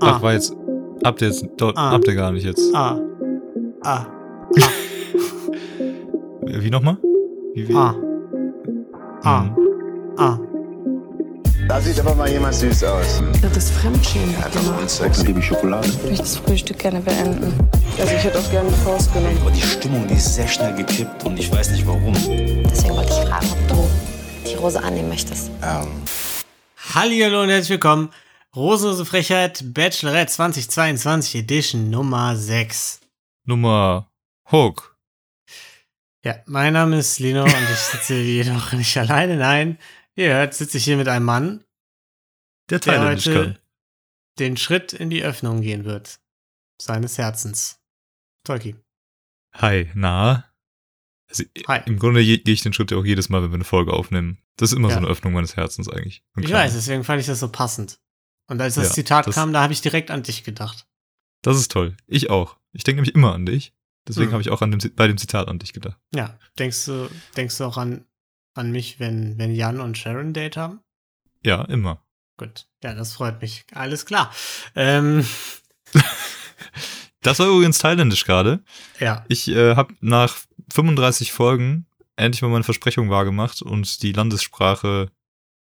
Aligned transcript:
Ach, 0.00 0.18
Ah. 0.18 0.22
war 0.22 0.32
jetzt. 0.32 0.54
Habt 1.04 1.20
ihr 1.22 1.28
jetzt. 1.28 1.44
Dort, 1.56 1.76
Ah. 1.76 1.90
Habt 1.92 2.06
ihr 2.08 2.14
gar 2.14 2.32
nicht 2.32 2.44
jetzt. 2.44 2.74
Ah. 2.74 2.98
Ah. 3.82 4.06
Wie 6.42 6.70
nochmal? 6.70 6.96
Wie, 7.54 7.68
wie? 7.68 7.74
Ah. 7.74 7.94
Ah. 9.22 9.40
Mhm. 9.42 9.56
Ah. 10.16 10.38
Da 11.68 11.80
sieht 11.80 12.00
aber 12.00 12.14
mal 12.16 12.28
jemand 12.28 12.54
süß 12.54 12.82
aus. 12.84 13.22
Das 13.42 13.56
ist 13.56 13.70
Fremdschämen. 13.72 14.34
Genau. 14.52 14.74
Sex, 14.86 15.24
liebe 15.24 15.40
Schokolade. 15.40 15.86
Ich 15.88 16.02
möchte 16.02 16.18
das 16.22 16.36
Frühstück 16.36 16.78
gerne 16.78 17.00
beenden. 17.00 17.52
Also 17.98 18.12
ich 18.14 18.24
hätte 18.24 18.38
auch 18.38 18.50
gerne 18.50 18.68
die 18.70 18.74
Faust 18.84 19.12
genommen. 19.12 19.36
Aber 19.42 19.50
die 19.52 19.60
Stimmung, 19.62 20.06
die 20.08 20.14
ist 20.14 20.34
sehr 20.34 20.48
schnell 20.48 20.74
gekippt 20.74 21.24
und 21.24 21.38
ich 21.38 21.52
weiß 21.52 21.70
nicht 21.70 21.86
warum. 21.86 22.12
Deswegen 22.14 22.96
wollte 22.96 23.10
ich 23.12 23.28
fragen, 23.28 23.46
ob 23.52 23.68
du 23.68 24.50
die 24.50 24.54
Rose 24.56 24.82
annehmen 24.82 25.10
möchtest. 25.10 25.50
Ähm, 25.62 25.86
Hallihallo 26.94 27.42
und 27.42 27.50
herzlich 27.50 27.70
willkommen. 27.70 28.08
Rosenlose 28.54 29.04
Frechheit 29.04 29.62
Bachelorette 29.74 30.32
2022 30.32 31.36
Edition 31.36 31.88
Nummer 31.90 32.36
6. 32.36 33.00
Nummer 33.44 34.10
Hook. 34.50 34.98
Ja, 36.24 36.36
mein 36.46 36.72
Name 36.72 36.98
ist 36.98 37.18
Lino 37.20 37.44
und 37.44 37.48
ich 37.50 37.78
sitze 37.78 38.14
hier 38.20 38.44
jedoch 38.44 38.72
nicht 38.72 38.96
alleine. 38.96 39.36
Nein, 39.36 39.78
ihr 40.16 40.34
hört, 40.34 40.54
sitze 40.54 40.78
ich 40.78 40.84
hier 40.84 40.96
mit 40.96 41.08
einem 41.08 41.24
Mann, 41.24 41.64
Der 42.68 42.80
der 42.80 43.00
heute 43.02 43.32
kann. 43.32 43.58
den 44.38 44.56
Schritt 44.56 44.92
in 44.92 45.10
die 45.10 45.22
Öffnung 45.22 45.60
gehen 45.62 45.84
wird. 45.84 46.20
Seines 46.82 47.18
Herzens. 47.18 47.80
Tolki. 48.44 48.74
Hi, 49.54 49.90
na? 49.94 50.44
Also, 51.28 51.44
Hi. 51.68 51.82
Im 51.86 51.98
Grunde 52.00 52.24
gehe 52.24 52.40
ich 52.44 52.62
den 52.62 52.72
Schritt 52.72 52.90
ja 52.90 52.96
auch 52.98 53.04
jedes 53.04 53.28
Mal, 53.28 53.42
wenn 53.42 53.50
wir 53.50 53.54
eine 53.56 53.64
Folge 53.64 53.92
aufnehmen. 53.92 54.42
Das 54.56 54.72
ist 54.72 54.76
immer 54.76 54.88
Ja. 54.88 54.94
so 54.94 54.98
eine 55.00 55.08
Öffnung 55.08 55.32
meines 55.34 55.56
Herzens 55.56 55.88
eigentlich. 55.88 56.24
Ich 56.36 56.50
weiß, 56.52 56.72
deswegen 56.74 57.04
fand 57.04 57.20
ich 57.20 57.26
das 57.26 57.38
so 57.40 57.48
passend. 57.48 58.00
Und 58.50 58.60
als 58.60 58.74
das 58.74 58.88
Ja, 58.88 58.94
Zitat 58.94 59.26
das- 59.26 59.34
kam, 59.34 59.52
da 59.52 59.62
habe 59.62 59.72
ich 59.72 59.80
direkt 59.80 60.10
an 60.10 60.22
dich 60.22 60.44
gedacht. 60.44 60.86
Das 61.42 61.56
ist 61.56 61.70
toll. 61.70 61.96
Ich 62.06 62.28
auch. 62.30 62.56
Ich 62.72 62.84
denke 62.84 63.00
nämlich 63.00 63.14
immer 63.14 63.32
an 63.32 63.46
dich. 63.46 63.72
Deswegen 64.06 64.26
Hm. 64.26 64.32
habe 64.32 64.42
ich 64.42 64.50
auch 64.50 64.60
an 64.60 64.70
dem, 64.72 64.80
bei 64.96 65.06
dem 65.06 65.16
Zitat 65.18 65.48
an 65.48 65.58
dich 65.58 65.72
gedacht. 65.72 65.96
Ja, 66.14 66.38
denkst 66.58 66.84
du, 66.86 67.08
denkst 67.36 67.56
du 67.58 67.64
auch 67.64 67.76
an, 67.78 68.04
an 68.54 68.70
mich, 68.72 68.98
wenn, 69.00 69.38
wenn 69.38 69.54
Jan 69.54 69.80
und 69.80 69.96
Sharon 69.96 70.28
ein 70.28 70.32
Date 70.34 70.56
haben? 70.56 70.80
Ja, 71.44 71.62
immer. 71.64 72.02
Gut, 72.36 72.66
ja, 72.82 72.94
das 72.94 73.12
freut 73.14 73.40
mich. 73.40 73.64
Alles 73.72 74.04
klar. 74.04 74.32
Ähm, 74.74 75.24
Das 77.22 77.38
war 77.38 77.48
übrigens 77.48 77.78
thailändisch 77.78 78.24
gerade. 78.24 78.62
ja, 78.98 79.24
Ich 79.28 79.46
äh, 79.48 79.76
habe 79.76 79.94
nach 80.00 80.38
35 80.72 81.32
Folgen 81.32 81.86
endlich 82.16 82.40
mal 82.40 82.48
meine 82.48 82.64
Versprechung 82.64 83.10
wahrgemacht 83.10 83.60
und 83.60 84.02
die 84.02 84.12
Landessprache 84.12 85.10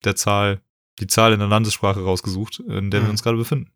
der 0.04 0.16
Zahl, 0.16 0.60
die 1.00 1.06
Zahl 1.06 1.32
in 1.32 1.38
der 1.40 1.48
Landessprache 1.48 2.00
rausgesucht, 2.00 2.60
in 2.60 2.90
der 2.90 3.00
Hm. 3.00 3.06
wir 3.06 3.10
uns 3.10 3.22
gerade 3.22 3.36
befinden. 3.36 3.70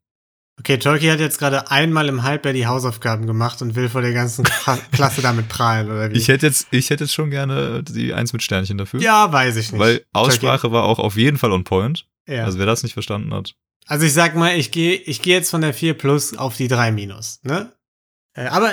okay, 0.58 0.76
Tolki 0.78 1.06
hat 1.06 1.20
jetzt 1.20 1.38
gerade 1.38 1.70
einmal 1.70 2.08
im 2.08 2.22
Halbjahr 2.22 2.52
die 2.52 2.66
Hausaufgaben 2.66 3.26
gemacht 3.26 3.62
und 3.62 3.74
will 3.76 3.88
vor 3.88 4.02
der 4.02 4.12
ganzen 4.12 4.44
Kla 4.44 4.76
Klasse 4.92 5.22
damit 5.22 5.48
prahlen, 5.48 5.90
oder 5.90 6.10
wie? 6.10 6.16
Ich 6.18 6.28
hätte 6.28 6.46
jetzt, 6.46 6.66
ich 6.70 6.90
hätte 6.90 7.04
jetzt 7.04 7.14
schon 7.14 7.30
gerne 7.30 7.82
die 7.82 8.12
Eins 8.12 8.32
mit 8.32 8.42
Sternchen 8.42 8.76
dafür. 8.78 9.00
ja, 9.00 9.32
weiß 9.32 9.56
ich 9.56 9.72
nicht. 9.72 9.80
Weil 9.80 10.04
Aussprache 10.12 10.70
war 10.72 10.84
auch 10.84 10.98
auf 10.98 11.16
jeden 11.16 11.38
Fall 11.38 11.52
on 11.52 11.64
point. 11.64 12.06
Ja. 12.26 12.36
Also 12.40 12.46
Also, 12.46 12.58
wer 12.58 12.66
das 12.66 12.82
nicht 12.82 12.92
verstanden 12.92 13.32
hat. 13.32 13.54
ich 14.02 14.12
sag 14.12 14.36
mal, 14.36 14.54
ich 14.56 14.70
gehe 14.70 14.94
ich 14.96 15.22
geh 15.22 15.32
jetzt 15.32 15.50
von 15.50 15.62
der 15.62 15.72
4 15.74 15.94
plus 15.94 16.36
auf 16.36 16.56
die 16.56 16.68
3 16.68 16.92
minus, 16.92 17.40
ne? 17.42 17.72
Äh, 18.34 18.46
aber 18.46 18.72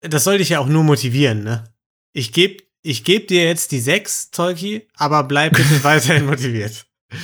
das 0.00 0.24
soll 0.24 0.38
dich 0.38 0.48
ja 0.48 0.58
auch 0.60 0.66
nur 0.66 0.82
motivieren, 0.82 1.44
ne? 1.44 1.64
Ich 2.14 2.32
geb, 2.32 2.62
ich 2.82 3.04
geb 3.04 3.28
dir 3.28 3.44
jetzt 3.44 3.70
die 3.72 3.80
6, 3.80 4.30
Tolki, 4.32 4.88
aber 4.96 5.22
bleib 5.24 5.52
bitte 5.52 5.84
weiterhin 5.84 6.26
motiviert. 6.26 6.86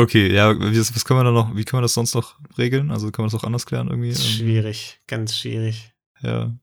Okay, 0.00 0.32
ja, 0.32 0.54
wie, 0.58 0.78
was 0.78 1.04
können 1.04 1.18
wir 1.20 1.24
da 1.24 1.32
noch, 1.32 1.56
wie 1.56 1.64
können 1.64 1.78
wir 1.78 1.82
das 1.82 1.94
sonst 1.94 2.14
noch 2.14 2.38
regeln? 2.56 2.90
Also 2.92 3.10
können 3.10 3.26
wir 3.26 3.30
das 3.32 3.40
auch 3.40 3.44
anders 3.44 3.66
klären 3.66 3.88
irgendwie? 3.88 4.10
Ähm, 4.10 4.14
schwierig, 4.14 5.00
ganz 5.08 5.36
schwierig. 5.36 5.92
Ja, 6.22 6.56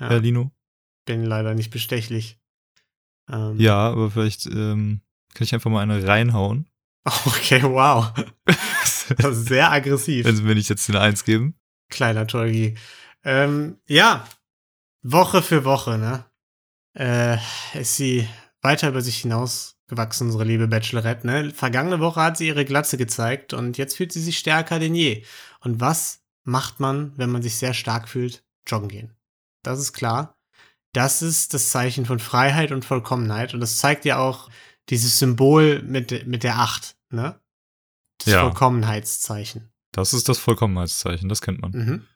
Ja, 0.00 0.08
Herr 0.08 0.20
Lino. 0.20 0.52
bin 1.04 1.24
leider 1.24 1.54
nicht 1.54 1.70
bestechlich. 1.70 2.38
Ähm, 3.28 3.58
Ja, 3.58 3.76
aber 3.90 4.10
vielleicht 4.12 4.46
ähm, 4.46 5.00
kann 5.34 5.44
ich 5.44 5.52
einfach 5.52 5.70
mal 5.70 5.80
eine 5.82 6.06
reinhauen, 6.06 6.68
Okay, 7.26 7.62
wow. 7.62 8.12
Das 9.18 9.36
ist 9.36 9.48
sehr 9.48 9.70
aggressiv. 9.70 10.24
wenn 10.24 10.36
Sie 10.36 10.42
mir 10.42 10.54
nicht 10.54 10.68
jetzt 10.68 10.88
eine 10.88 11.00
Eins 11.00 11.24
geben. 11.24 11.56
Kleiner 11.90 12.26
Tolgi. 12.26 12.76
Ähm, 13.24 13.78
ja, 13.88 14.26
Woche 15.02 15.42
für 15.42 15.64
Woche, 15.64 15.98
ne? 15.98 16.24
Äh, 16.94 17.38
ist 17.78 17.96
sie 17.96 18.28
weiter 18.66 18.88
über 18.88 19.00
sich 19.00 19.18
hinausgewachsen, 19.18 20.26
unsere 20.26 20.44
liebe 20.44 20.68
Bachelorette, 20.68 21.26
ne? 21.26 21.50
Vergangene 21.52 22.00
Woche 22.00 22.20
hat 22.20 22.36
sie 22.36 22.48
ihre 22.48 22.64
Glatze 22.64 22.98
gezeigt 22.98 23.54
und 23.54 23.78
jetzt 23.78 23.96
fühlt 23.96 24.12
sie 24.12 24.20
sich 24.20 24.36
stärker 24.38 24.78
denn 24.78 24.94
je. 24.94 25.24
Und 25.60 25.80
was 25.80 26.20
macht 26.44 26.80
man, 26.80 27.12
wenn 27.16 27.30
man 27.30 27.42
sich 27.42 27.56
sehr 27.56 27.74
stark 27.74 28.08
fühlt? 28.08 28.44
Joggen 28.66 28.88
gehen. 28.88 29.14
Das 29.62 29.78
ist 29.78 29.92
klar. 29.92 30.36
Das 30.92 31.22
ist 31.22 31.54
das 31.54 31.70
Zeichen 31.70 32.06
von 32.06 32.18
Freiheit 32.18 32.72
und 32.72 32.84
Vollkommenheit. 32.84 33.54
Und 33.54 33.60
das 33.60 33.78
zeigt 33.78 34.04
ja 34.04 34.18
auch 34.18 34.50
dieses 34.88 35.18
Symbol 35.18 35.82
mit, 35.82 36.26
mit 36.26 36.42
der 36.42 36.58
Acht, 36.58 36.96
ne? 37.10 37.40
Das 38.18 38.32
Ja. 38.32 38.40
Vollkommenheitszeichen. 38.42 39.70
Das 39.92 40.12
ist 40.12 40.28
das 40.28 40.38
Vollkommenheitszeichen, 40.38 41.28
das 41.28 41.40
kennt 41.40 41.60
man. 41.60 41.70
Mhm. 41.72 42.06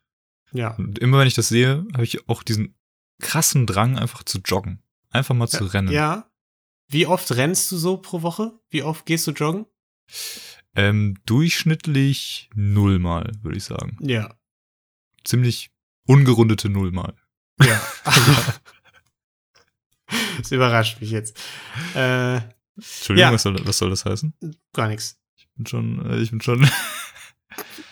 Ja. 0.52 0.74
Und 0.76 0.98
immer 0.98 1.18
wenn 1.18 1.28
ich 1.28 1.34
das 1.34 1.48
sehe, 1.48 1.86
habe 1.94 2.04
ich 2.04 2.28
auch 2.28 2.42
diesen 2.42 2.74
krassen 3.20 3.66
Drang, 3.66 3.98
einfach 3.98 4.22
zu 4.24 4.38
joggen. 4.38 4.82
Einfach 5.10 5.34
mal 5.34 5.48
zu 5.48 5.64
rennen. 5.64 5.90
Ja. 5.92 6.29
Wie 6.90 7.06
oft 7.06 7.30
rennst 7.36 7.70
du 7.70 7.76
so 7.76 7.96
pro 7.98 8.22
Woche? 8.22 8.58
Wie 8.68 8.82
oft 8.82 9.06
gehst 9.06 9.26
du 9.26 9.30
joggen? 9.30 9.66
Ähm, 10.74 11.16
durchschnittlich 11.24 12.50
nullmal, 12.54 13.30
würde 13.42 13.56
ich 13.58 13.64
sagen. 13.64 13.96
Ja. 14.00 14.34
Ziemlich 15.24 15.70
ungerundete 16.06 16.68
nullmal. 16.68 17.14
Ja. 17.62 17.80
das 20.38 20.50
überrascht 20.50 21.00
mich 21.00 21.10
jetzt. 21.10 21.38
Äh, 21.94 22.40
Entschuldigung, 22.76 23.28
Ja. 23.28 23.32
was, 23.32 23.42
soll, 23.42 23.66
was 23.66 23.78
soll 23.78 23.90
das 23.90 24.04
heißen? 24.04 24.34
gar 24.72 24.88
nichts. 24.88 25.18
Ich 25.36 25.48
bin 25.54 25.66
schon, 25.66 26.04
äh, 26.10 26.18
ich 26.18 26.30
bin 26.30 26.40
schon. 26.40 26.62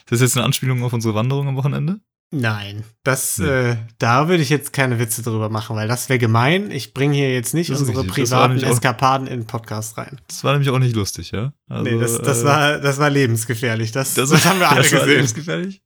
das 0.06 0.12
ist 0.12 0.20
jetzt 0.22 0.36
eine 0.36 0.44
Anspielung 0.44 0.82
auf 0.82 0.92
unsere 0.92 1.14
Wanderung 1.14 1.46
am 1.48 1.56
Wochenende? 1.56 2.00
Nein, 2.30 2.84
das, 3.04 3.38
Nee. 3.38 3.46
äh, 3.70 3.76
da 3.98 4.28
würde 4.28 4.42
ich 4.42 4.50
jetzt 4.50 4.74
keine 4.74 4.98
Witze 4.98 5.22
drüber 5.22 5.48
machen, 5.48 5.76
weil 5.76 5.88
das 5.88 6.10
wäre 6.10 6.18
gemein. 6.18 6.70
Ich 6.70 6.92
bringe 6.92 7.14
hier 7.14 7.32
jetzt 7.32 7.54
nicht 7.54 7.70
Das 7.70 7.80
unsere 7.80 8.02
richtig. 8.04 8.30
War 8.30 8.48
privaten 8.48 8.70
Eskapaden 8.70 9.26
in 9.26 9.40
den 9.40 9.46
Podcast 9.46 9.96
rein. 9.96 10.20
Das 10.28 10.44
war 10.44 10.52
nämlich 10.52 10.68
auch 10.68 10.78
nicht 10.78 10.94
lustig, 10.94 11.30
ja? 11.30 11.54
Also, 11.70 11.84
nee, 11.90 11.98
das, 11.98 12.20
das, 12.20 12.42
äh, 12.42 12.44
war, 12.44 12.78
das 12.80 12.98
war 12.98 13.08
lebensgefährlich. 13.08 13.92
Das, 13.92 14.12
das, 14.12 14.28
das, 14.30 14.44
haben 14.44 14.60
wir 14.60 14.68
alle 14.68 14.82
das 14.82 14.92
war 14.92 15.00
gesehen. 15.00 15.14
lebensgefährlich. 15.14 15.82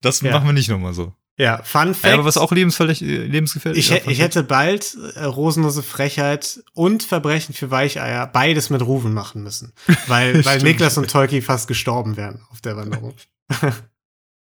Das 0.00 0.22
Ja. 0.22 0.32
machen 0.32 0.46
wir 0.46 0.52
nicht 0.54 0.70
nochmal 0.70 0.94
so. 0.94 1.12
Ja, 1.38 1.62
Fun 1.62 1.92
Fact. 1.94 2.06
Ja, 2.06 2.14
aber 2.14 2.24
was 2.24 2.38
auch 2.38 2.50
lebensgefährlich, 2.50 3.02
äh, 3.02 3.26
lebensgefährlich 3.26 3.90
Ich, 3.90 4.06
ich 4.06 4.20
hätte 4.20 4.42
bald 4.44 4.96
äh, 5.16 5.24
Rosenlose 5.24 5.82
Frechheit 5.82 6.60
und 6.72 7.02
Verbrechen 7.02 7.54
für 7.54 7.70
Weicheier 7.70 8.26
beides 8.26 8.70
mit 8.70 8.80
Rufen 8.80 9.12
machen 9.12 9.42
müssen. 9.42 9.74
Weil, 10.06 10.42
weil. 10.46 10.62
Niklas 10.62 10.96
und 10.96 11.10
Tolki 11.10 11.42
fast 11.42 11.68
gestorben 11.68 12.16
wären 12.16 12.40
auf 12.50 12.62
der 12.62 12.78
Wanderung. 12.78 13.12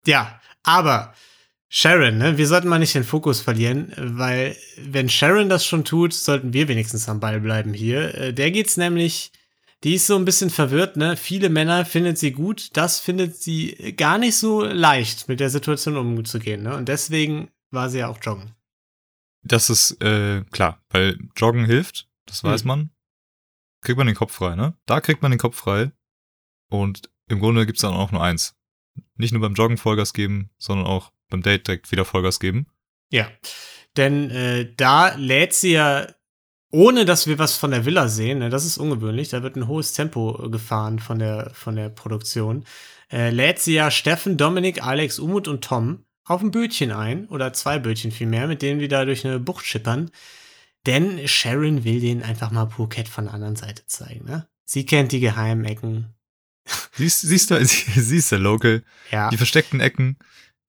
ja, 0.06 0.40
aber 0.64 1.14
Sharon, 1.70 2.18
ne, 2.18 2.38
wir 2.38 2.48
sollten 2.48 2.68
mal 2.68 2.80
nicht 2.80 2.96
den 2.96 3.04
Fokus 3.04 3.42
verlieren, 3.42 3.94
weil 3.98 4.56
wenn 4.78 5.08
Sharon 5.10 5.50
das 5.50 5.66
schon 5.66 5.86
tut, 5.86 6.14
sollten 6.14 6.52
wir 6.54 6.68
wenigstens 6.68 7.08
am 7.08 7.20
Ball 7.20 7.40
bleiben 7.40 7.74
hier. 7.74 8.16
Äh, 8.16 8.34
Der 8.34 8.50
geht's 8.52 8.76
nämlich, 8.76 9.32
die 9.84 9.94
ist 9.96 10.08
so 10.08 10.16
ein 10.18 10.26
bisschen 10.26 10.50
verwirrt, 10.50 10.98
ne? 10.98 11.16
Viele 11.16 11.50
Männer 11.50 11.86
findet 11.86 12.18
sie 12.18 12.32
gut, 12.32 12.76
das 12.76 13.00
findet 13.00 13.36
sie 13.36 13.94
gar 13.96 14.18
nicht 14.18 14.36
so 14.38 14.64
leicht, 14.64 15.28
mit 15.28 15.40
der 15.40 15.50
Situation 15.52 15.96
umzugehen, 15.96 16.64
ne? 16.64 16.76
Und 16.76 16.90
deswegen 16.90 17.52
war 17.72 17.90
sie 17.90 18.00
ja 18.00 18.08
auch 18.08 18.18
joggen. 18.22 18.56
Das 19.44 19.70
ist 19.70 20.02
äh, 20.02 20.44
klar, 20.52 20.82
weil 20.90 21.18
Joggen 21.38 21.66
hilft, 21.66 22.10
das 22.26 22.44
weiß 22.44 22.62
Hm. 22.62 22.68
man. 22.68 22.90
Kriegt 23.82 23.98
man 23.98 24.08
den 24.08 24.16
Kopf 24.16 24.34
frei, 24.34 24.56
ne? 24.56 24.74
Da 24.86 25.00
kriegt 25.02 25.22
man 25.22 25.32
den 25.32 25.40
Kopf 25.40 25.56
frei. 25.56 25.92
Und 26.70 27.10
im 27.30 27.40
Grunde 27.40 27.66
gibt's 27.66 27.82
dann 27.82 27.94
auch 27.94 28.12
nur 28.12 28.22
eins. 28.24 28.56
Nicht 29.16 29.32
nur 29.32 29.42
beim 29.42 29.54
Joggen 29.54 29.78
Vollgas 29.78 30.14
geben, 30.14 30.50
sondern 30.58 30.88
auch 30.88 31.12
beim 31.30 31.42
Date 31.42 31.68
direkt 31.68 31.92
wieder 31.92 32.06
Vollgas 32.06 32.40
geben. 32.40 32.68
Ja, 33.12 33.28
denn 33.98 34.30
äh, 34.30 34.74
da 34.76 35.16
lädt 35.16 35.54
sie 35.54 35.74
ja, 35.74 36.08
ohne 36.72 37.06
dass 37.06 37.28
wir 37.28 37.40
was 37.40 37.58
von 37.58 37.72
der 37.72 37.86
Villa 37.86 38.08
sehen, 38.08 38.40
ne, 38.40 38.50
das 38.50 38.66
ist 38.66 38.78
ungewöhnlich, 38.78 39.30
da 39.30 39.44
wird 39.44 39.56
ein 39.56 39.68
hohes 39.68 39.94
Tempo 39.94 40.46
äh, 40.46 40.50
gefahren 40.50 41.00
von 41.00 41.20
der, 41.20 41.52
von 41.54 41.76
der 41.76 41.90
Produktion, 41.90 42.66
äh, 43.12 43.32
lädt 43.32 43.60
sie 43.60 43.74
ja 43.74 43.90
Steffen, 43.90 44.38
Dominik, 44.38 44.84
Alex, 44.84 45.20
Umut 45.20 45.48
und 45.48 45.64
Tom 45.64 46.06
auf 46.26 46.42
ein 46.42 46.52
Bötchen 46.52 46.92
ein, 46.92 47.28
oder 47.28 47.54
zwei 47.54 47.80
Bötchen 47.80 48.12
vielmehr, 48.12 48.48
mit 48.48 48.62
denen 48.62 48.80
die 48.80 48.88
da 48.88 49.04
durch 49.04 49.26
eine 49.26 49.40
Bucht 49.40 49.66
schippern. 49.66 50.12
Denn 50.86 51.28
Sharon 51.28 51.84
will 51.84 52.00
denen 52.00 52.22
einfach 52.22 52.52
mal 52.52 52.70
Phuket 52.70 53.10
von 53.10 53.26
der 53.26 53.34
anderen 53.34 53.56
Seite 53.56 53.86
zeigen, 53.88 54.26
ne? 54.26 54.48
Sie 54.64 54.86
kennt 54.86 55.12
die 55.12 55.20
geheimen 55.20 55.66
Ecken. 55.66 56.14
Siehst, 56.94 57.22
siehst 57.22 57.52
du, 57.52 57.64
sie 57.66 58.18
ist 58.18 58.32
der 58.32 58.40
Local. 58.40 58.84
Ja. 59.12 59.30
Die 59.30 59.38
versteckten 59.38 59.80
Ecken, 59.80 60.18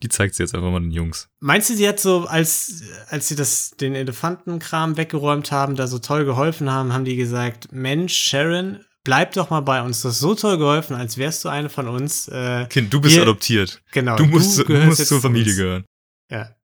die 0.02 0.08
zeigt 0.08 0.34
sie 0.34 0.42
jetzt 0.42 0.54
einfach 0.54 0.70
mal 0.70 0.80
den 0.80 0.90
Jungs. 0.92 1.28
Meinst 1.40 1.68
du, 1.70 1.74
sie 1.76 1.86
hat 1.88 2.00
so, 2.00 2.26
als, 2.26 2.82
als 3.08 3.28
sie 3.28 3.36
das, 3.36 3.70
den 3.72 3.94
Elefantenkram 3.94 4.96
weggeräumt 4.96 5.52
haben, 5.52 5.76
da 5.76 5.86
so 5.86 5.98
toll 5.98 6.24
geholfen 6.24 6.70
haben, 6.70 6.92
haben 6.92 7.04
die 7.04 7.16
gesagt, 7.16 7.72
Mensch, 7.72 8.14
Sharon, 8.16 8.80
bleib 9.04 9.32
doch 9.32 9.50
mal 9.50 9.60
bei 9.60 9.82
uns. 9.82 10.00
Du 10.02 10.08
hast 10.08 10.20
so 10.20 10.34
toll 10.34 10.56
geholfen, 10.58 10.94
als 10.96 11.16
wärst 11.18 11.44
du 11.44 11.48
eine 11.48 11.68
von 11.68 11.88
uns. 11.88 12.28
Äh, 12.28 12.66
Kind, 12.70 12.92
du 12.92 13.00
bist 13.00 13.14
Hier- 13.14 13.22
adoptiert. 13.22 13.82
genau. 13.92 14.16
Du 14.16 14.24
musst, 14.26 14.58
du 14.58 14.64
gehörst 14.64 14.86
musst 14.86 15.06
zur 15.08 15.18
zu 15.18 15.20
Familie 15.20 15.54
gehören. 15.54 15.84
Ja, 16.30 16.54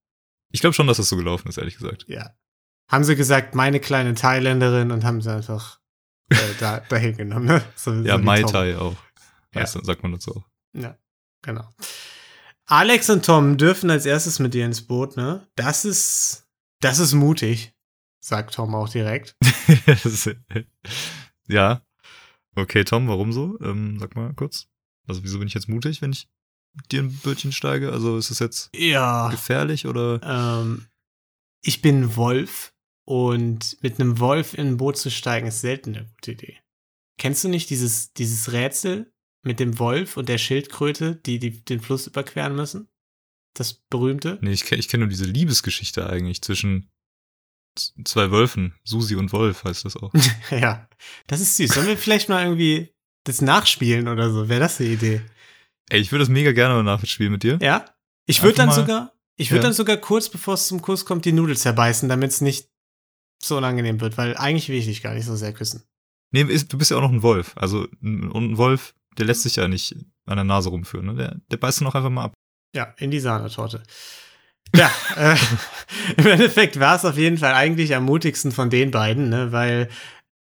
Ich 0.52 0.60
glaube 0.60 0.74
schon, 0.74 0.86
dass 0.86 0.96
das 0.98 1.08
so 1.08 1.16
gelaufen 1.16 1.48
ist, 1.48 1.58
ehrlich 1.58 1.76
gesagt. 1.76 2.04
ja. 2.08 2.30
Haben 2.88 3.02
sie 3.02 3.16
gesagt, 3.16 3.56
meine 3.56 3.80
kleine 3.80 4.14
Thailänderin 4.14 4.92
und 4.92 5.02
haben 5.04 5.20
sie 5.20 5.32
einfach 5.34 5.80
äh, 6.30 6.36
da, 6.60 6.78
dahin 6.88 7.16
genommen, 7.16 7.46
ne? 7.46 7.62
So, 7.74 7.92
Ja, 7.92 8.16
so 8.16 8.22
Mai 8.22 8.42
Tom. 8.42 8.52
Tai 8.52 8.76
auch. 9.56 9.74
Ja. 9.74 9.84
Sagt 9.84 10.02
man 10.02 10.12
dazu 10.12 10.36
auch. 10.36 10.44
Ja, 10.74 10.98
genau. 11.42 11.68
Alex 12.66 13.08
und 13.10 13.24
Tom 13.24 13.56
dürfen 13.58 13.90
als 13.90 14.06
erstes 14.06 14.38
mit 14.38 14.52
dir 14.54 14.66
ins 14.66 14.82
Boot, 14.86 15.16
ne? 15.16 15.46
Das 15.54 15.84
ist, 15.84 16.46
das 16.80 16.98
ist 16.98 17.12
mutig, 17.12 17.74
sagt 18.20 18.54
Tom 18.54 18.74
auch 18.74 18.88
direkt. 18.88 19.36
Ja. 21.48 21.82
Okay, 22.56 22.84
Tom, 22.84 23.06
warum 23.08 23.32
so? 23.32 23.58
Ähm, 23.60 23.98
sag 24.00 24.16
mal 24.16 24.32
kurz. 24.34 24.66
Also, 25.06 25.22
wieso 25.22 25.38
bin 25.38 25.46
ich 25.46 25.54
jetzt 25.54 25.68
mutig, 25.68 26.02
wenn 26.02 26.12
ich 26.12 26.28
dir 26.90 27.02
ein 27.02 27.12
Bötchen 27.18 27.52
steige? 27.52 27.92
Also, 27.92 28.16
ist 28.18 28.30
es 28.30 28.38
jetzt 28.40 28.70
Ja. 28.74 29.28
gefährlich 29.28 29.86
oder? 29.86 30.20
Ähm, 30.24 30.86
ich 31.62 31.82
bin 31.82 32.16
Wolf 32.16 32.74
und 33.04 33.76
mit 33.82 34.00
einem 34.00 34.18
Wolf 34.18 34.54
in 34.54 34.66
ein 34.68 34.76
Boot 34.78 34.96
zu 34.96 35.10
steigen 35.10 35.46
ist 35.46 35.60
selten 35.60 35.94
eine 35.94 36.06
gute 36.06 36.32
Idee. 36.32 36.58
Kennst 37.18 37.44
du 37.44 37.48
nicht 37.48 37.70
dieses, 37.70 38.12
dieses 38.14 38.50
Rätsel 38.52 39.12
mit 39.46 39.60
dem 39.60 39.78
Wolf 39.78 40.16
und 40.16 40.28
der 40.28 40.38
Schildkröte, 40.38 41.16
die, 41.16 41.38
die 41.38 41.64
den 41.64 41.80
Fluss 41.80 42.06
überqueren 42.06 42.54
müssen? 42.56 42.88
Das 43.54 43.72
berühmte? 43.74 44.38
Nee, 44.42 44.52
ich, 44.52 44.70
ich 44.72 44.88
kenne 44.88 45.04
nur 45.04 45.08
diese 45.10 45.24
Liebesgeschichte 45.24 46.08
eigentlich 46.10 46.42
zwischen 46.42 46.90
zwei 48.04 48.30
Wölfen. 48.30 48.74
Susi 48.84 49.16
und 49.16 49.32
Wolf 49.32 49.64
heißt 49.64 49.84
das 49.84 49.96
auch. 49.96 50.12
ja, 50.50 50.88
das 51.26 51.40
ist 51.40 51.56
süß. 51.56 51.72
Sollen 51.74 51.86
wir 51.86 51.96
vielleicht 51.98 52.28
mal 52.28 52.44
irgendwie 52.44 52.94
das 53.24 53.40
nachspielen 53.40 54.08
oder 54.08 54.30
so? 54.30 54.48
Wäre 54.48 54.60
das 54.60 54.80
eine 54.80 54.90
Idee? 54.90 55.22
Ey, 55.88 56.00
ich 56.00 56.10
würde 56.12 56.20
das 56.22 56.28
mega 56.28 56.52
gerne 56.52 56.74
mal 56.74 56.82
nachspielen 56.82 57.32
mit 57.32 57.42
dir. 57.42 57.58
Ja? 57.60 57.84
Ich 58.26 58.42
würde 58.42 58.56
dann 58.56 58.68
mal- 58.68 58.74
sogar, 58.74 59.12
ich 59.36 59.50
würde 59.50 59.58
Ja. 59.58 59.68
dann 59.68 59.72
sogar 59.72 59.96
kurz 59.98 60.28
bevor 60.28 60.54
es 60.54 60.66
zum 60.68 60.82
Kuss 60.82 61.04
kommt, 61.04 61.24
die 61.24 61.32
Nudel 61.32 61.56
zerbeißen, 61.56 62.08
damit 62.08 62.30
es 62.30 62.40
nicht 62.40 62.68
so 63.42 63.56
unangenehm 63.58 64.00
wird, 64.00 64.16
weil 64.18 64.36
eigentlich 64.36 64.68
will 64.68 64.76
ich 64.76 64.86
dich 64.86 65.02
gar 65.02 65.14
nicht 65.14 65.26
so 65.26 65.36
sehr 65.36 65.52
küssen. 65.52 65.82
Nee, 66.32 66.42
ist, 66.42 66.72
du 66.72 66.78
bist 66.78 66.90
ja 66.90 66.96
auch 66.96 67.02
noch 67.02 67.12
ein 67.12 67.22
Wolf. 67.22 67.52
Also, 67.56 67.86
ein- 68.02 68.32
ein 68.34 68.56
Wolf, 68.56 68.94
der 69.18 69.26
lässt 69.26 69.42
sich 69.42 69.56
ja 69.56 69.68
nicht 69.68 69.94
an 70.26 70.36
der 70.36 70.44
Nase 70.44 70.68
rumführen. 70.68 71.06
Ne? 71.06 71.14
Der, 71.14 71.36
der 71.50 71.56
beißt 71.56 71.82
auch 71.82 71.94
einfach 71.94 72.10
mal 72.10 72.24
ab. 72.24 72.34
Ja, 72.74 72.94
in 72.98 73.10
die 73.10 73.20
Sahnetorte. 73.20 73.82
Ja, 74.74 74.90
äh, 75.16 75.36
im 76.16 76.26
Endeffekt 76.26 76.78
war 76.80 76.96
es 76.96 77.04
auf 77.04 77.16
jeden 77.16 77.38
Fall 77.38 77.54
eigentlich 77.54 77.94
am 77.94 78.04
mutigsten 78.04 78.52
von 78.52 78.70
den 78.70 78.90
beiden, 78.90 79.28
ne, 79.28 79.52
weil 79.52 79.88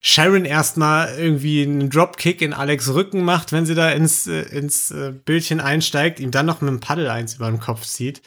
Sharon 0.01 0.45
erstmal 0.45 1.17
irgendwie 1.17 1.63
einen 1.63 1.89
Dropkick 1.89 2.41
in 2.41 2.53
Alex 2.53 2.93
Rücken 2.93 3.23
macht, 3.23 3.51
wenn 3.53 3.65
sie 3.65 3.75
da 3.75 3.89
ins, 3.89 4.27
äh, 4.27 4.41
ins 4.41 4.91
äh, 4.91 5.13
Bildchen 5.13 5.61
einsteigt, 5.61 6.19
ihm 6.19 6.31
dann 6.31 6.45
noch 6.45 6.61
mit 6.61 6.69
dem 6.69 6.81
Paddel 6.81 7.09
eins 7.09 7.35
über 7.35 7.49
den 7.49 7.59
Kopf 7.59 7.83
zieht. 7.85 8.21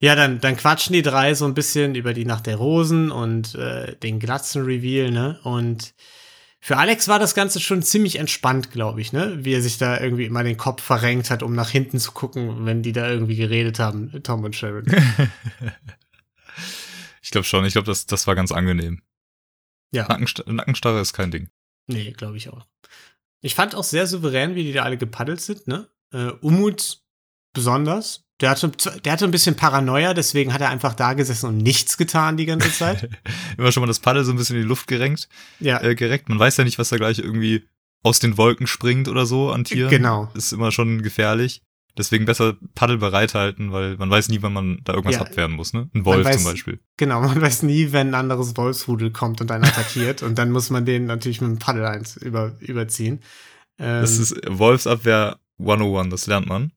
Ja, 0.00 0.14
dann, 0.14 0.40
dann 0.40 0.58
quatschen 0.58 0.92
die 0.92 1.02
drei 1.02 1.34
so 1.34 1.46
ein 1.46 1.54
bisschen 1.54 1.94
über 1.94 2.12
die 2.12 2.26
Nacht 2.26 2.46
der 2.46 2.56
Rosen 2.56 3.10
und 3.10 3.54
äh, 3.54 3.96
den 3.96 4.18
Glatzen-Reveal, 4.18 5.10
ne? 5.10 5.40
Und 5.44 5.94
für 6.64 6.78
Alex 6.78 7.08
war 7.08 7.18
das 7.18 7.34
Ganze 7.34 7.60
schon 7.60 7.82
ziemlich 7.82 8.16
entspannt, 8.16 8.70
glaube 8.70 9.02
ich, 9.02 9.12
ne? 9.12 9.44
Wie 9.44 9.52
er 9.52 9.60
sich 9.60 9.76
da 9.76 10.00
irgendwie 10.00 10.24
immer 10.24 10.42
den 10.42 10.56
Kopf 10.56 10.82
verrenkt 10.82 11.28
hat, 11.28 11.42
um 11.42 11.54
nach 11.54 11.68
hinten 11.68 11.98
zu 11.98 12.12
gucken, 12.12 12.64
wenn 12.64 12.82
die 12.82 12.92
da 12.92 13.06
irgendwie 13.06 13.36
geredet 13.36 13.78
haben, 13.78 14.22
Tom 14.22 14.44
und 14.44 14.56
Sharon. 14.56 14.86
ich 17.20 17.30
glaube 17.30 17.44
schon. 17.44 17.66
Ich 17.66 17.74
glaube, 17.74 17.84
das, 17.84 18.06
das 18.06 18.26
war 18.26 18.34
ganz 18.34 18.50
angenehm. 18.50 19.02
Ja, 19.92 20.08
Nackenst 20.08 20.42
Nackenstarre 20.46 21.02
ist 21.02 21.12
kein 21.12 21.30
Ding. 21.30 21.50
nee, 21.86 22.12
glaube 22.12 22.38
ich 22.38 22.48
auch. 22.48 22.66
Ich 23.42 23.54
fand 23.54 23.74
auch 23.74 23.84
sehr 23.84 24.06
souverän, 24.06 24.54
wie 24.54 24.64
die 24.64 24.72
da 24.72 24.84
alle 24.84 24.96
gepaddelt 24.96 25.42
sind, 25.42 25.66
ne? 25.68 25.90
Äh, 26.12 26.30
Umut 26.40 27.02
besonders. 27.52 28.23
Der 28.40 28.50
hatte, 28.50 28.72
der 29.04 29.12
hatte 29.12 29.24
ein 29.24 29.30
bisschen 29.30 29.54
Paranoia, 29.54 30.12
deswegen 30.12 30.52
hat 30.52 30.60
er 30.60 30.68
einfach 30.70 30.94
da 30.94 31.12
gesessen 31.14 31.46
und 31.48 31.58
nichts 31.58 31.96
getan 31.96 32.36
die 32.36 32.46
ganze 32.46 32.72
Zeit. 32.72 33.08
Immer 33.58 33.70
schon 33.70 33.80
mal 33.82 33.86
das 33.86 34.00
Paddel 34.00 34.24
so 34.24 34.32
ein 34.32 34.36
bisschen 34.36 34.56
in 34.56 34.62
die 34.62 34.68
Luft 34.68 34.88
gerenkt. 34.88 35.28
Ja, 35.60 35.80
Äh, 35.80 35.94
gereckt. 35.94 36.28
Man 36.28 36.38
weiß 36.38 36.56
ja 36.56 36.64
nicht, 36.64 36.78
was 36.78 36.88
da 36.88 36.96
gleich 36.96 37.20
irgendwie 37.20 37.64
aus 38.02 38.18
den 38.18 38.36
Wolken 38.36 38.66
springt 38.66 39.06
oder 39.08 39.24
so 39.24 39.50
an 39.52 39.62
Tieren. 39.64 39.88
Genau. 39.88 40.30
Ist 40.34 40.52
immer 40.52 40.72
schon 40.72 41.02
gefährlich. 41.02 41.62
Deswegen 41.96 42.24
besser 42.24 42.56
Paddel 42.74 42.98
bereithalten, 42.98 43.70
weil 43.70 43.96
man 43.98 44.10
weiß 44.10 44.28
nie, 44.28 44.42
wann 44.42 44.52
man 44.52 44.80
da 44.82 44.94
irgendwas 44.94 45.14
Ja. 45.14 45.20
abwehren 45.22 45.52
muss, 45.52 45.72
ne? 45.72 45.88
Ein 45.94 46.04
Wolf 46.04 46.26
weiß- 46.26 46.32
zum 46.38 46.44
Beispiel. 46.44 46.80
genau. 46.96 47.20
Man 47.20 47.40
weiß 47.40 47.62
nie, 47.62 47.92
wenn 47.92 48.08
ein 48.08 48.14
anderes 48.16 48.56
Wolfsrudel 48.56 49.12
kommt 49.12 49.40
und 49.40 49.50
einen 49.52 49.62
attackiert. 49.64 50.24
und 50.24 50.36
dann 50.38 50.50
muss 50.50 50.70
man 50.70 50.84
den 50.84 51.06
natürlich 51.06 51.40
mit 51.40 51.50
dem 51.50 51.58
Paddel 51.60 51.84
eins 51.86 52.16
über, 52.16 52.56
überziehen. 52.58 53.20
Ähm, 53.78 54.00
Das 54.00 54.18
ist 54.18 54.34
Wolfsabwehr 54.48 55.38
101, 55.58 56.10
das 56.10 56.26
lernt 56.26 56.48
man. 56.48 56.72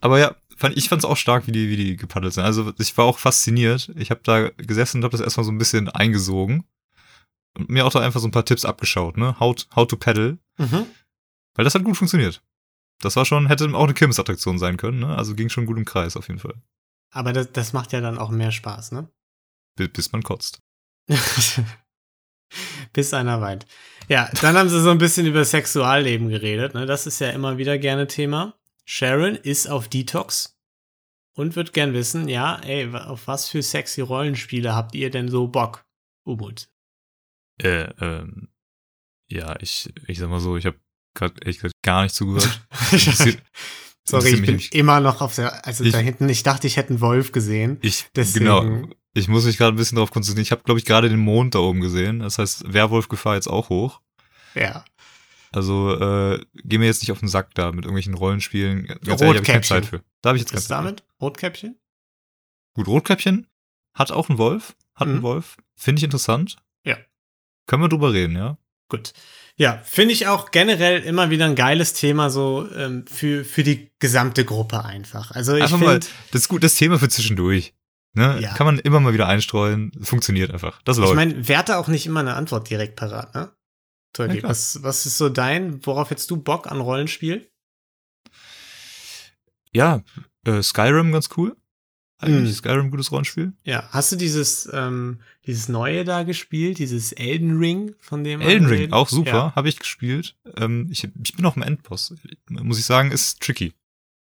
Aber 0.00 0.18
ja, 0.18 0.34
fand, 0.56 0.76
ich 0.76 0.88
fand's 0.88 1.04
auch 1.04 1.16
stark, 1.16 1.46
wie 1.46 1.52
die, 1.52 1.68
wie 1.68 1.76
die 1.76 1.96
gepaddelt 1.96 2.34
sind. 2.34 2.44
Also 2.44 2.72
ich 2.78 2.96
war 2.96 3.04
auch 3.04 3.18
fasziniert. 3.18 3.92
Ich 3.96 4.10
habe 4.10 4.20
da 4.24 4.50
gesessen 4.56 4.98
und 4.98 5.04
habe 5.04 5.12
das 5.12 5.20
erstmal 5.20 5.44
so 5.44 5.52
ein 5.52 5.58
bisschen 5.58 5.88
eingesogen. 5.88 6.64
Und 7.56 7.70
mir 7.70 7.86
auch 7.86 7.92
da 7.92 8.00
einfach 8.00 8.20
so 8.20 8.28
ein 8.28 8.32
paar 8.32 8.44
Tipps 8.44 8.64
abgeschaut, 8.64 9.16
ne? 9.16 9.38
How, 9.40 9.56
how 9.74 9.86
to 9.86 9.96
paddle. 9.96 10.38
mhm. 10.58 10.86
Weil 11.54 11.64
das 11.64 11.74
hat 11.74 11.84
gut 11.84 11.96
funktioniert. 11.96 12.42
Das 13.00 13.16
war 13.16 13.24
schon, 13.24 13.46
hätte 13.46 13.64
auch 13.74 13.84
eine 13.84 13.94
Kirmesattraktion 13.94 14.58
sein 14.58 14.76
können, 14.76 14.98
ne? 15.00 15.16
Also 15.16 15.34
ging 15.34 15.48
schon 15.48 15.66
gut 15.66 15.78
im 15.78 15.84
Kreis 15.84 16.16
auf 16.16 16.28
jeden 16.28 16.40
Fall. 16.40 16.54
Aber 17.10 17.32
das, 17.32 17.50
das 17.52 17.72
macht 17.72 17.92
ja 17.92 18.00
dann 18.00 18.18
auch 18.18 18.30
mehr 18.30 18.52
Spaß, 18.52 18.92
ne? 18.92 19.08
Bis, 19.76 19.88
bis 19.88 20.12
man 20.12 20.22
kotzt. 20.22 20.60
Bis 22.92 23.12
einer 23.12 23.40
weint. 23.40 23.66
Ja, 24.08 24.30
dann 24.40 24.56
haben 24.56 24.68
sie 24.68 24.80
so 24.80 24.90
ein 24.90 24.98
bisschen 24.98 25.26
über 25.26 25.44
Sexualleben 25.44 26.28
geredet. 26.28 26.74
Ne? 26.74 26.86
Das 26.86 27.06
ist 27.06 27.18
ja 27.18 27.30
immer 27.30 27.58
wieder 27.58 27.78
gerne 27.78 28.06
Thema. 28.06 28.54
Sharon 28.88 29.34
ist 29.34 29.66
auf 29.68 29.88
Detox 29.88 30.56
und 31.34 31.56
wird 31.56 31.72
gern 31.72 31.92
wissen, 31.92 32.28
ja, 32.28 32.56
ey, 32.60 32.88
auf 32.94 33.26
was 33.26 33.48
für 33.48 33.62
sexy 33.62 34.00
Rollenspiele 34.00 34.74
habt 34.74 34.94
ihr 34.94 35.10
denn 35.10 35.28
so 35.28 35.48
Bock? 35.48 35.84
Umut. 36.24 36.68
Äh, 37.60 37.90
ähm, 38.00 38.48
ja, 39.28 39.56
ich, 39.60 39.92
ich 40.06 40.18
sag 40.18 40.28
mal 40.30 40.40
so, 40.40 40.56
ich 40.56 40.66
habe 40.66 40.78
gerade 41.14 41.34
ehrlich 41.40 41.56
gesagt 41.56 41.74
gar 41.82 42.02
nicht 42.04 42.14
zugehört. 42.14 42.60
Sorry, 44.08 44.30
ich 44.34 44.42
bin 44.46 44.60
immer 44.70 45.00
noch 45.00 45.20
auf 45.20 45.34
der, 45.34 45.66
also 45.66 45.82
Ich- 45.82 45.92
da 45.92 45.98
hinten, 45.98 46.28
ich 46.28 46.42
dachte, 46.44 46.66
ich 46.68 46.76
hätte 46.76 46.90
einen 46.90 47.00
Wolf 47.00 47.32
gesehen. 47.32 47.78
Ich, 47.82 48.06
Deswegen- 48.14 48.44
genau. 48.44 48.88
Ich 49.14 49.28
muss 49.28 49.46
mich 49.46 49.56
gerade 49.56 49.74
ein 49.74 49.76
bisschen 49.78 49.96
darauf 49.96 50.10
konzentrieren. 50.10 50.42
Ich 50.42 50.50
habe, 50.52 50.62
glaube 50.62 50.78
ich, 50.78 50.84
gerade 50.84 51.08
den 51.08 51.18
Mond 51.18 51.54
da 51.54 51.58
oben 51.60 51.80
gesehen. 51.80 52.18
Das 52.20 52.38
heißt, 52.38 52.70
Werwolf-Gefahr 52.72 53.34
jetzt 53.36 53.48
auch 53.48 53.70
hoch. 53.70 54.02
Ja. 54.54 54.84
Also, 55.56 55.98
äh, 55.98 56.44
geh 56.64 56.78
mir 56.78 56.84
jetzt 56.86 57.00
nicht 57.02 57.12
auf 57.12 57.20
den 57.20 57.28
Sack 57.28 57.54
da 57.54 57.72
mit 57.72 57.84
irgendwelchen 57.84 58.14
Rollenspielen. 58.14 58.86
Ganz 59.04 59.22
ehrlich, 59.22 59.36
hab 59.38 59.42
ich 59.42 59.46
keine. 59.46 59.62
Zeit 59.62 59.86
für. 59.86 60.02
Da 60.20 60.28
habe 60.30 60.36
ich 60.36 60.42
jetzt 60.42 60.50
keine 60.50 60.58
Was 60.58 60.68
Zeit 60.68 60.78
für. 60.78 60.82
damit? 60.84 61.04
Rotkäppchen? 61.20 61.76
Gut, 62.74 62.86
Rotkäppchen 62.88 63.46
hat 63.94 64.12
auch 64.12 64.28
einen 64.28 64.38
Wolf. 64.38 64.76
Hat 64.94 65.08
Mhm. 65.08 65.14
einen 65.14 65.22
Wolf. 65.22 65.56
Finde 65.74 66.00
ich 66.00 66.04
interessant. 66.04 66.56
Ja. 66.84 66.96
Können 67.66 67.82
wir 67.82 67.88
drüber 67.88 68.12
reden, 68.12 68.36
ja? 68.36 68.58
Gut. 68.88 69.14
Ja, 69.56 69.80
finde 69.84 70.12
ich 70.12 70.26
auch 70.26 70.50
generell 70.50 71.00
immer 71.02 71.30
wieder 71.30 71.46
ein 71.46 71.54
geiles 71.56 71.94
Thema 71.94 72.28
so 72.28 72.68
ähm, 72.76 73.06
für, 73.06 73.42
für 73.44 73.62
die 73.64 73.90
gesamte 73.98 74.44
Gruppe 74.44 74.84
einfach. 74.84 75.30
Also 75.30 75.56
ich 75.56 75.62
Einfach 75.62 75.78
mal, 75.78 75.98
das 75.98 76.42
ist 76.42 76.48
gut, 76.48 76.62
das 76.62 76.74
Thema 76.74 76.98
für 76.98 77.08
zwischendurch. 77.08 77.74
Ne? 78.12 78.38
Ja. 78.40 78.52
Kann 78.54 78.66
man 78.66 78.78
immer 78.78 79.00
mal 79.00 79.14
wieder 79.14 79.26
einstreuen. 79.26 79.90
Funktioniert 80.02 80.50
einfach. 80.50 80.80
Das 80.84 80.98
läuft. 80.98 81.12
ich 81.12 81.16
meine, 81.16 81.48
wer 81.48 81.58
hat 81.58 81.70
da 81.70 81.78
auch 81.78 81.88
nicht 81.88 82.04
immer 82.06 82.20
eine 82.20 82.34
Antwort 82.34 82.68
direkt 82.68 82.96
parat, 82.96 83.34
ne? 83.34 83.50
Tolki, 84.16 84.42
was, 84.42 84.82
was 84.82 85.06
ist 85.06 85.18
so 85.18 85.28
dein, 85.28 85.84
worauf 85.86 86.10
hättest 86.10 86.30
du 86.30 86.36
Bock 86.36 86.70
an 86.70 86.80
Rollenspiel? 86.80 87.48
ja, 89.72 90.02
äh, 90.46 90.62
Skyrim 90.62 91.12
ganz 91.12 91.28
cool. 91.36 91.56
Eigentlich 92.18 92.52
Mhm. 92.52 92.56
Skyrim 92.56 92.90
gutes 92.90 93.12
Rollenspiel. 93.12 93.52
Ja, 93.64 93.86
hast 93.90 94.10
du 94.10 94.16
dieses, 94.16 94.66
ähm, 94.72 95.20
dieses 95.44 95.68
neue 95.68 96.04
da 96.04 96.22
gespielt, 96.22 96.78
dieses 96.78 97.12
Elden 97.12 97.58
Ring, 97.58 97.94
von 98.00 98.24
dem 98.24 98.40
Elden 98.40 98.66
Ring, 98.66 98.92
auch 98.92 99.08
super, 99.10 99.30
Ja. 99.30 99.52
habe 99.54 99.68
ich 99.68 99.78
gespielt. 99.78 100.34
Ähm, 100.56 100.88
ich, 100.90 101.04
ich 101.04 101.34
bin 101.34 101.42
noch 101.42 101.56
im 101.56 101.62
Endboss. 101.62 102.14
Muss 102.48 102.78
ich 102.78 102.86
sagen, 102.86 103.10
ist 103.12 103.42
tricky. 103.42 103.74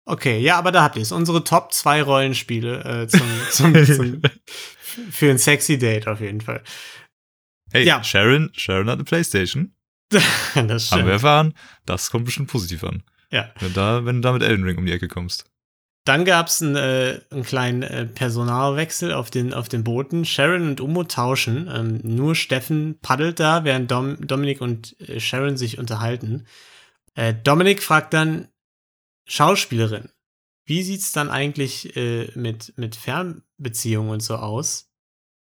Okay, 0.05 0.39
ja, 0.39 0.57
aber 0.57 0.72
da 0.72 0.81
habt 0.84 0.96
ihr 0.96 1.03
es. 1.03 1.12
Unsere 1.12 1.43
Top 1.43 1.72
2 1.72 2.01
Rollenspiele 2.01 3.03
äh, 3.03 3.07
zum, 3.07 3.27
zum, 3.51 3.86
zum, 3.86 4.22
für 5.12 5.29
ein 5.29 5.38
sexy 5.38 5.77
Date 5.77 6.07
auf 6.07 6.19
jeden 6.22 6.41
Fall. 6.41 6.63
Hey, 7.71 7.86
Ja. 7.86 8.03
Sharon, 8.03 8.51
Sharon 8.55 8.88
hat 8.88 8.95
eine 8.95 9.03
Playstation. 9.03 9.74
das 10.09 10.55
Haben 10.55 10.69
wir 10.69 10.79
stimmt. 10.79 11.09
erfahren. 11.09 11.53
Das 11.86 12.09
kommt 12.12 12.25
bestimmt 12.25 12.50
positiv 12.50 12.83
an. 12.83 13.03
Ja. 13.31 13.51
Wenn, 13.59 13.74
da, 13.74 14.05
wenn 14.05 14.15
du 14.17 14.21
da 14.21 14.31
mit 14.31 14.41
Elden 14.43 14.63
Ring 14.63 14.77
um 14.77 14.86
die 14.86 14.91
Ecke 14.93 15.07
kommst. 15.07 15.45
Dann 16.05 16.24
gab 16.24 16.47
es 16.47 16.62
einen, 16.62 16.77
äh, 16.77 17.19
einen 17.31 17.43
kleinen 17.43 17.83
äh, 17.83 18.05
Personalwechsel 18.05 19.12
auf 19.12 19.29
den, 19.29 19.53
auf 19.53 19.67
den 19.67 19.83
Booten. 19.83 20.24
Sharon 20.24 20.62
und 20.69 20.79
Umo 20.79 21.03
tauschen. 21.03 21.69
Ähm, 21.74 22.00
nur 22.03 22.33
Steffen 22.36 22.97
paddelt 23.01 23.41
da, 23.41 23.65
während 23.65 23.91
Dom, 23.91 24.25
Dominik 24.25 24.62
und 24.62 24.97
äh, 25.01 25.19
Sharon 25.19 25.57
sich 25.57 25.77
unterhalten. 25.77 26.45
Äh, 27.15 27.33
Dominik 27.33 27.83
fragt 27.83 28.13
dann 28.13 28.47
Schauspielerin. 29.27 30.09
Wie 30.65 30.83
sieht's 30.83 31.12
dann 31.12 31.29
eigentlich 31.29 31.97
äh, 31.97 32.31
mit, 32.36 32.74
mit 32.77 32.95
Fernbeziehungen 32.95 34.12
und 34.12 34.24
so 34.24 34.36
aus? 34.38 34.89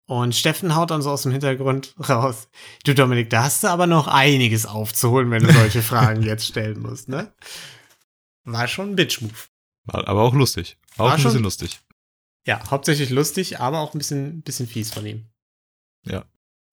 Und 0.09 0.35
Steffen 0.35 0.75
haut 0.75 0.91
dann 0.91 1.03
so 1.03 1.11
aus 1.11 1.23
dem 1.25 1.33
Hintergrund 1.33 1.95
raus. 2.09 2.49
Du 2.85 2.95
Dominik, 2.95 3.29
da 3.29 3.43
hast 3.45 3.63
du 3.63 3.69
aber 3.69 3.87
noch 3.87 4.07
einiges 4.09 4.65
aufzuholen, 4.65 5.31
wenn 5.31 5.43
du 5.43 5.53
solche 5.53 5.83
Fragen 5.83 6.23
jetzt 6.23 6.47
stellen 6.47 6.81
musst, 6.81 7.11
ne? 7.11 7.31
War 8.45 8.67
schon 8.69 8.93
ein 8.93 8.97
Bitch-Move. 8.97 9.35
War 9.85 10.09
aber 10.09 10.23
auch 10.23 10.33
lustig. 10.33 10.79
War 10.97 11.05
auch 11.05 11.11
War 11.11 11.17
ein 11.17 11.21
schon- 11.21 11.33
bisschen 11.33 11.45
lustig. 11.45 11.81
Ja, 12.47 12.63
hauptsächlich 12.71 13.11
lustig, 13.11 13.61
aber 13.61 13.81
auch 13.81 13.93
ein 13.95 13.99
bisschen, 13.99 14.41
bisschen 14.41 14.67
fies 14.67 14.91
von 14.91 15.05
ihm. 15.05 15.27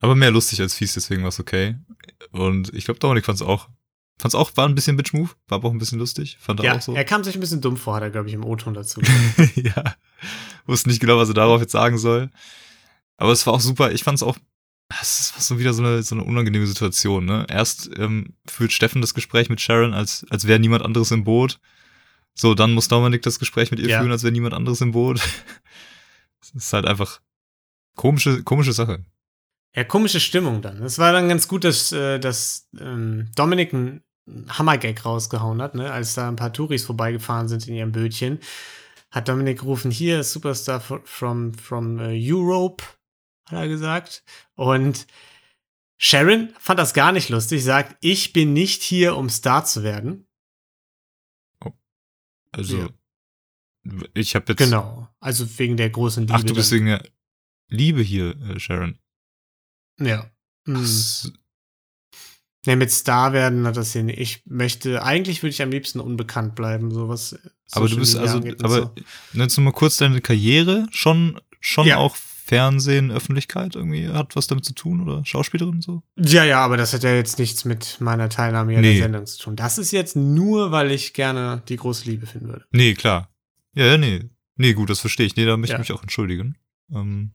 Aber 0.01 0.13
mehr 0.15 0.29
lustig 0.31 0.61
als 0.61 0.75
fies, 0.75 0.93
deswegen 0.93 1.21
war 1.23 1.29
es 1.29 1.39
okay. 1.39 1.75
Und 2.31 2.73
ich 2.73 2.85
glaube, 2.85 2.99
Dominik 2.99 3.25
fand 3.25 3.37
es 3.37 3.41
auch. 3.45 3.69
Fand 4.19 4.33
es 4.33 4.35
auch, 4.35 4.55
war 4.55 4.67
ein 4.67 4.75
bisschen 4.75 4.95
Bitch-Move, 4.97 5.29
war 5.47 5.57
aber 5.57 5.67
auch 5.69 5.71
ein 5.73 5.77
bisschen 5.77 5.99
lustig. 5.99 6.37
Fand 6.39 6.59
er 6.61 6.65
Ja, 6.65 6.75
auch 6.77 6.81
so. 6.81 6.93
er 6.93 7.03
kam 7.05 7.23
sich 7.23 7.35
ein 7.35 7.39
bisschen 7.41 7.59
dumm 7.61 7.75
vor, 7.75 7.95
hat 7.95 8.03
er, 8.03 8.11
glaube 8.11 8.27
ich, 8.29 8.33
im 8.33 8.45
O-Ton 8.45 8.73
dazu. 8.73 9.01
ja. 9.55 9.95
Wusste 10.65 10.87
nicht 10.89 10.99
genau, 11.01 11.17
was 11.17 11.27
er 11.29 11.33
darauf 11.33 11.59
jetzt 11.59 11.71
sagen 11.73 11.97
soll. 11.97 12.29
Aber 13.17 13.31
es 13.31 13.45
war 13.47 13.53
auch 13.53 13.61
super. 13.61 13.91
Ich 13.91 14.03
fand 14.03 14.17
es 14.17 14.23
auch, 14.23 14.37
es 15.01 15.33
war 15.35 15.41
so 15.41 15.57
wieder 15.59 15.73
so 15.73 15.83
eine, 15.83 16.03
so 16.03 16.15
eine 16.15 16.23
unangenehme 16.23 16.67
Situation, 16.67 17.25
ne? 17.25 17.45
Erst 17.49 17.89
ähm, 17.97 18.35
führt 18.47 18.71
Steffen 18.71 19.01
das 19.01 19.13
Gespräch 19.13 19.49
mit 19.49 19.61
Sharon, 19.61 19.93
als, 19.93 20.25
als 20.29 20.47
wäre 20.47 20.59
niemand 20.59 20.83
anderes 20.83 21.11
im 21.11 21.23
Boot. 21.23 21.59
So, 22.33 22.53
dann 22.53 22.73
muss 22.73 22.87
Dominik 22.89 23.21
das 23.21 23.39
Gespräch 23.39 23.71
mit 23.71 23.79
ihr 23.79 23.87
Ja. 23.89 23.99
führen, 23.99 24.11
als 24.11 24.23
wäre 24.23 24.33
niemand 24.33 24.53
anderes 24.53 24.81
im 24.81 24.91
Boot. 24.91 25.21
Es 26.41 26.51
ist 26.53 26.73
halt 26.73 26.85
einfach 26.85 27.21
komische, 27.95 28.43
komische 28.43 28.71
Sache. 28.73 29.03
Ja, 29.75 29.83
komische 29.83 30.19
Stimmung 30.19 30.61
dann. 30.61 30.83
Es 30.83 30.99
war 30.99 31.11
dann 31.11 31.27
ganz 31.27 31.47
gut, 31.47 31.63
dass, 31.63 31.91
äh, 31.91 32.19
dass 32.19 32.69
ähm, 32.79 33.31
Dominik 33.35 33.73
einen 33.73 34.03
Hammergag 34.49 35.03
rausgehauen 35.03 35.61
hat, 35.61 35.73
ne? 35.75 35.91
als 35.91 36.13
da 36.13 36.27
ein 36.27 36.35
paar 36.35 36.53
Touris 36.53 36.85
vorbeigefahren 36.85 37.47
sind 37.47 37.67
in 37.67 37.73
ihrem 37.75 37.91
Bötchen. 37.91 38.39
Hat 39.11 39.27
Dominik 39.27 39.59
gerufen, 39.59 39.89
hier, 39.91 40.23
Superstar 40.23 40.81
fr- 40.81 41.01
from, 41.03 41.53
from 41.55 41.99
äh, 41.99 42.13
Europe, 42.15 42.83
hat 43.45 43.53
er 43.59 43.67
gesagt. 43.67 44.23
Und 44.55 45.07
Sharon 45.97 46.49
fand 46.59 46.79
das 46.79 46.93
gar 46.93 47.11
nicht 47.11 47.29
lustig, 47.29 47.63
sagt, 47.63 47.95
ich 48.01 48.33
bin 48.33 48.53
nicht 48.53 48.83
hier, 48.83 49.15
um 49.15 49.29
Star 49.29 49.65
zu 49.65 49.83
werden. 49.83 50.27
Also, 52.51 52.77
Ja. 52.77 52.89
ich 54.13 54.35
habe 54.35 54.45
jetzt. 54.49 54.59
Genau. 54.59 55.07
Also 55.19 55.59
wegen 55.59 55.75
der 55.77 55.89
großen 55.89 56.23
Liebe. 56.23 56.33
Ach, 56.39 56.43
du 56.43 56.53
bist 56.53 56.71
dann. 56.71 56.77
wegen 56.77 56.85
der 56.87 57.03
Liebe 57.67 58.01
hier, 58.01 58.35
äh, 58.49 58.59
Sharon. 58.59 58.97
Ja. 59.99 60.29
Hm. 60.65 60.75
s- 60.83 61.31
Nee, 62.67 62.77
mit 62.77 62.91
Star 62.91 63.31
werden 63.31 63.67
hat 63.67 63.77
das 63.77 63.93
hier 63.93 64.01
nicht. 64.01 64.17
Ich 64.17 64.41
möchte, 64.47 65.03
eigentlich 65.03 65.43
würde 65.43 65.51
ich 65.51 65.61
am 65.61 65.69
liebsten 65.69 65.99
unbekannt 65.99 66.55
bleiben, 66.55 66.89
sowas. 66.91 67.37
aber 67.71 67.87
du 67.87 67.97
bist 67.97 68.15
also, 68.15 68.37
aber 68.39 68.69
so. 68.81 68.95
nennst 69.33 69.55
du 69.57 69.61
mal 69.61 69.71
kurz 69.71 69.97
deine 69.97 70.19
Karriere 70.19 70.87
schon, 70.89 71.39
schon 71.59 71.85
Ja. 71.85 71.97
auch 71.97 72.17
Fernsehen, 72.47 73.09
Öffentlichkeit 73.11 73.75
irgendwie 73.75 74.07
hat 74.09 74.35
was 74.35 74.45
damit 74.45 74.65
zu 74.65 74.73
tun 74.73 75.01
oder 75.01 75.25
Schauspielerin 75.25 75.81
so? 75.81 76.03
Ja, 76.15 76.43
ja, 76.43 76.59
aber 76.63 76.77
das 76.77 76.93
hat 76.93 77.01
ja 77.03 77.13
jetzt 77.15 77.39
nichts 77.39 77.65
mit 77.65 77.97
meiner 77.99 78.29
Teilnahme 78.29 78.75
an 78.75 78.81
Nee. 78.81 78.93
der 78.93 79.03
Sendung 79.03 79.25
zu 79.25 79.39
tun. 79.39 79.55
Das 79.55 79.79
ist 79.79 79.91
jetzt 79.91 80.15
nur, 80.15 80.71
weil 80.71 80.91
ich 80.91 81.13
gerne 81.13 81.63
die 81.67 81.75
große 81.77 82.05
Liebe 82.05 82.27
finden 82.27 82.49
würde. 82.49 82.65
Nee, 82.71 82.93
klar. 82.93 83.33
Ja, 83.73 83.85
ja, 83.87 83.97
nee. 83.97 84.29
Nee, 84.57 84.73
gut, 84.73 84.91
das 84.91 84.99
verstehe 84.99 85.25
ich. 85.25 85.35
Nee, 85.35 85.45
da 85.45 85.57
möchte 85.57 85.73
Ja. 85.73 85.81
ich 85.81 85.89
mich 85.89 85.97
auch 85.97 86.03
entschuldigen. 86.03 86.55
Ähm, 86.93 87.31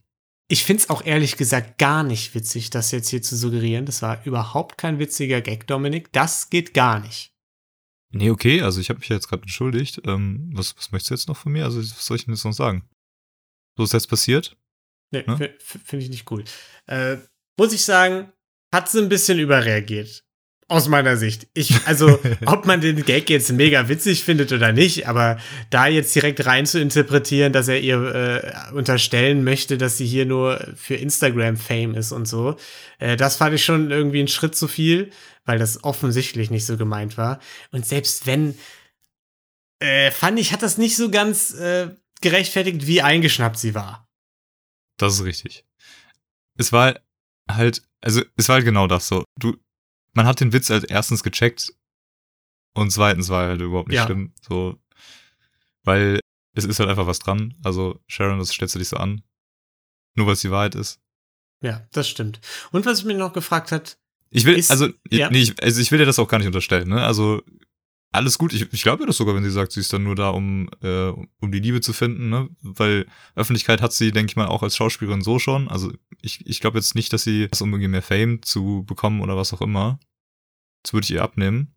Ich 0.47 0.63
find's 0.63 0.89
auch 0.89 1.03
ehrlich 1.05 1.35
gesagt 1.37 1.77
gar 1.77 2.03
nicht 2.03 2.33
witzig, 2.33 2.69
das 2.69 2.91
jetzt 2.91 3.09
hier 3.09 3.21
zu 3.21 3.35
suggerieren. 3.35 3.85
Das 3.85 4.01
war 4.01 4.25
überhaupt 4.25 4.77
kein 4.77 4.97
witziger 4.97 5.41
Gag, 5.41 5.67
Dominik. 5.67 6.11
Das 6.13 6.49
geht 6.49 6.73
gar 6.73 6.99
nicht. 7.01 7.33
nee, 8.13 8.29
okay, 8.29 8.61
also 8.61 8.79
ich 8.81 8.89
habe 8.89 8.99
mich 8.99 9.09
ja 9.09 9.15
jetzt 9.17 9.27
gerade 9.29 9.43
entschuldigt. 9.43 10.01
Ähm, 10.05 10.49
was, 10.53 10.75
was 10.77 10.91
möchtest 10.91 11.09
du 11.11 11.13
jetzt 11.15 11.27
noch 11.27 11.37
von 11.37 11.51
mir? 11.51 11.63
Also, 11.65 11.79
was 11.79 12.05
soll 12.05 12.15
ich 12.17 12.25
denn 12.25 12.33
jetzt 12.33 12.43
noch 12.45 12.51
sagen? 12.53 12.83
So 13.77 13.83
ist 13.83 13.93
jetzt 13.93 14.09
passiert? 14.09 14.57
Nee, 15.11 15.23
f- 15.39 15.79
finde 15.85 16.05
ich 16.05 16.09
nicht 16.11 16.31
cool. 16.31 16.43
Äh, 16.87 17.17
muss 17.57 17.73
ich 17.73 17.83
sagen, 17.83 18.31
hat 18.73 18.89
sie 18.89 18.99
ein 18.99 19.09
bisschen 19.09 19.39
überreagiert. 19.39 20.23
Aus 20.67 20.87
meiner 20.87 21.17
Sicht. 21.17 21.47
Ich, 21.53 21.85
also, 21.85 22.17
ob 22.45 22.65
man 22.65 22.79
den 22.79 23.03
Gag 23.03 23.29
jetzt 23.29 23.51
mega 23.51 23.89
witzig 23.89 24.23
findet 24.23 24.53
oder 24.53 24.71
nicht, 24.71 25.05
aber 25.09 25.37
da 25.69 25.87
jetzt 25.87 26.15
direkt 26.15 26.45
rein 26.45 26.65
zu 26.65 26.79
interpretieren, 26.79 27.51
dass 27.51 27.67
er 27.67 27.81
ihr 27.81 27.97
äh, 28.71 28.73
unterstellen 28.73 29.43
möchte, 29.43 29.77
dass 29.77 29.97
sie 29.97 30.05
hier 30.07 30.25
nur 30.25 30.65
für 30.77 30.95
Instagram-Fame 30.95 31.93
ist 31.95 32.13
und 32.13 32.25
so, 32.25 32.55
äh, 32.99 33.17
das 33.17 33.35
fand 33.35 33.53
ich 33.53 33.65
schon 33.65 33.91
irgendwie 33.91 34.21
ein 34.21 34.29
Schritt 34.29 34.55
zu 34.55 34.69
viel, 34.69 35.09
weil 35.43 35.59
das 35.59 35.83
offensichtlich 35.83 36.51
nicht 36.51 36.65
so 36.65 36.77
gemeint 36.77 37.17
war. 37.17 37.39
Und 37.71 37.85
selbst 37.85 38.25
wenn, 38.25 38.57
äh, 39.79 40.09
fand 40.11 40.39
ich, 40.39 40.53
hat 40.53 40.61
das 40.61 40.77
nicht 40.77 40.95
so 40.95 41.11
ganz 41.11 41.53
äh, 41.53 41.89
gerechtfertigt, 42.21 42.87
wie 42.87 43.01
eingeschnappt 43.01 43.57
sie 43.57 43.75
war. 43.75 44.07
Das 45.01 45.15
ist 45.15 45.23
richtig. 45.23 45.65
Es 46.57 46.71
war 46.71 46.99
halt, 47.49 47.81
also 48.01 48.21
es 48.37 48.47
war 48.49 48.55
halt 48.55 48.65
genau 48.65 48.87
das 48.87 49.07
so. 49.07 49.23
Du, 49.39 49.57
man 50.13 50.25
hat 50.25 50.39
den 50.39 50.53
Witz 50.53 50.69
als 50.71 50.83
erstens 50.83 51.23
gecheckt 51.23 51.73
und 52.73 52.91
zweitens 52.91 53.29
war 53.29 53.43
er 53.43 53.49
halt 53.49 53.61
überhaupt 53.61 53.87
nicht 53.89 53.97
Ja. 53.97 54.05
schlimm. 54.05 54.33
So, 54.47 54.77
weil 55.83 56.19
es 56.55 56.65
ist 56.65 56.79
halt 56.79 56.89
einfach 56.89 57.07
was 57.07 57.19
dran. 57.19 57.55
Also 57.63 57.99
Sharon, 58.07 58.39
das 58.39 58.49
stellst 58.51 58.75
du 58.75 58.79
dich 58.79 58.89
so 58.89 58.97
an. 58.97 59.23
Nur 60.15 60.27
weil 60.27 60.33
es 60.33 60.41
die 60.41 60.51
Wahrheit 60.51 60.75
ist. 60.75 60.99
Ja, 61.61 61.87
das 61.91 62.09
stimmt. 62.09 62.41
Und 62.71 62.85
was 62.85 62.99
ich 62.99 63.05
mir 63.05 63.13
noch 63.15 63.33
gefragt 63.33 63.71
hat, 63.71 63.97
Ich 64.29 64.45
will, 64.45 64.55
Ist- 64.57 64.71
also, 64.71 64.89
ja. 65.09 65.29
nee, 65.29 65.41
ich, 65.41 65.61
also 65.63 65.81
ich 65.81 65.91
will 65.91 65.99
dir 65.99 66.05
das 66.05 66.19
auch 66.19 66.27
gar 66.27 66.37
nicht 66.37 66.47
unterstellen, 66.47 66.89
ne? 66.89 67.05
Also 67.05 67.43
alles 68.11 68.37
gut. 68.37 68.53
Ich, 68.53 68.71
ich 68.73 68.81
glaube 68.83 69.03
ihr 69.03 69.07
das 69.07 69.17
sogar, 69.17 69.35
wenn 69.35 69.43
sie 69.43 69.51
sagt, 69.51 69.71
sie 69.71 69.79
ist 69.79 69.91
dann 69.93 70.03
nur 70.03 70.15
da, 70.15 70.29
um, 70.29 70.69
äh, 70.83 71.09
um 71.39 71.51
die 71.51 71.59
Liebe 71.59 71.81
zu 71.81 71.93
finden, 71.93 72.29
ne? 72.29 72.49
Weil 72.61 73.05
Öffentlichkeit 73.35 73.81
hat 73.81 73.93
sie, 73.93 74.11
denke 74.11 74.31
ich 74.31 74.35
mal, 74.35 74.47
auch 74.47 74.63
als 74.63 74.75
Schauspielerin 74.75 75.21
so 75.21 75.39
schon. 75.39 75.67
Also 75.69 75.91
ich, 76.21 76.45
ich 76.45 76.59
glaube 76.59 76.77
jetzt 76.77 76.93
nicht, 76.95 77.13
dass 77.13 77.23
sie 77.23 77.47
das 77.47 77.61
um 77.61 77.69
irgendwie 77.71 77.87
mehr 77.87 78.01
Fame 78.01 78.41
zu 78.43 78.83
bekommen 78.85 79.21
oder 79.21 79.37
was 79.37 79.53
auch 79.53 79.61
immer. 79.61 79.99
Das 80.83 80.93
würde 80.93 81.05
ich 81.05 81.11
ihr 81.11 81.23
abnehmen. 81.23 81.73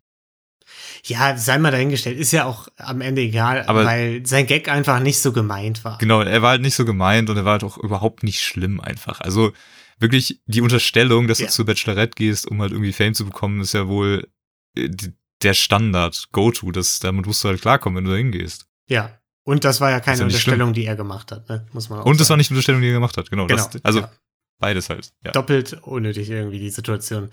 ja, 1.05 1.37
sei 1.37 1.57
mal 1.59 1.71
dahingestellt, 1.71 2.17
ist 2.19 2.31
ja 2.31 2.45
auch 2.45 2.67
am 2.77 3.01
Ende 3.01 3.21
egal, 3.21 3.63
Aber- 3.67 3.85
weil 3.85 4.25
sein 4.25 4.47
Gag 4.47 4.67
einfach 4.67 4.99
nicht 4.99 5.19
so 5.19 5.31
gemeint 5.31 5.83
war. 5.85 5.97
Genau, 5.99 6.21
er 6.21 6.41
war 6.41 6.51
halt 6.51 6.61
nicht 6.61 6.75
so 6.75 6.85
gemeint 6.85 7.29
und 7.29 7.37
er 7.37 7.45
war 7.45 7.53
halt 7.53 7.63
auch 7.63 7.77
überhaupt 7.77 8.23
nicht 8.23 8.41
schlimm 8.41 8.79
einfach. 8.81 9.21
Also 9.21 9.53
wirklich 9.99 10.41
die 10.47 10.61
Unterstellung, 10.61 11.27
dass 11.27 11.39
Ja. 11.39 11.45
du 11.45 11.51
zur 11.51 11.65
Bachelorette 11.65 12.15
gehst, 12.15 12.47
um 12.47 12.61
halt 12.61 12.71
irgendwie 12.71 12.93
Fame 12.93 13.13
zu 13.13 13.25
bekommen, 13.25 13.61
ist 13.61 13.73
ja 13.73 13.87
wohl 13.87 14.27
äh, 14.75 14.89
die, 14.89 15.13
der 15.45 15.53
Standard, 15.53 16.27
Go-To. 16.31 16.71
Das, 16.71 16.99
damit 16.99 17.25
musst 17.25 17.43
du 17.43 17.47
halt 17.47 17.61
klarkommen, 17.61 17.97
wenn 17.97 18.05
du 18.05 18.11
da 18.11 18.17
hingehst. 18.17 18.67
Ja. 18.87 19.19
Und 19.43 19.63
das 19.63 19.79
war 19.79 19.91
ja 19.91 19.99
keine 19.99 20.19
ja 20.19 20.23
Unterstellung, 20.25 20.73
die 20.73 20.85
er 20.85 20.95
gemacht 20.95 21.31
hat, 21.31 21.47
ne? 21.49 21.67
muss 21.71 21.89
man 21.89 21.99
auch 21.99 22.05
Und 22.05 22.19
das 22.19 22.21
war 22.21 22.33
sagen. 22.33 22.39
nicht 22.39 22.49
die 22.49 22.53
Unterstellung, 22.53 22.81
die 22.81 22.87
er 22.87 22.93
gemacht 22.93 23.15
hat. 23.15 23.29
Genau. 23.29 23.45
Genau. 23.45 23.63
Das, 23.63 23.83
also 23.83 24.01
ja. 24.01 24.11
beides 24.59 24.89
halt. 24.89 25.13
Ja. 25.23 25.31
doppelt 25.31 25.73
unnötig 25.83 26.29
irgendwie 26.29 26.59
die 26.59 26.71
Situation. 26.71 27.29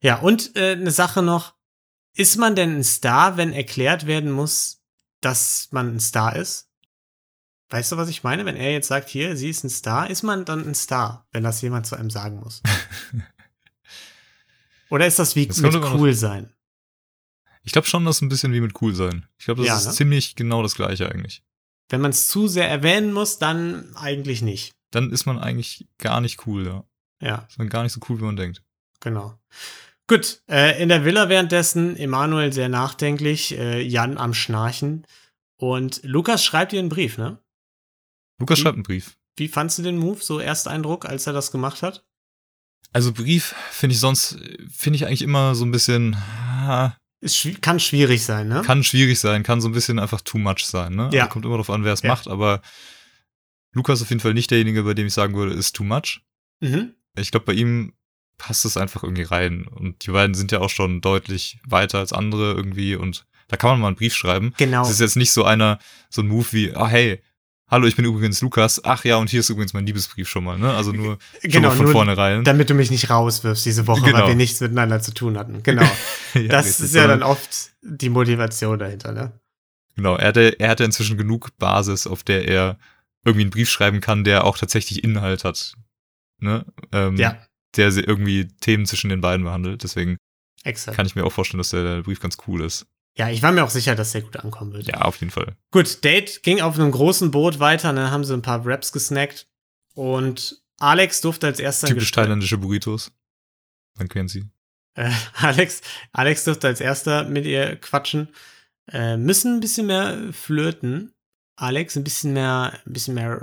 Ja, 0.00 0.16
und 0.16 0.56
äh, 0.56 0.72
eine 0.72 0.90
Sache 0.90 1.22
noch. 1.22 1.54
Ist 2.14 2.36
man 2.36 2.54
denn 2.54 2.76
ein 2.76 2.84
Star, 2.84 3.38
wenn 3.38 3.54
erklärt 3.54 4.06
werden 4.06 4.32
muss, 4.32 4.82
dass 5.22 5.68
man 5.70 5.94
ein 5.94 6.00
Star 6.00 6.36
ist? 6.36 6.68
Weißt 7.70 7.90
du, 7.90 7.96
was 7.96 8.10
ich 8.10 8.22
meine? 8.22 8.44
Wenn 8.44 8.56
er 8.56 8.70
jetzt 8.70 8.88
sagt, 8.88 9.08
hier, 9.08 9.34
sie 9.34 9.48
ist 9.48 9.64
ein 9.64 9.70
Star, 9.70 10.10
ist 10.10 10.22
man 10.22 10.44
dann 10.44 10.66
ein 10.66 10.74
Star, 10.74 11.26
wenn 11.32 11.42
das 11.42 11.62
jemand 11.62 11.86
zu 11.86 11.96
einem 11.96 12.10
sagen 12.10 12.40
muss? 12.40 12.60
Oder 14.90 15.06
ist 15.06 15.18
das 15.18 15.36
wie 15.36 15.46
Das 15.46 15.58
mit 15.58 15.74
cool 15.74 16.12
sein? 16.12 16.52
Ich 17.64 17.72
glaube 17.72 17.86
schon, 17.86 18.04
das 18.04 18.16
ist 18.16 18.22
ein 18.22 18.28
bisschen 18.28 18.52
wie 18.52 18.60
mit 18.60 18.80
cool 18.82 18.94
sein. 18.94 19.26
Ich 19.38 19.44
glaube, 19.44 19.60
das 19.62 19.68
Ja, 19.68 19.76
ist 19.78 19.86
ne? 19.86 19.92
ziemlich 19.92 20.34
genau 20.36 20.62
das 20.62 20.74
gleiche 20.74 21.08
eigentlich. 21.10 21.42
Wenn 21.88 22.00
man 22.00 22.10
es 22.10 22.28
zu 22.28 22.48
sehr 22.48 22.68
erwähnen 22.68 23.12
muss, 23.12 23.38
dann 23.38 23.94
eigentlich 23.96 24.42
nicht. 24.42 24.72
Dann 24.90 25.10
ist 25.12 25.26
man 25.26 25.38
eigentlich 25.38 25.86
gar 25.98 26.20
nicht 26.20 26.46
cool, 26.46 26.66
ja. 26.66 26.84
Ja. 27.20 27.46
Ist 27.48 27.58
man 27.58 27.68
gar 27.68 27.82
nicht 27.82 27.92
so 27.92 28.00
cool, 28.08 28.18
wie 28.20 28.24
man 28.24 28.36
denkt. 28.36 28.62
Genau. 29.00 29.38
Gut, 30.08 30.42
äh, 30.48 30.82
in 30.82 30.88
der 30.88 31.04
Villa 31.04 31.28
währenddessen 31.28 31.96
Emanuel 31.96 32.52
sehr 32.52 32.68
nachdenklich, 32.68 33.56
äh, 33.56 33.80
Jan 33.80 34.18
am 34.18 34.34
Schnarchen 34.34 35.06
und 35.56 36.00
Lukas 36.02 36.44
schreibt 36.44 36.72
ihr 36.72 36.80
einen 36.80 36.88
Brief, 36.88 37.16
ne? 37.18 37.38
Lukas 38.38 38.58
Hm? 38.58 38.62
schreibt 38.64 38.74
einen 38.76 38.82
Brief. 38.82 39.16
Wie 39.36 39.48
fandst 39.48 39.78
du 39.78 39.82
den 39.82 39.96
Move, 39.98 40.20
so 40.22 40.40
Ersteindruck, 40.40 41.06
als 41.06 41.26
er 41.26 41.32
das 41.32 41.52
gemacht 41.52 41.82
hat? 41.82 42.04
Also 42.92 43.12
Brief 43.12 43.54
finde 43.70 43.94
ich 43.94 44.00
sonst, 44.00 44.36
finde 44.70 44.96
ich 44.96 45.06
eigentlich 45.06 45.22
immer 45.22 45.54
so 45.54 45.64
ein 45.64 45.70
bisschen, 45.70 46.14
ah, 46.16 46.94
Schwi- 47.24 47.60
kann 47.60 47.78
schwierig 47.80 48.24
sein, 48.24 48.48
ne? 48.48 48.62
kann 48.64 48.82
schwierig 48.82 49.18
sein, 49.20 49.42
kann 49.42 49.60
so 49.60 49.68
ein 49.68 49.72
bisschen 49.72 49.98
einfach 49.98 50.20
too 50.22 50.38
much 50.38 50.64
sein, 50.66 50.94
ne? 50.94 51.08
Ja. 51.12 51.22
Also 51.22 51.32
kommt 51.32 51.44
immer 51.44 51.54
darauf 51.54 51.70
an, 51.70 51.84
wer 51.84 51.92
es 51.92 52.02
Ja. 52.02 52.08
macht, 52.08 52.26
aber 52.28 52.62
Lukas 53.72 53.98
ist 54.00 54.02
auf 54.04 54.10
jeden 54.10 54.20
Fall 54.20 54.34
nicht 54.34 54.50
derjenige, 54.50 54.82
bei 54.82 54.94
dem 54.94 55.06
ich 55.06 55.14
sagen 55.14 55.34
würde, 55.34 55.54
ist 55.54 55.74
too 55.76 55.84
much. 55.84 56.20
Mhm. 56.60 56.94
Ich 57.16 57.30
glaube, 57.30 57.46
bei 57.46 57.52
ihm 57.54 57.92
passt 58.38 58.64
es 58.64 58.76
einfach 58.76 59.02
irgendwie 59.04 59.22
rein. 59.22 59.66
Und 59.66 60.04
die 60.06 60.10
beiden 60.10 60.34
sind 60.34 60.52
ja 60.52 60.60
auch 60.60 60.70
schon 60.70 61.00
deutlich 61.00 61.58
weiter 61.66 61.98
als 61.98 62.12
andere 62.12 62.52
irgendwie 62.52 62.96
und 62.96 63.24
da 63.48 63.56
kann 63.56 63.70
man 63.70 63.80
mal 63.80 63.86
einen 63.88 63.96
Brief 63.96 64.14
schreiben. 64.14 64.52
Genau. 64.56 64.82
Es 64.82 64.90
ist 64.90 65.00
jetzt 65.00 65.16
nicht 65.16 65.30
so 65.30 65.44
einer, 65.44 65.78
so 66.10 66.22
ein 66.22 66.28
Move 66.28 66.46
wie, 66.52 66.74
ah 66.74 66.88
hey, 66.88 67.22
hallo, 67.72 67.86
ich 67.86 67.96
bin 67.96 68.04
übrigens 68.04 68.40
Lukas. 68.42 68.84
Ach 68.84 69.04
ja, 69.04 69.16
und 69.16 69.30
hier 69.30 69.40
ist 69.40 69.48
übrigens 69.48 69.72
mein 69.72 69.86
Liebesbrief 69.86 70.28
schon 70.28 70.44
mal, 70.44 70.58
ne? 70.58 70.72
Also 70.74 70.92
nur 70.92 71.18
Genau, 71.42 71.70
von 71.70 71.84
nur 71.86 71.92
vornherein. 71.92 72.44
damit 72.44 72.70
du 72.70 72.74
mich 72.74 72.90
nicht 72.90 73.10
rauswirfst 73.10 73.64
diese 73.64 73.86
Woche, 73.88 74.02
weil 74.02 74.12
Genau. 74.12 74.26
wir 74.28 74.34
nichts 74.36 74.60
miteinander 74.60 75.00
zu 75.00 75.12
tun 75.12 75.36
hatten. 75.38 75.62
Genau. 75.64 75.82
Ja, 76.34 76.42
das 76.48 76.66
richtig, 76.66 76.84
ist 76.86 76.94
ja 76.94 77.06
dann 77.08 77.22
oft 77.22 77.72
die 77.82 78.08
Motivation 78.08 78.78
dahinter, 78.78 79.12
ne? 79.12 79.32
Genau, 79.96 80.16
er 80.16 80.28
hatte, 80.28 80.56
er 80.60 80.70
hatte 80.70 80.84
inzwischen 80.84 81.18
genug 81.18 81.50
Basis, 81.58 82.06
auf 82.06 82.22
der 82.22 82.48
er 82.48 82.78
irgendwie 83.24 83.42
einen 83.42 83.50
Brief 83.50 83.68
schreiben 83.68 84.00
kann, 84.00 84.24
der 84.24 84.44
auch 84.44 84.56
tatsächlich 84.56 85.04
Inhalt 85.04 85.44
hat. 85.44 85.74
ne? 86.38 86.64
Ähm, 86.92 87.16
Ja, 87.16 87.36
Der 87.76 87.88
irgendwie 87.90 88.48
Themen 88.60 88.86
zwischen 88.86 89.10
den 89.10 89.20
beiden 89.20 89.44
behandelt. 89.44 89.82
Deswegen 89.82 90.16
exakt. 90.64 90.96
kann 90.96 91.06
ich 91.06 91.14
mir 91.14 91.24
auch 91.24 91.32
vorstellen, 91.32 91.58
dass 91.58 91.70
der 91.70 92.02
Brief 92.02 92.20
ganz 92.20 92.36
cool 92.46 92.62
ist. 92.62 92.86
Ja, 93.16 93.28
ich 93.28 93.42
war 93.42 93.52
mir 93.52 93.62
auch 93.64 93.70
sicher, 93.70 93.94
dass 93.94 94.12
der 94.12 94.22
gut 94.22 94.36
ankommen 94.38 94.72
wird. 94.72 94.86
Ja, 94.86 95.02
auf 95.02 95.20
jeden 95.20 95.30
Fall. 95.30 95.54
Gut, 95.70 96.02
Date 96.02 96.42
ging 96.42 96.60
auf 96.62 96.76
einem 96.78 96.90
großen 96.90 97.30
Boot 97.30 97.58
weiter, 97.58 97.92
dann 97.92 98.10
haben 98.10 98.24
sie 98.24 98.32
ein 98.34 98.42
paar 98.42 98.64
Wraps 98.64 98.90
gesnackt 98.92 99.46
und 99.94 100.62
Alex 100.78 101.20
durfte 101.20 101.46
als 101.46 101.60
erster 101.60 101.88
Typisch 101.88 102.10
thailändische 102.10 102.56
Burritos. 102.58 103.12
Man 103.98 104.08
kennt 104.08 104.30
sie. 104.30 104.48
äh, 104.94 105.10
Alex, 105.34 105.82
Alex 106.12 106.44
durfte 106.44 106.68
als 106.68 106.80
erster 106.80 107.24
mit 107.24 107.44
ihr 107.44 107.76
quatschen. 107.76 108.28
Äh, 108.90 109.16
müssen 109.16 109.56
ein 109.56 109.60
bisschen 109.60 109.86
mehr 109.86 110.32
flirten. 110.32 111.12
Alex 111.56 111.96
ein 111.96 112.04
bisschen 112.04 112.32
mehr, 112.32 112.72
ein 112.86 112.92
bisschen 112.92 113.14
mehr 113.14 113.40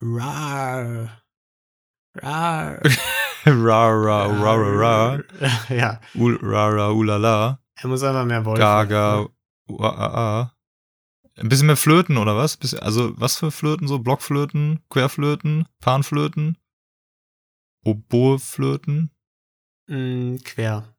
rar. 0.00 1.22
Rar. 2.20 2.80
ra, 3.46 3.88
ra, 3.88 4.26
ra, 4.26 4.54
ra, 4.54 5.18
ra. 5.18 5.22
Ja, 5.68 6.00
Ul, 6.14 6.38
ra, 6.42 6.68
ra, 6.68 6.90
ulala. 6.90 7.60
Er 7.80 7.88
muss 7.88 8.02
einfach 8.02 8.24
mehr 8.24 8.44
Wolf. 8.44 8.58
Gaga. 8.58 9.26
Ua, 9.68 9.88
a, 9.90 10.40
a. 10.40 10.54
Ein 11.36 11.48
bisschen 11.48 11.66
mehr 11.68 11.76
Flöten, 11.76 12.16
oder 12.16 12.36
was? 12.36 12.56
Bisschen- 12.56 12.80
Also, 12.80 13.12
was 13.20 13.36
für 13.36 13.50
Flöten? 13.50 13.86
So 13.86 13.98
Blockflöten, 14.00 14.80
Querflöten, 14.90 15.66
Panflöten, 15.80 16.56
Oboeflöten, 17.84 19.10
Mm, 19.90 20.36
quer. 20.44 20.94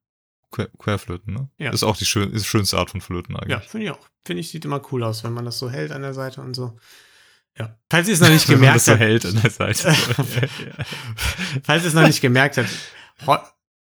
Que- 0.51 0.69
Querflöten, 0.79 1.33
ne? 1.33 1.49
Ja. 1.59 1.69
Ist 1.71 1.83
auch 1.83 1.95
die 1.95 2.05
schön, 2.05 2.31
ist 2.31 2.47
schönste 2.47 2.77
Art 2.79 2.89
von 2.89 3.01
Flöten 3.01 3.35
eigentlich. 3.35 3.51
Ja, 3.51 3.59
finde 3.59 3.85
ich 3.85 3.91
auch. 3.91 3.99
Finde 4.25 4.39
ich, 4.41 4.49
sieht 4.49 4.65
immer 4.65 4.81
cool 4.91 5.03
aus, 5.03 5.23
wenn 5.23 5.33
man 5.33 5.45
das 5.45 5.59
so 5.59 5.69
hält 5.69 5.91
an 5.91 6.01
der 6.01 6.15
Seite 6.15 6.41
und 6.41 6.55
so. 6.55 6.75
Ja. 7.55 7.77
Falls 7.91 8.07
ihr 8.07 8.15
es 8.15 8.19
noch 8.21 8.29
nicht 8.29 8.47
gemerkt 8.47 8.77
das 8.77 8.85
so 8.85 8.91
habt. 8.93 9.01
hält 9.01 9.25
an 9.25 9.39
der 9.41 9.51
Seite. 9.51 9.91
Falls 11.63 11.83
ihr 11.83 11.87
es 11.89 11.93
noch 11.93 12.07
nicht 12.07 12.21
gemerkt 12.21 12.57
habt. 12.57 12.69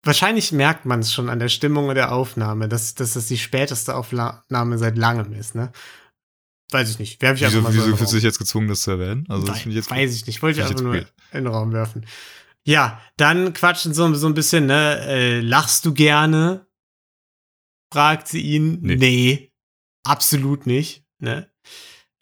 Wahrscheinlich 0.02 0.52
merkt 0.52 0.86
man 0.86 1.00
es 1.00 1.12
schon 1.12 1.28
an 1.28 1.38
der 1.38 1.48
Stimmung 1.48 1.94
der 1.94 2.12
Aufnahme, 2.12 2.68
dass, 2.68 2.94
dass 2.94 3.14
das 3.14 3.26
die 3.26 3.36
späteste 3.36 3.94
Aufnahme 3.94 4.78
seit 4.78 4.96
langem 4.96 5.32
ist, 5.34 5.54
ne? 5.54 5.72
Weiß 6.72 6.88
ich 6.90 6.98
nicht. 6.98 7.20
Werfe 7.20 7.36
ich 7.36 7.44
einfach 7.44 7.56
wieso 7.58 7.62
mal 7.62 7.72
so 7.72 7.78
wieso 7.86 7.96
fühlst 7.96 8.12
du 8.12 8.16
dich 8.16 8.24
jetzt 8.24 8.38
gezwungen, 8.38 8.68
das 8.68 8.82
zu 8.82 8.92
erwähnen? 8.92 9.26
Also, 9.28 9.46
das 9.46 9.56
Wei- 9.56 9.60
finde 9.60 9.70
ich 9.70 9.84
jetzt. 9.84 9.90
Weiß 9.90 10.14
ich 10.14 10.26
nicht. 10.26 10.40
Wollte 10.42 10.60
ich 10.60 10.66
einfach 10.66 10.80
nur 10.80 10.94
jetzt 10.94 11.12
in 11.32 11.44
den 11.44 11.52
Raum 11.52 11.72
werfen. 11.72 12.06
Ja, 12.64 13.00
dann 13.16 13.52
quatschen 13.52 13.92
so, 13.92 14.12
so 14.14 14.26
ein 14.26 14.34
bisschen, 14.34 14.66
ne? 14.66 15.00
Äh, 15.06 15.40
lachst 15.40 15.84
du 15.84 15.92
gerne? 15.92 16.66
Fragt 17.92 18.28
sie 18.28 18.40
ihn. 18.40 18.78
Nee. 18.82 18.96
Nee, 18.96 19.52
absolut 20.04 20.66
nicht, 20.66 21.04
ne? 21.18 21.49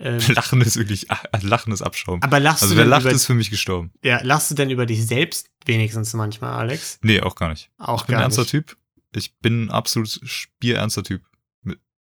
Ähm, 0.00 0.21
Lachen 0.28 0.61
ist 0.61 0.76
wirklich, 0.76 1.11
ah, 1.11 1.19
Lachen 1.43 1.73
ist 1.73 1.83
Abschaum. 1.83 2.23
aber 2.23 2.38
lachst 2.40 2.62
Also, 2.62 2.75
du 2.75 2.78
wer 2.78 2.85
denn 2.85 2.90
lacht, 2.90 3.02
über, 3.02 3.11
ist 3.12 3.26
für 3.26 3.35
mich 3.35 3.50
gestorben. 3.50 3.93
ja, 4.02 4.21
lachst 4.23 4.50
du 4.50 4.55
denn 4.55 4.71
über 4.71 4.87
dich 4.87 5.05
selbst 5.07 5.50
wenigstens 5.64 6.12
manchmal, 6.14 6.52
Alex? 6.52 6.99
Nee, 7.02 7.21
auch 7.21 7.35
gar 7.35 7.49
nicht. 7.50 7.71
Auch 7.78 8.02
Ich 8.02 8.07
bin 8.07 8.14
ein 8.14 8.19
gar 8.19 8.23
ernster 8.23 8.43
nicht. 8.43 8.50
Typ. 8.50 8.76
Ich 9.14 9.37
bin 9.38 9.64
ein 9.64 9.71
absolut 9.71 10.09
spierernster 10.23 11.02
Typ. 11.02 11.23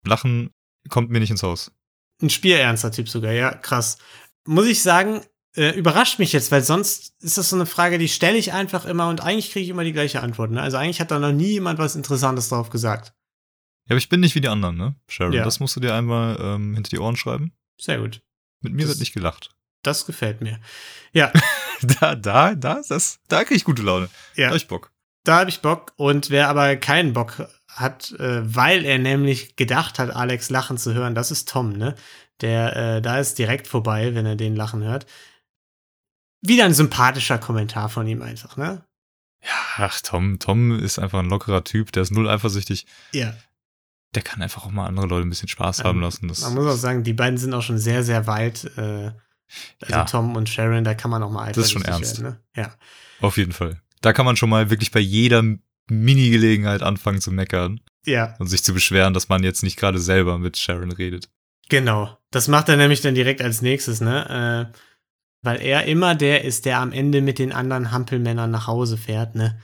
Lachen 0.05 0.51
kommt 0.89 1.11
mir 1.11 1.21
nicht 1.21 1.31
ins 1.31 1.43
Haus. 1.43 1.71
Ein 2.21 2.31
spielernster 2.31 2.91
Typ 2.93 3.09
sogar, 3.09 3.33
ja, 3.33 3.53
krass. 3.55 3.99
Muss 4.47 4.67
ich 4.67 4.83
sagen, 4.83 5.21
äh, 5.55 5.71
überrascht 5.77 6.19
mich 6.19 6.33
jetzt, 6.33 6.51
weil 6.51 6.63
sonst 6.63 7.15
ist 7.23 7.39
das 7.39 7.51
so 7.51 7.57
eine 7.57 7.67
Frage, 7.67 7.99
die 7.99 8.09
stelle 8.09 8.39
ich 8.39 8.53
einfach 8.53 8.85
immer 8.87 9.09
und 9.09 9.21
eigentlich 9.21 9.53
kriege 9.53 9.65
ich 9.65 9.69
immer 9.71 9.85
die 9.85 9.93
gleiche 9.93 10.21
Antwort. 10.23 10.51
Ne? 10.51 10.61
Also 10.63 10.77
eigentlich 10.77 11.01
hat 11.01 11.11
da 11.11 11.19
noch 11.19 11.33
nie 11.33 11.51
jemand 11.53 11.79
was 11.79 11.95
Interessantes 11.95 12.49
drauf 12.49 12.71
gesagt. 12.71 13.13
Ja, 13.87 13.91
aber 13.95 13.99
ich 13.99 14.09
bin 14.09 14.21
nicht 14.21 14.35
wie 14.35 14.41
die 14.41 14.49
anderen, 14.49 14.77
ne? 14.77 14.95
Sharon, 15.09 15.33
Ja. 15.33 15.45
das 15.45 15.61
musst 15.61 15.77
du 15.77 15.81
dir 15.81 15.95
einmal 15.95 16.39
ähm, 16.41 16.75
hinter 16.75 16.91
die 16.91 16.99
Ohren 17.01 17.17
schreiben. 17.17 17.53
Sehr 17.83 17.99
gut. 17.99 18.23
Mit 18.61 18.73
mir 18.75 18.83
Das- 18.83 18.91
wird 18.91 19.01
nicht 19.01 19.13
gelacht. 19.15 19.51
Das 19.83 20.07
gefällt 20.07 20.41
mir. 20.41 20.61
Ja, 21.13 21.33
Da, 22.01 22.15
da, 22.15 22.55
da, 22.55 22.75
ist 22.75 22.93
das, 22.93 23.19
da 23.27 23.43
krieg 23.43 23.57
ich 23.57 23.65
gute 23.65 23.83
Laune. 23.83 24.09
Da 24.37 24.43
ja. 24.43 24.49
hab 24.51 24.55
ich 24.57 24.69
Bock. 24.69 24.93
Da 25.25 25.41
habe 25.41 25.51
ich 25.51 25.61
Bock. 25.63 25.93
Und 25.97 26.31
wer 26.31 26.49
aber 26.49 26.77
keinen 26.77 27.13
Bock 27.13 27.49
hat, 27.69 28.13
äh, 28.13 28.55
weil 28.55 28.85
er 28.85 28.99
nämlich 28.99 29.57
gedacht 29.57 29.99
hat, 29.99 30.11
Alex 30.15 30.49
lachen 30.51 30.79
zu 30.79 30.95
hören, 30.95 31.17
das 31.17 31.33
ist 31.33 31.49
Tom, 31.49 31.73
ne? 31.73 31.97
Der, 32.41 32.77
äh, 32.77 33.03
da 33.03 33.19
ist 33.19 33.37
direkt 33.39 33.67
vorbei, 33.67 34.15
wenn 34.15 34.27
er 34.27 34.37
den 34.37 34.55
lachen 34.55 34.85
hört. 34.85 35.07
Wieder 36.41 36.65
ein 36.67 36.75
sympathischer 36.75 37.39
Kommentar 37.39 37.89
von 37.89 38.07
ihm 38.07 38.23
einfach, 38.23 38.57
ne? 38.57 38.85
Ja, 39.45 39.51
ach, 39.79 40.01
Tom, 40.03 40.39
Tom 40.39 40.79
ist 40.79 41.01
einfach 41.01 41.19
ein 41.19 41.29
lockerer 41.29 41.65
Typ, 41.65 41.91
der 41.91 42.03
ist 42.05 42.13
null 42.13 42.29
eifersüchtig. 42.29 42.87
Ja. 43.13 43.35
Der 44.15 44.23
kann 44.23 44.43
einfach 44.43 44.67
auch 44.67 44.71
mal 44.71 44.87
andere 44.87 45.07
Leute 45.07 45.27
ein 45.27 45.31
bisschen 45.31 45.49
Spaß 45.49 45.81
Ähm, 45.81 45.85
haben 45.87 46.01
lassen. 46.01 46.29
Das, 46.29 46.41
Man 46.43 46.55
muss 46.55 46.67
auch 46.67 46.77
sagen, 46.77 47.03
die 47.03 47.15
beiden 47.15 47.39
sind 47.39 47.55
auch 47.55 47.63
schon 47.63 47.79
sehr, 47.79 48.03
sehr 48.03 48.27
weit. 48.27 48.65
Äh, 48.77 49.13
also 49.81 49.89
Ja. 49.89 50.05
Tom 50.05 50.37
und 50.37 50.49
Sharon, 50.49 50.85
da 50.85 50.95
kann 50.95 51.11
man 51.11 51.23
auch 51.23 51.31
mal 51.31 51.53
Das 51.53 51.67
ist 51.67 51.73
schon 51.73 51.85
ernst. 51.85 52.23
werden, 52.23 52.39
ne? 52.55 52.63
Ja. 52.63 52.75
auf 53.21 53.37
jeden 53.37 53.53
Fall. 53.53 53.81
Da 54.01 54.13
kann 54.13 54.25
man 54.27 54.37
schon 54.37 54.51
mal 54.51 54.71
wirklich 54.71 54.91
bei 54.91 55.01
jeder 55.01 55.43
Mini-Gelegenheit 55.89 56.83
anfangen 56.83 57.21
zu 57.21 57.31
meckern 57.33 57.81
Ja, 58.07 58.35
und 58.39 58.47
sich 58.49 58.63
zu 58.65 58.73
beschweren, 58.75 59.15
dass 59.15 59.29
man 59.29 59.43
jetzt 59.43 59.63
nicht 59.63 59.77
gerade 59.79 59.99
selber 59.99 60.39
mit 60.39 60.57
Sharon 60.57 60.93
redet. 60.93 61.29
genau. 61.69 62.17
Das 62.31 62.49
macht 62.49 62.71
er 62.71 62.79
nämlich 62.79 63.03
dann 63.03 63.15
direkt 63.15 63.43
als 63.43 63.61
nächstes, 63.61 64.01
ne? 64.01 64.71
Äh, 64.73 64.79
weil 65.43 65.61
er 65.61 65.85
immer 65.87 66.15
der 66.15 66.45
ist, 66.45 66.65
der 66.65 66.79
am 66.79 66.93
Ende 66.93 67.21
mit 67.21 67.39
den 67.39 67.53
anderen 67.53 67.91
Hampelmännern 67.93 68.51
nach 68.51 68.67
Hause 68.69 68.97
fährt, 68.97 69.35
ne? 69.35 69.59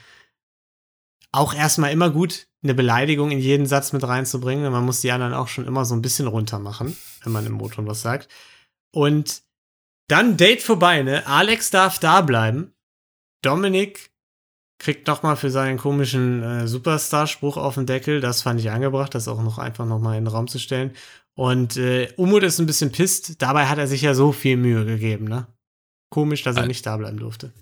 Auch 1.32 1.54
erstmal 1.54 1.92
immer 1.92 2.10
gut, 2.10 2.47
eine 2.62 2.74
Beleidigung 2.74 3.30
in 3.30 3.38
jeden 3.38 3.66
Satz 3.66 3.92
mit 3.92 4.02
reinzubringen. 4.02 4.64
denn 4.64 4.72
Man 4.72 4.84
muss 4.84 5.00
die 5.00 5.12
anderen 5.12 5.34
auch 5.34 5.48
schon 5.48 5.66
immer 5.66 5.84
so 5.84 5.94
ein 5.94 6.02
bisschen 6.02 6.26
runter 6.26 6.58
machen, 6.58 6.96
wenn 7.22 7.32
man 7.32 7.46
im 7.46 7.52
Motor 7.52 7.86
was 7.86 8.02
sagt. 8.02 8.28
Und 8.92 9.42
dann 10.08 10.36
Date 10.36 10.62
vorbei, 10.62 11.02
ne? 11.02 11.26
Alex 11.26 11.70
darf 11.70 11.98
da 11.98 12.20
bleiben. 12.22 12.72
Dominik 13.42 14.10
kriegt 14.80 15.06
noch 15.06 15.22
mal 15.22 15.36
für 15.36 15.50
seinen 15.50 15.76
komischen 15.78 16.42
äh, 16.42 16.66
Superstar-Spruch 16.68 17.56
auf 17.56 17.74
den 17.74 17.86
Deckel. 17.86 18.20
Das 18.20 18.42
fand 18.42 18.58
ich 18.60 18.70
angebracht, 18.70 19.14
das 19.14 19.28
auch 19.28 19.42
noch 19.42 19.58
einfach 19.58 19.86
noch 19.86 19.98
mal 20.00 20.16
in 20.16 20.24
den 20.24 20.32
Raum 20.32 20.48
zu 20.48 20.58
stellen. 20.58 20.94
Und 21.36 21.76
äh, 21.76 22.12
Umut 22.16 22.42
ist 22.42 22.58
ein 22.58 22.66
bisschen 22.66 22.90
pisst. 22.90 23.40
Dabei 23.42 23.66
hat 23.66 23.78
er 23.78 23.86
sich 23.86 24.02
ja 24.02 24.14
so 24.14 24.32
viel 24.32 24.56
Mühe 24.56 24.84
gegeben, 24.84 25.26
ne? 25.26 25.46
Komisch, 26.10 26.42
dass 26.42 26.56
er 26.56 26.62
Al- 26.62 26.68
nicht 26.68 26.86
da 26.86 26.96
bleiben 26.96 27.18
durfte. 27.18 27.52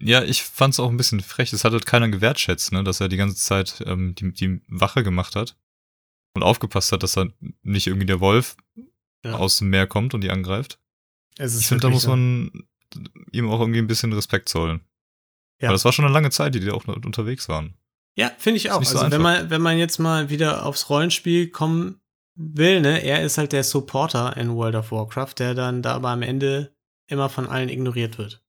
Ja, 0.00 0.22
ich 0.22 0.42
fand's 0.44 0.78
auch 0.78 0.90
ein 0.90 0.96
bisschen 0.96 1.20
frech. 1.20 1.52
Es 1.52 1.64
hat 1.64 1.72
halt 1.72 1.86
keiner 1.86 2.08
gewertschätzt, 2.08 2.72
ne, 2.72 2.84
dass 2.84 3.00
er 3.00 3.08
die 3.08 3.16
ganze 3.16 3.36
Zeit 3.36 3.82
ähm, 3.86 4.14
die, 4.14 4.32
die 4.32 4.60
Wache 4.68 5.02
gemacht 5.02 5.34
hat 5.34 5.56
und 6.34 6.42
aufgepasst 6.42 6.92
hat, 6.92 7.02
dass 7.02 7.16
er 7.16 7.32
nicht 7.62 7.86
irgendwie 7.88 8.06
der 8.06 8.20
Wolf 8.20 8.56
Ja. 9.24 9.34
aus 9.34 9.58
dem 9.58 9.70
Meer 9.70 9.86
kommt 9.88 10.14
und 10.14 10.20
die 10.22 10.30
angreift. 10.30 10.78
Es 11.36 11.54
ist 11.54 11.62
Ich 11.62 11.66
finde, 11.66 11.82
da 11.82 11.90
muss 11.90 12.06
man 12.06 12.50
ihm 13.32 13.50
auch 13.50 13.60
irgendwie 13.60 13.80
ein 13.80 13.86
bisschen 13.88 14.12
Respekt 14.12 14.48
zollen. 14.48 14.80
Ja. 15.60 15.68
Weil 15.68 15.74
das 15.74 15.84
war 15.84 15.92
schon 15.92 16.04
eine 16.04 16.14
lange 16.14 16.30
Zeit, 16.30 16.54
die 16.54 16.60
die 16.60 16.70
auch 16.70 16.86
unterwegs 16.86 17.48
waren. 17.48 17.74
Ja, 18.16 18.30
finde 18.38 18.58
ich 18.58 18.70
auch. 18.70 18.82
so 18.84 18.98
also 18.98 19.10
wenn 19.12 19.22
man, 19.22 19.50
wenn 19.50 19.60
man 19.62 19.78
jetzt 19.78 19.98
mal 19.98 20.30
wieder 20.30 20.64
aufs 20.66 20.88
Rollenspiel 20.90 21.50
kommen 21.50 22.00
will, 22.36 22.80
ne, 22.80 23.02
er 23.02 23.22
ist 23.24 23.38
halt 23.38 23.52
der 23.52 23.64
Supporter 23.64 24.36
in 24.36 24.54
World 24.54 24.76
of 24.76 24.92
Warcraft, 24.92 25.34
der 25.38 25.54
dann 25.54 25.82
da 25.82 25.94
aber 25.94 26.10
am 26.10 26.22
Ende 26.22 26.72
immer 27.08 27.28
von 27.28 27.46
allen 27.48 27.68
ignoriert 27.68 28.18
wird. 28.18 28.44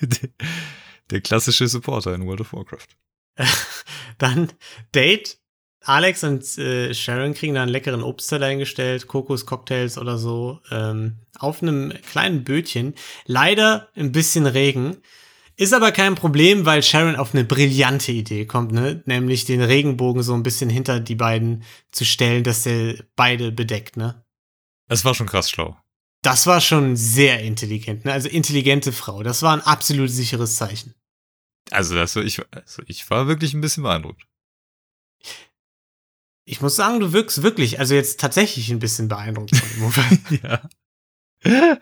der 1.10 1.20
klassische 1.20 1.68
Supporter 1.68 2.14
in 2.14 2.26
World 2.26 2.42
of 2.42 2.52
Warcraft. 2.52 2.88
dann 4.18 4.52
Date. 4.94 5.38
Alex 5.86 6.24
und 6.24 6.56
äh, 6.56 6.94
Sharon 6.94 7.34
kriegen 7.34 7.54
da 7.54 7.62
einen 7.62 7.70
leckeren 7.70 8.02
Obstteller 8.02 8.48
hingestellt, 8.48 9.06
Kokoscocktails 9.06 9.98
oder 9.98 10.16
so, 10.16 10.60
ähm, 10.70 11.18
auf 11.38 11.62
einem 11.62 11.92
kleinen 12.10 12.42
Bötchen. 12.42 12.94
Leider 13.26 13.88
ein 13.94 14.10
bisschen 14.10 14.46
Regen. 14.46 14.96
Ist 15.56 15.74
aber 15.74 15.92
kein 15.92 16.14
Problem, 16.14 16.64
weil 16.64 16.82
Sharon 16.82 17.16
auf 17.16 17.34
eine 17.34 17.44
brillante 17.44 18.12
Idee 18.12 18.46
kommt, 18.46 18.72
ne? 18.72 19.02
Nämlich 19.04 19.44
den 19.44 19.62
Regenbogen 19.62 20.22
so 20.22 20.34
ein 20.34 20.42
bisschen 20.42 20.70
hinter 20.70 21.00
die 21.00 21.14
beiden 21.14 21.62
zu 21.92 22.04
stellen, 22.04 22.42
dass 22.44 22.62
der 22.62 22.96
beide 23.14 23.52
bedeckt, 23.52 23.96
ne? 23.96 24.24
Es 24.88 25.04
war 25.04 25.14
schon 25.14 25.28
krass 25.28 25.50
schlau. 25.50 25.76
Das 26.24 26.46
war 26.46 26.62
schon 26.62 26.96
sehr 26.96 27.40
intelligent, 27.40 28.06
ne? 28.06 28.12
Also 28.12 28.30
intelligente 28.30 28.92
Frau. 28.92 29.22
Das 29.22 29.42
war 29.42 29.52
ein 29.52 29.60
absolut 29.60 30.08
sicheres 30.08 30.56
Zeichen. 30.56 30.94
Also, 31.70 31.94
das, 31.94 32.16
ich, 32.16 32.40
also 32.50 32.82
ich 32.86 33.10
war 33.10 33.26
wirklich 33.26 33.52
ein 33.52 33.60
bisschen 33.60 33.82
beeindruckt. 33.82 34.22
Ich 36.46 36.62
muss 36.62 36.76
sagen, 36.76 37.00
du 37.00 37.12
wirkst 37.12 37.42
wirklich, 37.42 37.78
also 37.78 37.94
jetzt 37.94 38.20
tatsächlich 38.20 38.70
ein 38.70 38.78
bisschen 38.78 39.08
beeindruckt 39.08 39.54
von 39.54 39.92
dem 39.92 40.40
ja. 40.42 41.78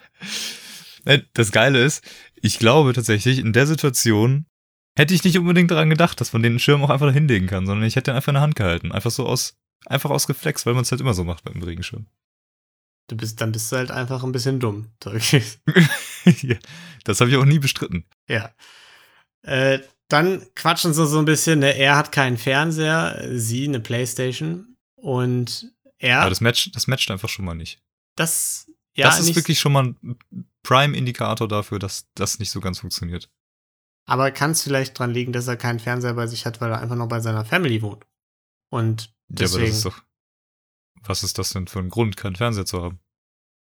Das 1.33 1.51
Geile 1.53 1.83
ist, 1.83 2.03
ich 2.35 2.59
glaube 2.59 2.91
tatsächlich, 2.91 3.39
in 3.39 3.53
der 3.53 3.67
Situation 3.67 4.45
hätte 4.97 5.13
ich 5.13 5.23
nicht 5.23 5.37
unbedingt 5.37 5.71
daran 5.71 5.89
gedacht, 5.89 6.19
dass 6.19 6.33
man 6.33 6.43
den 6.43 6.59
Schirm 6.59 6.83
auch 6.83 6.89
einfach 6.89 7.13
hinlegen 7.13 7.47
kann, 7.47 7.65
sondern 7.65 7.87
ich 7.87 7.95
hätte 7.95 8.11
ihn 8.11 8.15
einfach 8.15 8.29
in 8.29 8.35
der 8.35 8.41
Hand 8.41 8.57
gehalten. 8.57 8.91
Einfach 8.91 9.11
so 9.11 9.25
aus, 9.25 9.55
einfach 9.85 10.09
aus 10.09 10.27
Reflex, 10.27 10.65
weil 10.65 10.73
man 10.73 10.83
es 10.83 10.91
halt 10.91 10.99
immer 10.99 11.13
so 11.13 11.23
macht 11.23 11.45
beim 11.45 11.61
Regenschirm. 11.61 12.07
Du 13.13 13.17
bist, 13.17 13.39
dann 13.41 13.51
bist 13.51 13.71
du 13.71 13.75
halt 13.77 13.91
einfach 13.91 14.23
ein 14.23 14.31
bisschen 14.31 14.59
dumm. 14.59 14.89
Ja, 16.25 16.55
das 17.03 17.19
habe 17.19 17.29
ich 17.29 17.37
auch 17.37 17.45
nie 17.45 17.59
bestritten. 17.59 18.05
ja. 18.27 18.51
Äh, 19.43 19.79
dann 20.07 20.45
quatschen 20.55 20.93
sie 20.93 21.05
so 21.05 21.19
ein 21.19 21.25
bisschen, 21.25 21.59
ne? 21.59 21.75
Er 21.75 21.97
hat 21.97 22.11
keinen 22.11 22.37
Fernseher, 22.37 23.21
sie 23.33 23.67
eine 23.67 23.79
Playstation 23.79 24.77
und 24.95 25.73
er, 25.97 26.21
Aber 26.21 26.29
das, 26.29 26.39
Match, 26.39 26.71
das 26.71 26.87
matcht 26.87 27.11
einfach 27.11 27.29
schon 27.29 27.45
mal 27.45 27.55
nicht. 27.55 27.81
das, 28.15 28.71
ja, 28.95 29.07
das 29.07 29.19
ist 29.19 29.35
wirklich 29.35 29.59
schon 29.59 29.73
mal 29.73 29.95
ein 30.03 30.17
Prime-Indikator 30.61 31.47
dafür, 31.47 31.79
dass 31.79 32.07
das 32.15 32.39
nicht 32.39 32.51
so 32.51 32.61
ganz 32.61 32.79
funktioniert. 32.79 33.29
Aber 34.05 34.31
kann 34.31 34.51
es 34.51 34.61
vielleicht 34.61 34.97
dran 34.97 35.11
liegen, 35.11 35.33
dass 35.33 35.47
er 35.47 35.57
keinen 35.57 35.79
Fernseher 35.79 36.13
bei 36.13 36.27
sich 36.27 36.45
hat, 36.45 36.61
weil 36.61 36.71
er 36.71 36.79
einfach 36.79 36.95
noch 36.95 37.07
bei 37.09 37.19
seiner 37.19 37.43
Family 37.45 37.81
wohnt? 37.81 38.05
Und 38.69 39.03
Ja, 39.03 39.07
aber 39.07 39.37
deswegen, 39.39 39.67
das 39.67 39.77
ist 39.77 39.85
doch. 39.85 40.01
Was 41.05 41.23
ist 41.23 41.37
das 41.37 41.49
denn 41.49 41.67
für 41.67 41.79
ein 41.79 41.89
Grund, 41.89 42.15
keinen 42.15 42.35
Fernseher 42.35 42.65
zu 42.65 42.81
haben? 42.81 42.99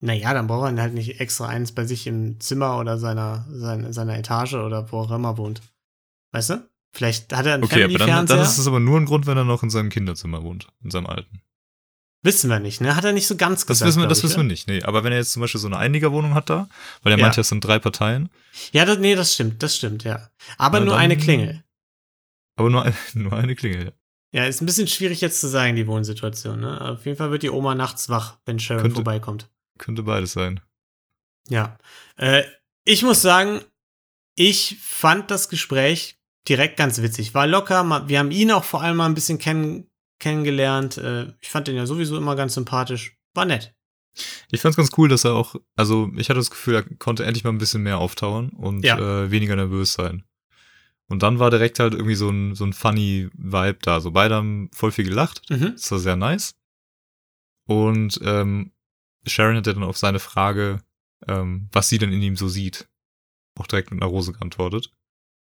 Naja, 0.01 0.33
dann 0.33 0.47
braucht 0.47 0.71
er 0.75 0.81
halt 0.81 0.93
nicht 0.93 1.19
extra 1.19 1.47
eins 1.47 1.71
bei 1.71 1.85
sich 1.85 2.07
im 2.07 2.39
Zimmer 2.39 2.77
oder 2.79 2.97
seiner, 2.97 3.45
seiner, 3.51 3.93
seiner 3.93 4.17
Etage 4.17 4.55
oder 4.55 4.91
wo 4.91 4.99
auch 4.99 5.11
immer 5.11 5.37
wohnt. 5.37 5.61
Weißt 6.31 6.49
du? 6.51 6.69
Vielleicht 6.93 7.31
hat 7.33 7.45
er 7.45 7.53
einen 7.53 7.63
Okay, 7.63 7.83
aber 7.83 7.93
dann, 7.93 7.99
Family-Fernseher. 7.99 8.37
dann 8.37 8.45
ist 8.45 8.57
es 8.57 8.67
aber 8.67 8.79
nur 8.79 8.99
ein 8.99 9.05
Grund, 9.05 9.25
wenn 9.27 9.37
er 9.37 9.43
noch 9.45 9.63
in 9.63 9.69
seinem 9.69 9.89
Kinderzimmer 9.89 10.43
wohnt, 10.43 10.67
in 10.83 10.91
seinem 10.91 11.05
alten. 11.07 11.41
Wissen 12.23 12.49
wir 12.49 12.59
nicht, 12.59 12.81
ne? 12.81 12.95
Hat 12.95 13.03
er 13.05 13.13
nicht 13.13 13.25
so 13.27 13.35
ganz 13.35 13.61
Das 13.61 13.67
gesagt. 13.67 13.87
wissen 13.89 14.01
wir, 14.01 14.07
das 14.07 14.19
ich, 14.19 14.23
wissen 14.25 14.37
wir 14.37 14.43
ne? 14.43 14.49
nicht. 14.49 14.67
Nee, 14.67 14.83
aber 14.83 15.03
wenn 15.03 15.11
er 15.11 15.17
jetzt 15.19 15.31
zum 15.33 15.41
Beispiel 15.41 15.59
so 15.61 15.67
eine 15.67 15.77
Einigerwohnung 15.77 16.33
hat 16.35 16.49
da, 16.51 16.67
weil 17.01 17.13
er 17.13 17.17
Ja. 17.17 17.25
meint, 17.25 17.37
es 17.37 17.49
sind 17.49 17.61
drei 17.65 17.79
Parteien, 17.79 18.29
Ja, 18.73 18.85
das, 18.85 18.99
nee, 18.99 19.15
das 19.15 19.33
stimmt, 19.33 19.63
das 19.63 19.75
stimmt, 19.75 20.03
ja. 20.03 20.29
Aber 20.57 20.79
Na, 20.79 20.85
nur 20.85 20.93
dann- 20.95 21.03
eine 21.03 21.17
Klingel. 21.17 21.63
aber 22.57 22.69
nur, 22.69 22.83
ein, 22.83 22.93
nur 23.13 23.33
eine 23.33 23.55
Klingel. 23.55 23.93
Ja, 24.33 24.45
ist 24.45 24.61
ein 24.61 24.65
bisschen 24.65 24.87
schwierig 24.87 25.19
jetzt 25.21 25.41
zu 25.41 25.47
sagen, 25.47 25.75
die 25.75 25.87
Wohnsituation, 25.87 26.59
ne? 26.59 26.79
Auf 26.81 27.05
jeden 27.05 27.17
Fall 27.17 27.31
wird 27.31 27.43
die 27.43 27.49
Oma 27.49 27.73
nachts 27.75 28.07
wach, 28.09 28.37
wenn 28.45 28.59
Sharon 28.59 28.81
Könnte- 28.83 28.95
vorbeikommt. 28.95 29.49
Könnte 29.81 30.03
beides 30.03 30.31
sein. 30.33 30.61
Ja. 31.49 31.77
Äh, 32.17 32.43
ich 32.85 33.01
muss 33.03 33.21
sagen, 33.21 33.61
ich 34.35 34.77
fand 34.79 35.31
das 35.31 35.49
Gespräch 35.49 36.17
direkt 36.47 36.77
ganz 36.77 37.01
witzig. 37.01 37.33
War 37.33 37.47
locker, 37.47 38.07
wir 38.07 38.19
haben 38.19 38.31
ihn 38.31 38.51
auch 38.51 38.63
vor 38.63 38.81
allem 38.81 38.97
mal 38.97 39.07
ein 39.07 39.15
bisschen 39.15 39.39
kenn 39.39 39.87
kennengelernt. 40.19 40.97
Äh, 40.99 41.33
ich 41.41 41.49
fand 41.49 41.67
ihn 41.67 41.75
ja 41.75 41.87
sowieso 41.87 42.15
immer 42.15 42.35
ganz 42.35 42.53
sympathisch. 42.53 43.17
War 43.33 43.45
nett. 43.45 43.73
Ich 44.51 44.61
fand's 44.61 44.77
ganz 44.77 44.91
cool, 44.97 45.09
dass 45.09 45.23
er 45.25 45.33
auch, 45.33 45.55
also 45.75 46.11
ich 46.15 46.29
hatte 46.29 46.39
das 46.39 46.51
Gefühl, 46.51 46.75
er 46.75 46.83
konnte 46.97 47.25
endlich 47.25 47.43
mal 47.43 47.49
ein 47.49 47.57
bisschen 47.57 47.81
mehr 47.81 47.97
auftauern 47.97 48.49
und 48.49 48.83
Ja. 48.85 48.99
äh, 48.99 49.31
weniger 49.31 49.55
nervös 49.55 49.93
sein. 49.93 50.23
Und 51.07 51.23
dann 51.23 51.39
war 51.39 51.49
direkt 51.49 51.79
halt 51.79 51.93
irgendwie 51.93 52.15
so 52.15 52.29
ein, 52.29 52.53
so 52.53 52.65
ein 52.65 52.73
funny 52.73 53.29
Vibe 53.33 53.79
da. 53.81 53.99
So 53.99 54.11
beide 54.11 54.35
haben 54.35 54.69
voll 54.73 54.91
viel 54.91 55.05
gelacht. 55.05 55.41
Mhm. 55.49 55.71
Das 55.73 55.91
war 55.91 55.99
sehr 55.99 56.15
nice. 56.17 56.53
Und 57.65 58.19
ähm, 58.23 58.71
Sharon 59.27 59.57
hat 59.57 59.67
ja 59.67 59.73
dann 59.73 59.83
auf 59.83 59.97
seine 59.97 60.19
Frage, 60.19 60.81
ähm, 61.27 61.69
was 61.71 61.89
sie 61.89 61.97
denn 61.97 62.11
in 62.11 62.21
ihm 62.21 62.35
so 62.37 62.47
sieht, 62.47 62.87
auch 63.59 63.67
direkt 63.67 63.91
mit 63.91 64.01
einer 64.01 64.09
Rose 64.09 64.33
geantwortet. 64.33 64.91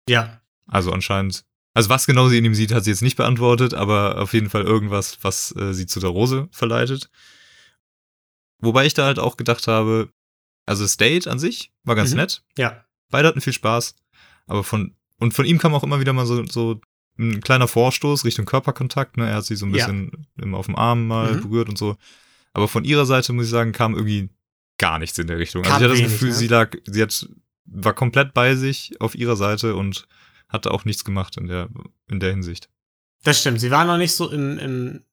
Ja. 0.08 0.40
Also 0.66 0.92
anscheinend, 0.92 1.44
also 1.74 1.88
was 1.88 2.06
genau 2.06 2.28
sie 2.28 2.38
in 2.38 2.44
ihm 2.44 2.54
sieht, 2.54 2.72
hat 2.72 2.85
sie 2.85 2.90
jetzt 2.90 3.02
nicht 3.02 3.16
beantwortet, 3.16 3.72
aber 3.74 4.20
auf 4.20 4.32
jeden 4.35 4.50
Fall 4.50 4.62
irgendwas, 4.62 5.18
was 5.22 5.54
äh, 5.56 5.72
sie 5.72 5.87
zu 5.87 6.00
der 6.00 6.11
Rose 6.11 6.48
verleitet. 6.52 7.08
Wobei 8.58 8.87
ich 8.87 8.94
da 8.94 9.04
halt 9.06 9.18
auch 9.18 9.37
gedacht 9.37 9.66
habe, 9.66 10.11
also 10.66 10.85
das 10.85 10.96
Date 10.96 11.26
an 11.26 11.38
sich 11.38 11.72
war 11.85 11.94
ganz 11.96 12.11
Mhm. 12.11 12.16
nett. 12.18 12.44
Ja. 12.56 12.85
Beide 13.11 13.28
hatten 13.28 13.40
viel 13.40 13.52
Spaß, 13.52 13.94
aber 14.46 14.64
von 14.64 14.94
und 15.18 15.35
von 15.35 15.44
ihm 15.44 15.58
kam 15.58 15.72
auch 15.74 15.85
immer 15.85 16.00
wieder 16.00 16.12
mal 16.12 16.26
so, 16.26 16.44
so 16.46 16.80
ein 17.18 17.40
kleiner 17.42 17.68
Vorstoß 17.68 18.24
Richtung 18.24 18.44
Körperkontakt. 18.44 19.16
Ne? 19.16 19.28
Er 19.28 19.37
hat 19.37 19.44
sie 19.44 19.54
so 19.56 19.66
ein 19.66 19.74
Ja. 19.74 19.87
bisschen 19.87 20.26
immer 20.37 20.58
auf 20.58 20.66
dem 20.66 20.74
Arm 20.76 21.06
mal 21.06 21.37
Mhm. 21.37 21.40
berührt 21.42 21.68
und 21.68 21.78
so. 21.78 21.96
Aber 22.52 22.68
von 22.68 22.84
ihrer 22.84 23.06
Seite 23.06 23.32
muss 23.32 23.46
ich 23.46 23.50
sagen, 23.50 23.72
kam 23.72 23.94
irgendwie 23.94 24.28
gar 24.78 24.98
nichts 24.98 25.18
in 25.18 25.26
der 25.26 25.38
Richtung. 25.38 25.62
Kam 25.62 25.74
also 25.74 25.86
ich 25.86 25.90
hatte 25.90 25.98
wenig, 25.98 26.12
das 26.12 26.20
Gefühl, 26.20 26.30
ne? 26.30 26.34
sie 26.34 26.48
lag, 26.48 26.74
sie 26.84 27.02
hat 27.02 27.28
war 27.64 27.94
komplett 27.94 28.34
bei 28.34 28.56
sich 28.56 29.00
auf 29.00 29.14
ihrer 29.14 29.36
Seite 29.36 29.76
und 29.76 30.08
hatte 30.48 30.72
auch 30.72 30.84
nichts 30.84 31.04
gemacht 31.04 31.36
in 31.36 31.46
der 31.46 31.68
in 32.08 32.18
der 32.20 32.30
Hinsicht. 32.30 32.68
Das 33.22 33.40
stimmt. 33.40 33.60
Sie 33.60 33.70
war 33.70 33.84
noch 33.84 33.98
nicht 33.98 34.12
so 34.12 34.30
im, 34.30 34.58
im 34.58 35.04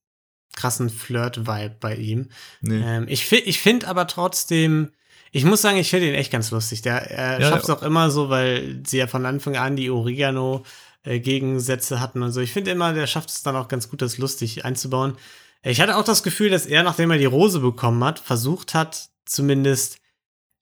krassen 0.56 0.90
Flirt-Vibe 0.90 1.76
bei 1.80 1.96
ihm. 1.96 2.30
Nee. 2.62 2.82
Ähm, 2.84 3.06
ich 3.08 3.32
ich 3.32 3.60
finde 3.60 3.88
aber 3.88 4.08
trotzdem, 4.08 4.90
ich 5.32 5.46
muss 5.46 5.62
sagen, 5.62 5.78
ich 5.78 5.92
finde 5.92 6.10
ihn 6.10 6.16
echt 6.16 6.32
ganz 6.32 6.50
lustig. 6.52 6.82
Der 6.82 7.10
er 7.10 7.40
Ja, 7.40 7.50
schafft 7.50 7.64
es 7.64 7.70
ja. 7.70 7.78
auch 7.78 7.84
immer 7.84 8.10
so, 8.10 8.30
weil 8.30 8.82
sie 8.86 8.98
ja 8.98 9.08
von 9.08 9.26
Anfang 9.26 9.56
an 9.56 9.76
die 9.76 9.92
Oregano-Gegensätze 9.92 12.00
hatten 12.00 12.24
und 12.24 12.32
so. 12.32 12.40
Ich 12.42 12.52
finde 12.52 12.72
immer, 12.72 12.94
der 12.94 13.06
schafft 13.08 13.30
es 13.30 13.44
dann 13.44 13.56
auch 13.56 13.68
ganz 13.68 13.90
gut, 13.90 14.02
das 14.02 14.18
lustig 14.18 14.66
einzubauen. 14.66 15.16
Ich 15.62 15.82
hatte 15.82 15.98
auch 15.98 16.04
das 16.04 16.24
Gefühl, 16.24 16.50
dass 16.50 16.66
er, 16.66 16.84
nachdem 16.84 17.12
er 17.12 17.18
die 17.18 17.26
Rose 17.26 17.60
bekommen 17.60 18.04
hat, 18.04 18.20
versucht 18.20 18.74
hat, 18.74 19.10
zumindest 19.26 20.00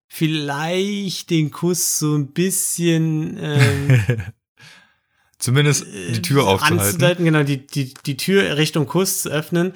vielleicht 0.08 1.30
den 1.30 1.52
Kuss 1.52 2.00
so 2.00 2.16
ein 2.16 2.34
bisschen 2.34 3.38
ähm, 3.40 4.04
Zumindest 5.38 5.86
die 5.86 6.22
Tür 6.22 6.44
äh, 6.44 6.46
aufzuhalten. 6.46 6.80
anzudeuten, 6.80 7.26
genau, 7.26 7.44
die, 7.44 7.66
die, 7.68 7.94
die 7.94 8.18
Tür 8.18 8.58
Richtung 8.58 8.88
Kuss 8.88 9.24
zu 9.24 9.30
öffnen. 9.30 9.74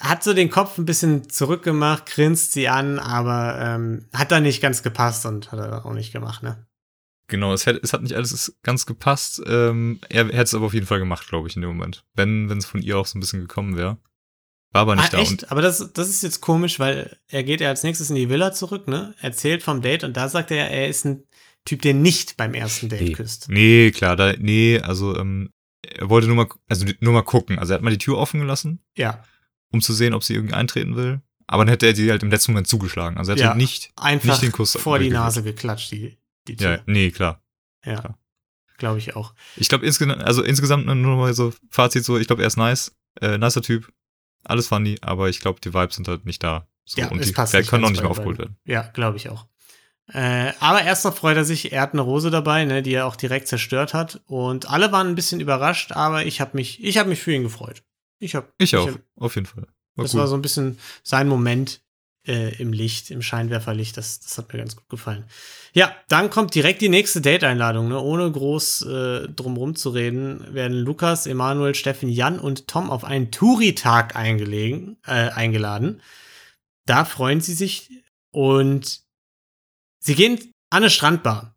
Hat 0.00 0.22
so 0.22 0.34
den 0.34 0.50
Kopf 0.50 0.76
ein 0.76 0.84
bisschen 0.84 1.30
zurückgemacht, 1.30 2.04
grinst 2.04 2.52
sie 2.52 2.68
an, 2.68 2.98
aber 2.98 3.58
ähm, 3.58 4.04
hat 4.12 4.30
da 4.30 4.38
nicht 4.40 4.60
ganz 4.60 4.82
gepasst 4.82 5.24
und 5.24 5.50
hat 5.50 5.60
er 5.60 5.86
auch 5.86 5.94
nicht 5.94 6.12
gemacht, 6.12 6.42
ne? 6.42 6.66
Genau, 7.28 7.54
es, 7.54 7.64
hätte, 7.64 7.80
es 7.82 7.92
hat 7.92 8.02
nicht 8.02 8.14
alles 8.14 8.58
ganz 8.62 8.84
gepasst. 8.84 9.42
Ähm, 9.46 10.00
er 10.10 10.26
hätte 10.26 10.42
es 10.42 10.54
aber 10.54 10.66
auf 10.66 10.74
jeden 10.74 10.86
Fall 10.86 10.98
gemacht, 10.98 11.26
glaube 11.28 11.48
ich, 11.48 11.56
in 11.56 11.62
dem 11.62 11.70
Moment. 11.70 12.04
Wenn 12.14 12.50
wenn 12.50 12.58
es 12.58 12.66
von 12.66 12.82
ihr 12.82 12.98
auch 12.98 13.06
so 13.06 13.18
ein 13.18 13.20
bisschen 13.20 13.40
gekommen 13.40 13.76
wäre. 13.76 13.98
War 14.72 14.82
aber 14.82 14.96
nicht 14.96 15.14
ah, 15.14 15.16
da. 15.16 15.22
echt? 15.22 15.50
Aber 15.50 15.62
das, 15.62 15.92
das 15.94 16.08
ist 16.08 16.22
jetzt 16.22 16.40
komisch, 16.40 16.78
weil 16.78 17.16
er 17.28 17.42
geht 17.42 17.60
ja 17.60 17.68
als 17.68 17.82
nächstes 17.84 18.10
in 18.10 18.16
die 18.16 18.28
Villa 18.28 18.52
zurück, 18.52 18.86
ne? 18.86 19.14
Erzählt 19.20 19.62
vom 19.62 19.80
Date 19.80 20.04
und 20.04 20.16
da 20.16 20.28
sagt 20.28 20.50
er, 20.50 20.70
er 20.70 20.88
ist 20.88 21.04
ein 21.06 21.24
Typ, 21.64 21.82
der 21.82 21.94
nicht 21.94 22.36
beim 22.36 22.54
ersten 22.54 22.88
Date 22.88 23.02
nee, 23.02 23.12
küsst. 23.12 23.46
nee, 23.48 23.90
klar, 23.90 24.16
da, 24.16 24.32
nee, 24.38 24.78
also 24.80 25.16
ähm, 25.18 25.50
er 25.82 26.08
wollte 26.10 26.26
nur 26.26 26.36
mal, 26.36 26.48
also 26.68 26.86
nur 27.00 27.12
mal 27.12 27.22
gucken. 27.22 27.58
Also 27.58 27.72
er 27.72 27.76
hat 27.76 27.82
mal 27.82 27.90
die 27.90 27.98
Tür 27.98 28.18
offen 28.18 28.40
gelassen, 28.40 28.80
Ja, 28.96 29.22
um 29.70 29.80
zu 29.80 29.92
sehen, 29.92 30.14
ob 30.14 30.22
sie 30.24 30.34
irgendwie 30.34 30.54
eintreten 30.54 30.96
will. 30.96 31.20
Aber 31.46 31.64
dann 31.64 31.70
hätte 31.70 31.86
er 31.86 31.96
sie 31.96 32.10
halt 32.10 32.22
im 32.22 32.30
letzten 32.30 32.52
Moment 32.52 32.68
zugeschlagen. 32.68 33.16
Also 33.16 33.32
er 33.32 33.34
hat 33.36 33.40
Ja. 33.40 33.48
halt 33.48 33.56
nicht, 33.58 33.90
einfach 33.96 34.28
Nicht 34.28 34.42
den 34.42 34.52
Kuss 34.52 34.76
vor 34.76 34.98
die. 34.98 35.08
Nase 35.10 35.42
geklatscht, 35.42 35.90
die, 35.92 36.18
die 36.46 36.52
ja, 36.52 36.76
Tür. 36.76 36.82
nee, 36.86 37.10
klar. 37.10 37.42
Ja, 37.84 37.96
klar. 38.00 38.18
glaube 38.76 38.98
ich 38.98 39.16
auch. 39.16 39.34
Ich 39.56 39.68
glaube 39.68 39.86
insgesamt, 39.86 40.22
also 40.22 40.42
insgesamt 40.42 40.84
nur 40.86 41.16
mal 41.16 41.32
so 41.32 41.52
Fazit 41.70 42.04
so, 42.04 42.18
ich 42.18 42.26
glaube, 42.26 42.42
er 42.42 42.48
ist 42.48 42.56
nice, 42.58 42.94
äh, 43.20 43.38
nicer 43.38 43.62
Typ, 43.62 43.90
alles 44.44 44.68
funny, 44.68 44.96
aber 45.00 45.28
ich 45.28 45.40
glaube, 45.40 45.60
die 45.60 45.72
Vibes 45.74 45.96
sind 45.96 46.08
halt 46.08 46.24
nicht 46.26 46.42
da. 46.42 46.68
So, 46.84 47.00
Ja, 47.00 47.08
und 47.08 47.20
es 47.20 47.26
die 47.28 47.32
passt 47.32 47.52
können 47.52 47.62
nicht 47.62 47.72
noch 47.72 47.80
ganz 47.80 47.90
nicht 47.92 48.02
mehr 48.02 48.10
aufgeholt 48.10 48.38
werden. 48.38 48.56
Ja, 48.64 48.82
glaube 48.82 49.16
ich 49.18 49.28
auch. 49.28 49.46
Äh, 50.10 50.52
aber 50.60 50.82
erst 50.82 51.04
noch 51.04 51.14
freut 51.14 51.36
er 51.36 51.44
sich, 51.44 51.70
er 51.72 51.82
hat 51.82 51.92
eine 51.92 52.00
Rose 52.00 52.30
dabei, 52.30 52.64
ne, 52.64 52.82
die 52.82 52.94
er 52.94 53.06
auch 53.06 53.16
direkt 53.16 53.46
zerstört 53.46 53.92
hat. 53.92 54.22
Und 54.26 54.70
alle 54.70 54.90
waren 54.90 55.06
ein 55.08 55.14
bisschen 55.14 55.40
überrascht, 55.40 55.92
aber 55.92 56.24
ich 56.24 56.40
habe 56.40 56.52
mich, 56.54 56.82
ich 56.82 56.96
habe 56.96 57.10
mich 57.10 57.20
für 57.20 57.32
ihn 57.32 57.42
gefreut. 57.42 57.82
Ich 58.18 58.34
habe, 58.34 58.48
Ich 58.58 58.74
auch, 58.74 58.88
hab- 58.88 59.00
auf 59.16 59.34
jeden 59.34 59.46
Fall. 59.46 59.64
War 59.96 60.04
das 60.04 60.14
cool. 60.14 60.20
war 60.20 60.26
so 60.28 60.34
ein 60.34 60.42
bisschen 60.42 60.78
sein 61.02 61.28
Moment 61.28 61.82
äh, 62.28 62.54
im 62.60 62.72
Licht, 62.72 63.10
im 63.10 63.22
Scheinwerferlicht. 63.22 63.96
Das, 63.96 64.20
das 64.20 64.38
hat 64.38 64.52
mir 64.52 64.58
ganz 64.58 64.76
gut 64.76 64.88
gefallen. 64.88 65.24
Ja, 65.72 65.94
dann 66.08 66.30
kommt 66.30 66.54
direkt 66.54 66.80
die 66.80 66.88
nächste 66.88 67.20
Date-Einladung. 67.20 67.88
Ne? 67.88 68.00
Ohne 68.00 68.30
groß 68.30 68.82
äh, 68.82 69.28
drumrum 69.28 69.74
zu 69.74 69.90
reden, 69.90 70.54
werden 70.54 70.78
Lukas, 70.78 71.26
Emanuel, 71.26 71.74
Steffen, 71.74 72.08
Jan 72.08 72.38
und 72.38 72.68
Tom 72.68 72.90
auf 72.90 73.04
einen 73.04 73.30
Touri-Tag 73.30 74.14
äh, 74.14 74.18
eingeladen. 75.06 76.02
Da 76.86 77.04
freuen 77.04 77.40
sie 77.40 77.54
sich 77.54 77.90
und 78.30 79.00
sie 80.00 80.14
gehen 80.14 80.38
an 80.70 80.82
eine 80.82 80.90
Strandbar. 80.90 81.54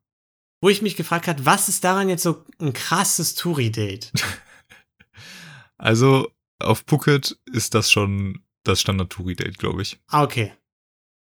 Wo 0.63 0.69
ich 0.69 0.83
mich 0.83 0.95
gefragt 0.95 1.27
habe, 1.27 1.45
was 1.45 1.69
ist 1.69 1.83
daran 1.83 2.07
jetzt 2.07 2.21
so 2.21 2.45
ein 2.59 2.73
krasses 2.73 3.35
Touri-Date? 3.35 4.11
Also 5.81 6.31
auf 6.59 6.83
Phuket 6.87 7.39
ist 7.51 7.73
das 7.73 7.91
schon 7.91 8.43
das 8.63 8.81
Standard-Touri-Date, 8.81 9.57
glaube 9.57 9.81
ich. 9.81 9.99
ah, 10.07 10.21
okay. 10.21 10.53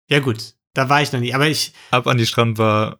Ja, 0.09 0.21
gut. 0.21 0.55
Da 0.75 0.89
war 0.89 1.03
ich 1.03 1.13
noch 1.13 1.21
nie. 1.21 1.35
Aber 1.35 1.49
ich, 1.49 1.73
Ab 1.91 2.07
an 2.07 2.19
die 2.19 2.27
Strandbar 2.27 2.99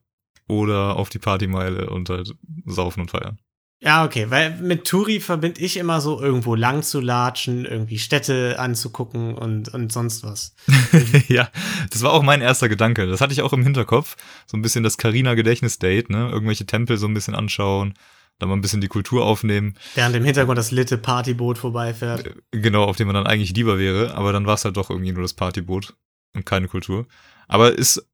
oder 0.49 0.97
auf 0.97 1.09
die 1.09 1.19
Partymeile 1.19 1.91
und 1.91 2.09
halt 2.09 2.35
saufen 2.65 3.01
und 3.03 3.11
feiern. 3.11 3.39
Ja, 3.81 4.07
okay, 4.07 4.31
weil 4.31 4.57
mit 4.57 4.87
Touri 4.87 5.21
verbinde 5.21 5.61
ich 5.61 5.77
immer 5.77 6.01
so 6.01 6.19
irgendwo 6.19 6.55
lang 6.55 6.83
zu 6.83 6.99
latschen, 6.99 7.67
irgendwie 7.67 7.99
Städte 7.99 8.59
anzugucken 8.59 9.35
und, 9.35 9.69
und 9.75 9.93
sonst 9.93 10.25
was. 10.25 10.55
ja, 11.29 11.51
das 11.91 12.03
war 12.03 12.13
auch 12.13 12.23
mein 12.23 12.41
erster 12.41 12.71
Gedanke. 12.71 13.07
Das 13.07 13.21
hatte 13.21 13.35
ich 13.35 13.43
auch 13.43 13.53
im 13.53 13.63
Hinterkopf. 13.63 14.17
So 14.47 14.57
ein 14.57 14.63
bisschen 14.63 14.83
das 14.83 14.97
Carina-Gedächtnis-Date, 14.97 16.09
ne? 16.09 16.31
Irgendwelche 16.31 16.65
Tempel 16.65 16.97
so 16.97 17.07
ein 17.07 17.13
bisschen 17.13 17.35
anschauen, 17.35 17.93
dann 18.39 18.49
mal 18.49 18.57
ein 18.57 18.63
bisschen 18.63 18.81
die 18.81 18.89
Kultur 18.89 19.27
aufnehmen. 19.27 19.75
Während 19.95 20.17
im 20.17 20.25
Hintergrund 20.25 20.57
das 20.57 20.71
Litte 20.71 20.97
Partyboot 20.97 21.59
vorbeifährt. 21.59 22.31
Genau, 22.53 22.85
auf 22.85 22.97
dem 22.97 23.09
man 23.09 23.15
dann 23.15 23.27
eigentlich 23.27 23.55
lieber 23.55 23.79
wäre, 23.79 24.15
aber 24.15 24.33
dann 24.33 24.47
war 24.47 24.55
es 24.55 24.65
halt 24.65 24.79
doch 24.79 24.89
irgendwie 24.89 25.13
nur 25.13 25.23
das 25.23 25.35
Partyboot 25.35 25.95
und 26.37 26.47
keine 26.47 26.69
Kultur. 26.69 27.07
Aber 27.49 27.73
ist, 27.73 28.07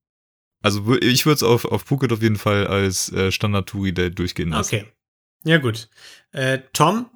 also 0.62 0.96
ich 1.00 1.26
würde 1.26 1.36
es 1.36 1.42
auf, 1.42 1.64
auf 1.64 1.82
Phuket 1.82 2.12
auf 2.12 2.22
jeden 2.22 2.36
Fall 2.36 2.66
als 2.66 3.12
äh, 3.12 3.30
Standard-Touri-Date 3.32 4.18
durchgehen 4.18 4.50
lassen. 4.50 4.74
Okay. 4.76 4.86
Ja, 5.44 5.58
gut. 5.58 5.88
Äh, 6.30 6.60
Tom 6.72 7.10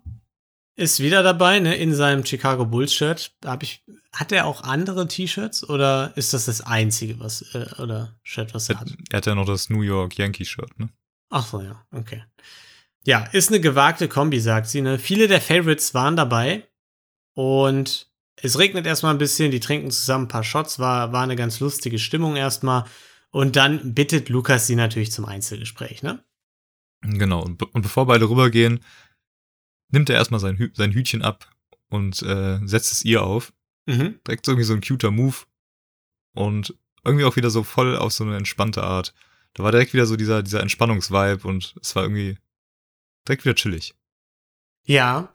ist 0.75 1.01
wieder 1.01 1.23
dabei, 1.23 1.61
ne, 1.61 1.75
in 1.77 1.95
seinem 1.95 2.27
Chicago 2.27 2.66
Bulls 2.66 2.92
Shirt. 2.92 3.35
Hab 3.45 3.62
ich, 3.62 3.83
hat 4.12 4.33
er 4.33 4.47
auch 4.47 4.62
andere 4.62 5.07
T-Shirts 5.09 5.69
oder 5.69 6.12
ist 6.16 6.35
das 6.35 6.47
das 6.47 6.61
einzige, 6.61 7.19
was, 7.21 7.42
äh, 7.55 7.66
oder 7.81 8.19
Shirt, 8.23 8.53
was 8.53 8.69
er 8.69 8.75
Er, 8.77 8.81
hat? 8.81 8.88
er 9.11 9.16
hat 9.19 9.27
ja 9.27 9.35
noch 9.35 9.47
das 9.47 9.71
New 9.71 9.83
York 9.83 10.19
Yankee-Shirt, 10.19 10.79
ne? 10.79 10.90
Ach 11.31 11.47
so, 11.47 11.61
ja, 11.62 11.85
okay. 11.92 12.25
Ja, 13.05 13.25
ist 13.33 13.49
eine 13.51 13.61
gewagte 13.61 14.09
Kombi, 14.09 14.40
sagt 14.40 14.66
sie. 14.69 14.81
Ne? 14.81 14.99
Viele 14.99 15.29
der 15.29 15.40
Favorites 15.40 15.95
waren 15.95 16.16
dabei 16.16 16.66
und 17.35 18.11
es 18.42 18.59
regnet 18.59 18.87
erstmal 18.87 19.14
ein 19.14 19.18
bisschen, 19.18 19.51
die 19.51 19.61
trinken 19.61 19.90
zusammen 19.90 20.25
ein 20.25 20.29
paar 20.29 20.44
Shots, 20.44 20.79
war, 20.79 21.12
war 21.12 21.22
eine 21.22 21.37
ganz 21.37 21.61
lustige 21.61 21.99
Stimmung 21.99 22.37
erstmal. 22.37 22.85
Und 23.31 23.57
dann 23.57 23.94
bittet 23.94 24.29
Lukas 24.29 24.66
sie 24.66 24.77
natürlich 24.77 25.12
zum 25.12 25.25
Einzelgespräch, 25.25 26.03
ne? 26.03 26.25
Genau. 27.03 27.42
Und, 27.42 27.59
be- 27.59 27.66
und 27.66 27.83
bevor 27.83 28.07
beide 28.07 28.29
rübergehen, 28.29 28.81
nimmt 29.90 30.11
er 30.11 30.16
erstmal 30.16 30.40
sein, 30.40 30.57
Hü 30.57 30.70
sein 30.75 30.92
Hütchen 30.92 31.22
ab 31.22 31.51
und 31.88 32.22
äh, 32.22 32.61
setzt 32.64 32.92
es 32.92 33.05
ihr 33.05 33.22
auf. 33.22 33.53
Mhm. 33.87 34.20
Direkt 34.27 34.46
so 34.46 34.53
irgendwie 34.53 34.66
so 34.66 34.75
ein 34.75 34.81
cuter 34.81 35.11
Move. 35.11 35.37
Und 36.35 36.75
irgendwie 37.05 37.25
auch 37.25 37.37
wieder 37.37 37.51
so 37.51 37.62
voll 37.62 37.96
auf 37.96 38.12
so 38.12 38.25
eine 38.25 38.37
entspannte 38.37 38.83
Art. 38.83 39.14
Da 39.55 39.62
war 39.62 39.70
direkt 39.70 39.94
wieder 39.94 40.07
so 40.07 40.16
dieser, 40.16 40.42
dieser 40.42 40.61
Entspannungsvibe 40.61 41.46
und 41.46 41.75
es 41.81 41.94
war 41.96 42.03
irgendwie 42.03 42.37
direkt 43.27 43.44
wieder 43.44 43.55
chillig. 43.55 43.94
Ja. 44.85 45.33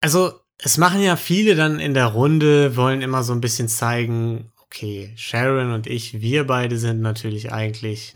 Also, 0.00 0.40
es 0.58 0.78
machen 0.78 1.02
ja 1.02 1.16
viele 1.16 1.54
dann 1.54 1.80
in 1.80 1.94
der 1.94 2.06
Runde, 2.06 2.76
wollen 2.76 3.02
immer 3.02 3.22
so 3.22 3.32
ein 3.32 3.40
bisschen 3.40 3.68
zeigen, 3.68 4.52
okay, 4.64 5.12
Sharon 5.16 5.72
und 5.72 5.86
ich, 5.86 6.20
wir 6.20 6.46
beide 6.46 6.78
sind 6.78 7.00
natürlich 7.00 7.52
eigentlich 7.52 8.14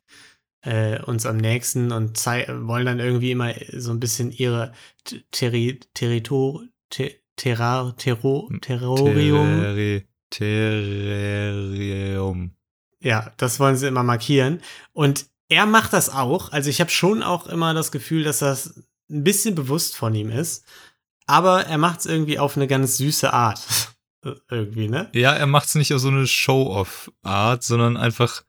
äh, 0.63 1.01
uns 1.03 1.27
am 1.27 1.37
nächsten 1.37 1.93
und 1.93 2.19
wollen 2.27 2.87
dann 2.87 2.99
irgendwie 2.99 3.31
immer 3.31 3.55
so 3.73 3.93
ein 3.93 4.01
bisschen 4.01 4.31
ihre 4.33 4.73
T- 5.05 5.23
Terri 5.31 5.81
Territor 5.95 6.63
Te 6.91 7.17
Terrar 7.37 7.97
Terro 7.97 8.51
Terrorium. 8.61 9.61
Terrari- 9.61 10.05
Terrarium. 11.31 12.53
Ja, 13.01 13.33
das 13.39 13.59
wollen 13.59 13.77
sie 13.77 13.87
immer 13.87 14.03
markieren. 14.03 14.61
Und 14.93 15.27
er 15.49 15.67
macht 15.67 15.93
das 15.93 16.11
auch. 16.11 16.53
Also 16.53 16.69
ich 16.71 16.81
habe 16.81 16.91
schon 16.91 17.23
auch 17.23 17.47
immer 17.47 17.73
das 17.75 17.91
Gefühl, 17.93 18.25
dass 18.25 18.41
das 18.41 18.85
ein 19.09 19.25
bisschen 19.25 19.55
bewusst 19.55 19.97
von 19.97 20.15
ihm 20.15 20.31
ist. 20.31 20.67
Aber 21.31 21.67
er 21.67 21.79
macht 21.79 22.01
es 22.01 22.07
irgendwie 22.07 22.39
auf 22.39 22.57
eine 22.57 22.67
ganz 22.67 22.97
süße 22.97 23.33
Art. 23.33 23.61
irgendwie, 24.51 24.89
ne? 24.89 25.09
Ja, 25.15 25.33
er 25.33 25.47
macht 25.47 25.67
es 25.69 25.75
nicht 25.75 25.95
auf 25.95 26.01
so 26.01 26.09
eine 26.09 26.27
Show-off-Art, 26.27 27.63
sondern 27.63 27.97
einfach, 27.97 28.43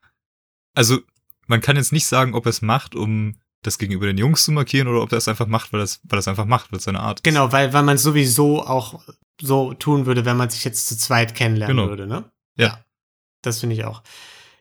also 0.74 1.00
man 1.48 1.62
kann 1.62 1.76
jetzt 1.76 1.92
nicht 1.94 2.08
sagen, 2.08 2.34
ob 2.34 2.46
er 2.46 2.50
es 2.50 2.62
macht, 2.62 2.96
um 2.96 3.36
das 3.64 3.78
gegenüber 3.78 4.08
den 4.08 4.18
Jungs 4.18 4.44
zu 4.44 4.52
markieren 4.52 4.88
oder 4.88 5.02
ob 5.02 5.12
er 5.12 5.20
es 5.20 5.28
einfach 5.28 5.48
macht, 5.48 5.72
weil 5.72 5.82
es 5.82 6.02
weil 6.04 6.18
es 6.20 6.28
einfach 6.28 6.46
macht, 6.46 6.72
weil 6.72 6.80
es 6.80 6.86
seine 6.86 7.00
Art 7.00 7.20
ist. 7.20 7.24
Genau, 7.24 7.52
weil, 7.52 7.74
weil 7.74 7.84
man 7.84 7.96
es 7.96 8.04
sowieso 8.04 8.66
auch 8.66 9.02
so 9.40 9.74
tun 9.74 10.06
würde, 10.08 10.26
wenn 10.26 10.38
man 10.38 10.50
sich 10.50 10.64
jetzt 10.64 10.88
zu 10.88 10.98
zweit 10.98 11.36
kennenlernen 11.36 11.78
Genau. 11.78 11.90
würde, 11.90 12.08
ne? 12.08 12.32
Ja. 12.58 12.84
Das 13.44 13.60
finde 13.60 13.76
ich 13.76 13.86
auch. 13.86 14.02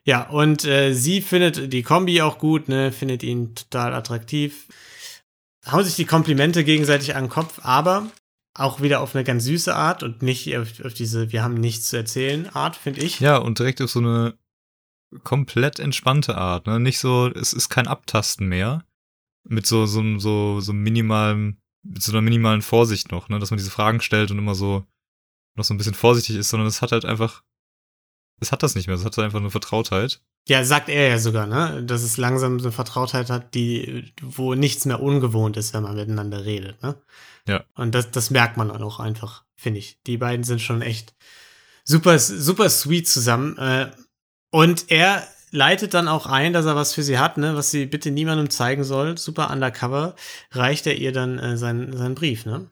Ja, 0.03 0.29
und 0.29 0.65
äh, 0.65 0.93
sie 0.93 1.21
findet 1.21 1.73
die 1.73 1.83
Kombi 1.83 2.21
auch 2.21 2.37
gut, 2.37 2.67
ne? 2.67 2.91
Findet 2.91 3.23
ihn 3.23 3.53
total 3.55 3.93
attraktiv. 3.93 4.67
Hauen 5.69 5.83
sich 5.83 5.95
die 5.95 6.05
Komplimente 6.05 6.63
gegenseitig 6.63 7.15
an 7.15 7.25
den 7.25 7.29
Kopf, 7.29 7.59
aber 7.63 8.09
auch 8.53 8.81
wieder 8.81 9.01
auf 9.01 9.15
eine 9.15 9.23
ganz 9.23 9.43
süße 9.45 9.75
Art 9.75 10.03
und 10.03 10.21
nicht 10.21 10.55
auf, 10.57 10.83
auf 10.83 10.93
diese 10.93 11.31
Wir 11.31 11.43
haben 11.43 11.55
nichts 11.55 11.89
zu 11.89 11.97
erzählen 11.97 12.49
Art, 12.49 12.75
finde 12.75 13.01
ich. 13.01 13.19
Ja, 13.19 13.37
und 13.37 13.59
direkt 13.59 13.81
auf 13.81 13.91
so 13.91 13.99
eine 13.99 14.37
komplett 15.23 15.79
entspannte 15.79 16.37
Art, 16.37 16.67
ne? 16.67 16.79
Nicht 16.79 16.99
so, 16.99 17.27
es 17.27 17.53
ist 17.53 17.69
kein 17.69 17.87
Abtasten 17.87 18.47
mehr. 18.47 18.85
Mit 19.43 19.65
so, 19.65 19.85
so, 19.85 20.19
so, 20.19 20.61
so 20.61 20.73
minimalen, 20.73 21.61
mit 21.83 22.01
so 22.01 22.11
einer 22.11 22.21
minimalen 22.21 22.61
Vorsicht 22.61 23.11
noch, 23.11 23.29
ne? 23.29 23.39
Dass 23.39 23.51
man 23.51 23.57
diese 23.57 23.71
Fragen 23.71 24.01
stellt 24.01 24.31
und 24.31 24.37
immer 24.37 24.55
so 24.55 24.85
noch 25.55 25.65
so 25.65 25.73
ein 25.73 25.77
bisschen 25.77 25.93
vorsichtig 25.93 26.37
ist, 26.37 26.49
sondern 26.49 26.67
es 26.67 26.81
hat 26.81 26.91
halt 26.91 27.05
einfach, 27.05 27.43
es 28.39 28.51
hat 28.51 28.63
das 28.63 28.75
nicht 28.75 28.87
mehr, 28.87 28.95
es 28.95 29.05
hat 29.05 29.17
einfach 29.19 29.39
eine 29.39 29.49
Vertrautheit. 29.49 30.21
Ja, 30.47 30.63
sagt 30.63 30.89
er 30.89 31.07
ja 31.09 31.19
sogar, 31.19 31.45
ne? 31.45 31.83
Dass 31.83 32.01
es 32.01 32.17
langsam 32.17 32.59
so 32.59 32.65
eine 32.65 32.71
Vertrautheit 32.71 33.29
hat, 33.29 33.53
die, 33.53 34.11
wo 34.21 34.55
nichts 34.55 34.85
mehr 34.85 35.01
ungewohnt 35.01 35.55
ist, 35.55 35.73
wenn 35.73 35.83
man 35.83 35.95
miteinander 35.95 36.45
redet, 36.45 36.81
ne? 36.81 36.95
Ja. 37.47 37.63
Und 37.75 37.93
das, 37.93 38.11
das 38.11 38.29
merkt 38.29 38.57
man 38.57 38.71
auch 38.71 38.99
einfach, 38.99 39.43
finde 39.55 39.79
ich. 39.79 40.01
Die 40.03 40.17
beiden 40.17 40.43
sind 40.43 40.61
schon 40.61 40.81
echt 40.81 41.13
super, 41.83 42.17
super 42.19 42.69
sweet 42.69 43.07
zusammen. 43.07 43.57
Äh, 43.57 43.91
und 44.49 44.89
er 44.89 45.27
leitet 45.51 45.93
dann 45.93 46.07
auch 46.07 46.25
ein, 46.25 46.53
dass 46.53 46.65
er 46.65 46.75
was 46.75 46.93
für 46.93 47.03
sie 47.03 47.19
hat, 47.19 47.37
ne? 47.37 47.55
Was 47.55 47.71
sie 47.71 47.85
bitte 47.85 48.09
niemandem 48.11 48.49
zeigen 48.49 48.83
soll. 48.83 49.17
Super 49.17 49.51
undercover. 49.51 50.15
Reicht 50.51 50.87
er 50.87 50.95
ihr 50.95 51.11
dann 51.11 51.37
äh, 51.39 51.57
seinen, 51.57 51.95
seinen 51.95 52.15
Brief, 52.15 52.45
ne? 52.45 52.69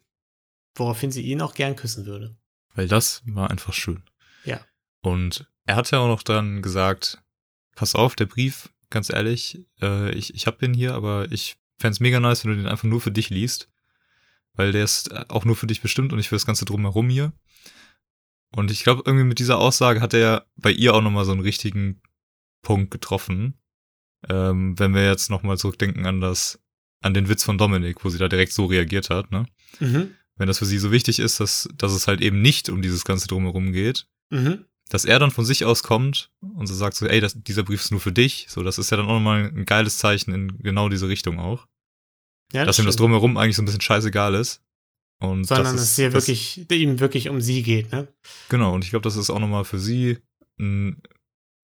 Woraufhin 0.75 1.11
sie 1.11 1.23
ihn 1.23 1.41
auch 1.41 1.53
gern 1.53 1.75
küssen 1.75 2.05
würde. 2.05 2.35
Weil 2.73 2.87
das 2.87 3.21
war 3.25 3.49
einfach 3.49 3.73
schön. 3.73 4.03
Ja. 4.45 4.59
Und 5.01 5.47
er 5.65 5.75
hat 5.75 5.91
ja 5.91 5.99
auch 5.99 6.07
noch 6.07 6.23
dann 6.23 6.61
gesagt, 6.61 7.21
pass 7.79 7.95
auf, 7.95 8.17
der 8.17 8.25
Brief, 8.25 8.69
ganz 8.89 9.09
ehrlich, 9.09 9.65
äh, 9.81 10.11
ich, 10.11 10.35
ich 10.35 10.47
hab 10.47 10.59
den 10.59 10.73
hier, 10.73 10.95
aber 10.95 11.31
ich 11.31 11.55
fänd's 11.77 12.01
mega 12.01 12.19
nice, 12.19 12.43
wenn 12.43 12.51
du 12.51 12.57
den 12.57 12.67
einfach 12.67 12.83
nur 12.83 12.99
für 12.99 13.11
dich 13.11 13.29
liest. 13.29 13.69
Weil 14.53 14.73
der 14.73 14.83
ist 14.83 15.15
auch 15.29 15.45
nur 15.45 15.55
für 15.55 15.67
dich 15.67 15.81
bestimmt 15.81 16.11
und 16.11 16.17
nicht 16.17 16.27
für 16.27 16.35
das 16.35 16.45
Ganze 16.45 16.65
drumherum 16.65 17.07
hier. 17.07 17.31
Und 18.51 18.69
ich 18.69 18.83
glaube, 18.83 19.03
irgendwie 19.05 19.23
mit 19.23 19.39
dieser 19.39 19.59
Aussage 19.59 20.01
hat 20.01 20.13
er 20.13 20.45
bei 20.57 20.71
ihr 20.71 20.93
auch 20.93 21.01
nochmal 21.01 21.23
so 21.23 21.31
einen 21.31 21.39
richtigen 21.39 22.01
Punkt 22.63 22.91
getroffen. 22.91 23.57
Ähm, 24.27 24.77
wenn 24.77 24.93
wir 24.93 25.05
jetzt 25.05 25.29
nochmal 25.29 25.57
zurückdenken 25.57 26.05
an 26.05 26.19
das, 26.19 26.61
an 26.99 27.13
den 27.13 27.29
Witz 27.29 27.45
von 27.45 27.57
Dominik, 27.57 28.03
wo 28.03 28.09
sie 28.09 28.17
da 28.17 28.27
direkt 28.27 28.51
so 28.51 28.65
reagiert 28.65 29.09
hat, 29.09 29.31
ne? 29.31 29.45
Mhm. 29.79 30.15
Wenn 30.35 30.47
das 30.47 30.59
für 30.59 30.65
sie 30.65 30.79
so 30.79 30.91
wichtig 30.91 31.19
ist, 31.19 31.39
dass, 31.39 31.69
dass 31.75 31.93
es 31.93 32.07
halt 32.07 32.19
eben 32.19 32.41
nicht 32.41 32.67
um 32.67 32.81
dieses 32.81 33.05
Ganze 33.05 33.27
drumherum 33.27 33.71
geht, 33.71 34.05
Mhm. 34.29 34.65
Dass 34.89 35.05
er 35.05 35.19
dann 35.19 35.31
von 35.31 35.45
sich 35.45 35.65
aus 35.65 35.83
kommt 35.83 36.31
und 36.41 36.67
so 36.67 36.73
sagt 36.73 36.95
so, 36.95 37.05
ey, 37.05 37.21
das, 37.21 37.35
dieser 37.35 37.63
Brief 37.63 37.81
ist 37.81 37.91
nur 37.91 37.99
für 37.99 38.11
dich. 38.11 38.47
So, 38.49 38.63
das 38.63 38.77
ist 38.77 38.89
ja 38.89 38.97
dann 38.97 39.05
auch 39.05 39.13
nochmal 39.13 39.51
ein 39.55 39.65
geiles 39.65 39.99
Zeichen 39.99 40.33
in 40.33 40.57
genau 40.59 40.89
diese 40.89 41.07
Richtung 41.07 41.39
auch. 41.39 41.67
Ja, 42.51 42.65
dass 42.65 42.79
ihm 42.79 42.85
das 42.85 42.95
stimmt. 42.95 43.05
drumherum 43.05 43.37
eigentlich 43.37 43.55
so 43.55 43.61
ein 43.61 43.65
bisschen 43.65 43.81
scheißegal 43.81 44.33
ist. 44.33 44.61
Und 45.19 45.45
Sondern 45.45 45.65
das 45.65 45.75
dass 45.75 45.83
es 45.83 45.95
hier 45.95 46.09
das, 46.09 46.27
wirklich, 46.27 46.71
ihm 46.71 46.99
wirklich 46.99 47.29
um 47.29 47.41
sie 47.41 47.61
geht, 47.61 47.91
ne? 47.91 48.07
Genau, 48.47 48.73
und 48.73 48.83
ich 48.83 48.89
glaube, 48.89 49.03
das 49.03 49.17
ist 49.17 49.29
auch 49.29 49.39
nochmal 49.39 49.65
für 49.65 49.77
sie 49.77 50.17
ein, 50.57 51.01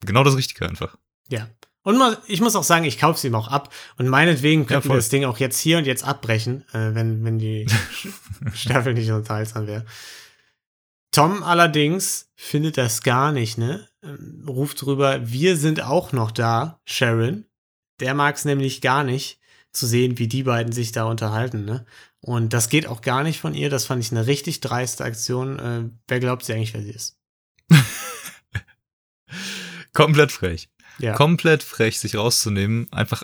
genau 0.06 0.24
das 0.24 0.36
Richtige 0.36 0.68
einfach. 0.68 0.98
Ja. 1.30 1.50
Und 1.82 1.98
mal, 1.98 2.18
ich 2.28 2.42
muss 2.42 2.56
auch 2.56 2.64
sagen, 2.64 2.84
ich 2.84 2.98
kaufe 3.00 3.20
sie 3.20 3.28
ihm 3.28 3.36
auch 3.36 3.48
ab. 3.48 3.74
Und 3.98 4.10
meinetwegen 4.10 4.66
könnten 4.66 4.86
wir 4.86 4.90
voll. 4.90 4.98
das 4.98 5.10
Ding 5.10 5.24
auch 5.24 5.38
jetzt 5.38 5.60
hier 5.60 5.78
und 5.78 5.86
jetzt 5.86 6.04
abbrechen, 6.04 6.64
äh, 6.74 6.96
wenn, 6.96 7.24
wenn 7.24 7.38
die 7.38 7.68
Staffel 8.54 8.94
nicht 8.94 9.12
unterhaltsam 9.12 9.68
wäre. 9.68 9.86
Tom 11.12 11.44
allerdings 11.44 12.30
findet 12.36 12.78
das 12.78 13.02
gar 13.02 13.32
nicht, 13.32 13.58
ne? 13.58 13.88
Ähm, 14.04 14.44
Ruft 14.48 14.82
drüber, 14.82 15.32
wir 15.32 15.58
sind 15.58 15.82
auch 15.82 16.12
noch 16.12 16.32
da, 16.32 16.80
Sharon. 16.86 17.46
Der 18.00 18.14
mag 18.14 18.36
es 18.36 18.46
nämlich 18.46 18.82
gar 18.82 19.04
nicht 19.04 19.40
zu 19.72 19.88
sehen, 19.88 20.18
wie 20.18 20.28
die 20.28 20.44
beiden 20.44 20.74
sich 20.74 20.92
da 20.92 21.06
unterhalten, 21.06 21.66
ne? 21.66 21.86
Und 22.20 22.54
das 22.54 22.70
geht 22.70 22.88
auch 22.88 23.02
gar 23.02 23.24
nicht 23.24 23.40
von 23.40 23.54
ihr. 23.54 23.70
Das 23.70 23.86
fand 23.86 24.04
ich 24.04 24.12
eine 24.12 24.26
richtig 24.26 24.60
dreiste 24.60 25.04
Aktion. 25.04 25.60
Äh, 25.60 25.90
wer 26.08 26.20
glaubt 26.20 26.44
sie 26.44 26.54
eigentlich, 26.54 26.74
wer 26.74 26.82
sie 26.82 26.92
ist? 26.92 27.20
Komplett 29.94 30.32
frech. 30.32 30.70
Ja. 30.98 31.14
Komplett 31.14 31.62
frech, 31.62 32.00
sich 32.00 32.16
rauszunehmen, 32.16 32.92
einfach 32.92 33.24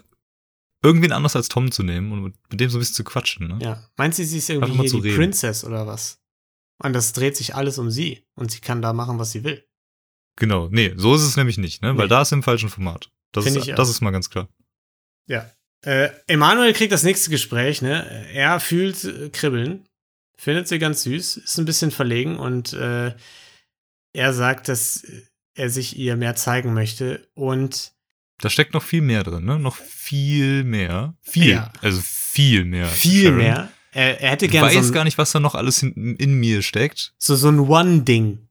irgendwen 0.84 1.12
anders 1.12 1.36
als 1.36 1.48
Tom 1.48 1.72
zu 1.72 1.84
nehmen 1.84 2.12
und 2.12 2.24
mit, 2.50 2.60
dem 2.60 2.70
so 2.70 2.78
ein 2.78 2.80
bisschen 2.80 2.96
zu 2.96 3.04
quatschen. 3.04 3.48
Ne? 3.48 3.60
Ja. 3.62 3.90
Meint 3.98 4.16
sie, 4.16 4.26
sie 4.26 4.40
ist 4.40 4.50
irgendwie 4.50 4.88
die 4.88 4.98
reden. 4.98 5.16
Princess 5.16 5.64
oder 5.64 5.88
was? 5.88 6.20
Und 6.84 6.94
das 6.94 7.14
dreht 7.14 7.36
sich 7.38 7.56
alles 7.56 7.78
um 7.78 7.92
sie. 7.92 8.24
Und 8.36 8.52
sie 8.52 8.60
kann 8.60 8.82
da 8.82 8.94
machen, 8.94 9.20
was 9.20 9.32
sie 9.32 9.44
will. 9.44 9.64
Genau, 10.38 10.70
nee, 10.72 10.94
so 10.96 11.14
ist 11.16 11.22
es 11.22 11.36
nämlich 11.38 11.58
nicht, 11.58 11.82
ne? 11.82 11.90
Weil 11.98 12.06
Nee. 12.06 12.10
da 12.10 12.22
ist 12.22 12.32
im 12.32 12.42
falschen 12.44 12.70
Format. 12.70 13.12
Das, 13.34 13.44
Find 13.44 13.58
ist, 13.58 13.68
ich 13.68 13.76
das 13.76 13.90
ist 13.90 14.02
mal 14.02 14.12
ganz 14.12 14.30
klar. 14.30 14.48
Ja. 15.28 15.50
Äh, 15.84 16.10
Emanuel 16.28 16.74
kriegt 16.74 16.92
das 16.92 17.04
nächste 17.04 17.30
Gespräch, 17.30 17.82
ne? 17.82 18.06
Er 18.34 18.60
fühlt 18.60 19.04
äh, 19.04 19.30
Kribbeln, 19.30 19.88
findet 20.38 20.68
sie 20.68 20.80
ganz 20.80 21.04
süß, 21.04 21.38
ist 21.38 21.58
ein 21.58 21.66
bisschen 21.66 21.92
verlegen 21.92 22.38
und 22.38 22.74
äh, 22.74 23.14
er 24.14 24.34
sagt, 24.34 24.68
dass 24.68 25.06
er 25.54 25.70
sich 25.70 25.98
ihr 25.98 26.16
mehr 26.16 26.36
zeigen 26.36 26.74
möchte 26.74 27.28
und 27.34 27.92
Da 28.40 28.50
steckt 28.50 28.74
noch 28.74 28.84
viel 28.84 29.02
mehr 29.02 29.24
drin, 29.24 29.44
ne? 29.46 29.60
Noch 29.60 29.76
viel 29.76 30.64
mehr. 30.64 31.16
Viel. 31.22 31.52
Ja. 31.52 31.72
Also 31.82 32.02
viel 32.02 32.64
mehr. 32.66 32.88
viel 32.88 33.24
Sharon. 33.24 33.38
mehr. 33.38 33.72
Er, 33.94 34.22
er 34.22 34.32
hätte 34.32 34.46
Ich 34.46 34.52
gerne 34.52 34.68
weiß 34.68 34.86
so, 34.86 34.92
ein- 34.92 34.94
gar 34.94 35.04
nicht, 35.04 35.18
was 35.18 35.32
da 35.32 35.40
noch 35.40 35.56
alles 35.56 35.84
in, 35.84 36.16
in 36.16 36.36
mir 36.40 36.62
steckt. 36.62 37.14
so, 37.18 37.36
so 37.36 37.50
ein 37.50 37.60
One-Ding 37.60 38.48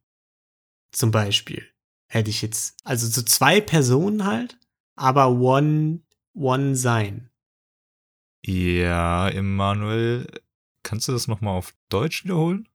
zum 0.92 1.10
Beispiel. 1.10 1.66
Hätte 2.08 2.30
ich 2.30 2.42
jetzt. 2.42 2.76
Also 2.84 3.06
so 3.06 3.22
zwei 3.22 3.60
Personen 3.60 4.24
halt, 4.26 4.58
aber 4.96 5.30
One, 5.30 6.02
One 6.34 6.76
sein. 6.76 7.30
Ja, 8.44 9.28
Emanuel, 9.28 10.26
kannst 10.82 11.08
du 11.08 11.12
das 11.12 11.28
nochmal 11.28 11.56
auf 11.56 11.74
Deutsch 11.88 12.24
wiederholen? 12.24 12.68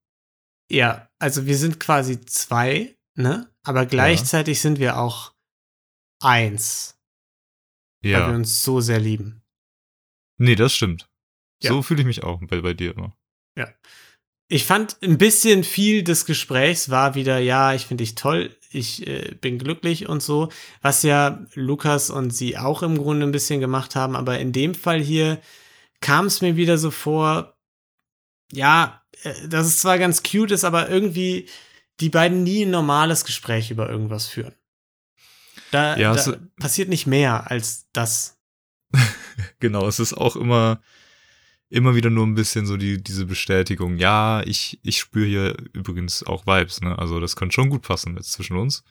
Ja, 0.69 1.09
also 1.19 1.45
wir 1.45 1.57
sind 1.57 1.79
quasi 1.79 2.21
zwei, 2.21 2.95
ne? 3.15 3.51
Aber 3.63 3.85
gleichzeitig 3.85 4.61
sind 4.61 4.79
wir 4.79 4.97
auch 4.97 5.33
eins, 6.21 6.97
weil 8.01 8.11
wir 8.11 8.19
Ja. 8.19 8.29
uns 8.35 8.63
so 8.63 8.79
sehr 8.79 8.99
lieben. 8.99 9.43
Nee, 10.37 10.55
das 10.55 10.73
stimmt. 10.73 11.09
Ja. 11.61 11.71
So 11.71 11.81
fühle 11.81 12.01
ich 12.01 12.07
mich 12.07 12.23
auch 12.23 12.41
bei, 12.47 12.61
bei 12.61 12.73
dir 12.73 12.95
immer. 12.95 13.15
Ich 14.47 14.65
fand 14.65 14.97
ein 15.01 15.17
bisschen 15.17 15.63
viel 15.63 16.03
des 16.03 16.25
Gesprächs 16.25 16.89
war 16.91 17.15
wieder, 17.15 17.39
ja, 17.39 17.73
ich 17.73 17.87
finde 17.87 18.03
dich 18.03 18.13
toll, 18.13 18.55
ich 18.69 19.07
äh, 19.07 19.33
bin 19.41 19.57
glücklich 19.57 20.07
und 20.07 20.21
so, 20.21 20.49
was 20.83 21.01
ja 21.01 21.45
Lukas 21.55 22.11
und 22.11 22.29
sie 22.29 22.55
auch 22.55 22.83
im 22.83 22.95
Grunde 22.97 23.25
ein 23.25 23.31
bisschen 23.31 23.59
gemacht 23.59 23.95
haben, 23.95 24.15
aber 24.15 24.37
in 24.37 24.51
dem 24.51 24.75
Fall 24.75 25.01
hier 25.01 25.41
kam 25.99 26.27
es 26.27 26.41
mir 26.41 26.55
wieder 26.57 26.77
so 26.77 26.91
vor, 26.91 27.57
ja, 28.51 29.01
äh, 29.23 29.47
dass 29.47 29.65
es 29.65 29.79
zwar 29.79 29.97
ganz 29.97 30.21
cute 30.21 30.51
ist, 30.51 30.63
aber 30.63 30.89
irgendwie 30.89 31.49
die 31.99 32.09
beiden 32.09 32.43
nie 32.43 32.65
ein 32.65 32.71
normales 32.71 33.25
Gespräch 33.25 33.71
über 33.71 33.89
irgendwas 33.89 34.27
führen. 34.27 34.53
Da, 35.71 35.97
Ja, 35.97 36.13
da 36.13 36.37
passiert 36.59 36.89
nicht 36.89 37.07
mehr 37.07 37.49
als 37.49 37.89
das. 37.93 38.37
Genau, 39.59 39.87
es 39.87 39.99
ist 39.99 40.13
auch 40.13 40.35
immer, 40.35 40.81
immer 41.75 41.95
wieder 41.95 42.09
nur 42.09 42.25
ein 42.25 42.35
bisschen 42.35 42.65
so 42.65 42.77
die, 42.77 43.01
diese 43.01 43.25
Bestätigung. 43.25 43.97
Ja, 43.97 44.41
ich, 44.43 44.79
ich 44.83 44.97
spüre 44.99 45.27
hier 45.27 45.57
übrigens 45.73 46.23
auch 46.23 46.45
Vibes, 46.47 46.81
ne? 46.81 46.97
Also 46.97 47.19
das 47.19 47.35
könnte 47.35 47.53
schon 47.53 47.69
gut 47.69 47.83
passen 47.83 48.15
jetzt 48.15 48.31
zwischen 48.31 48.57
uns. 48.57 48.83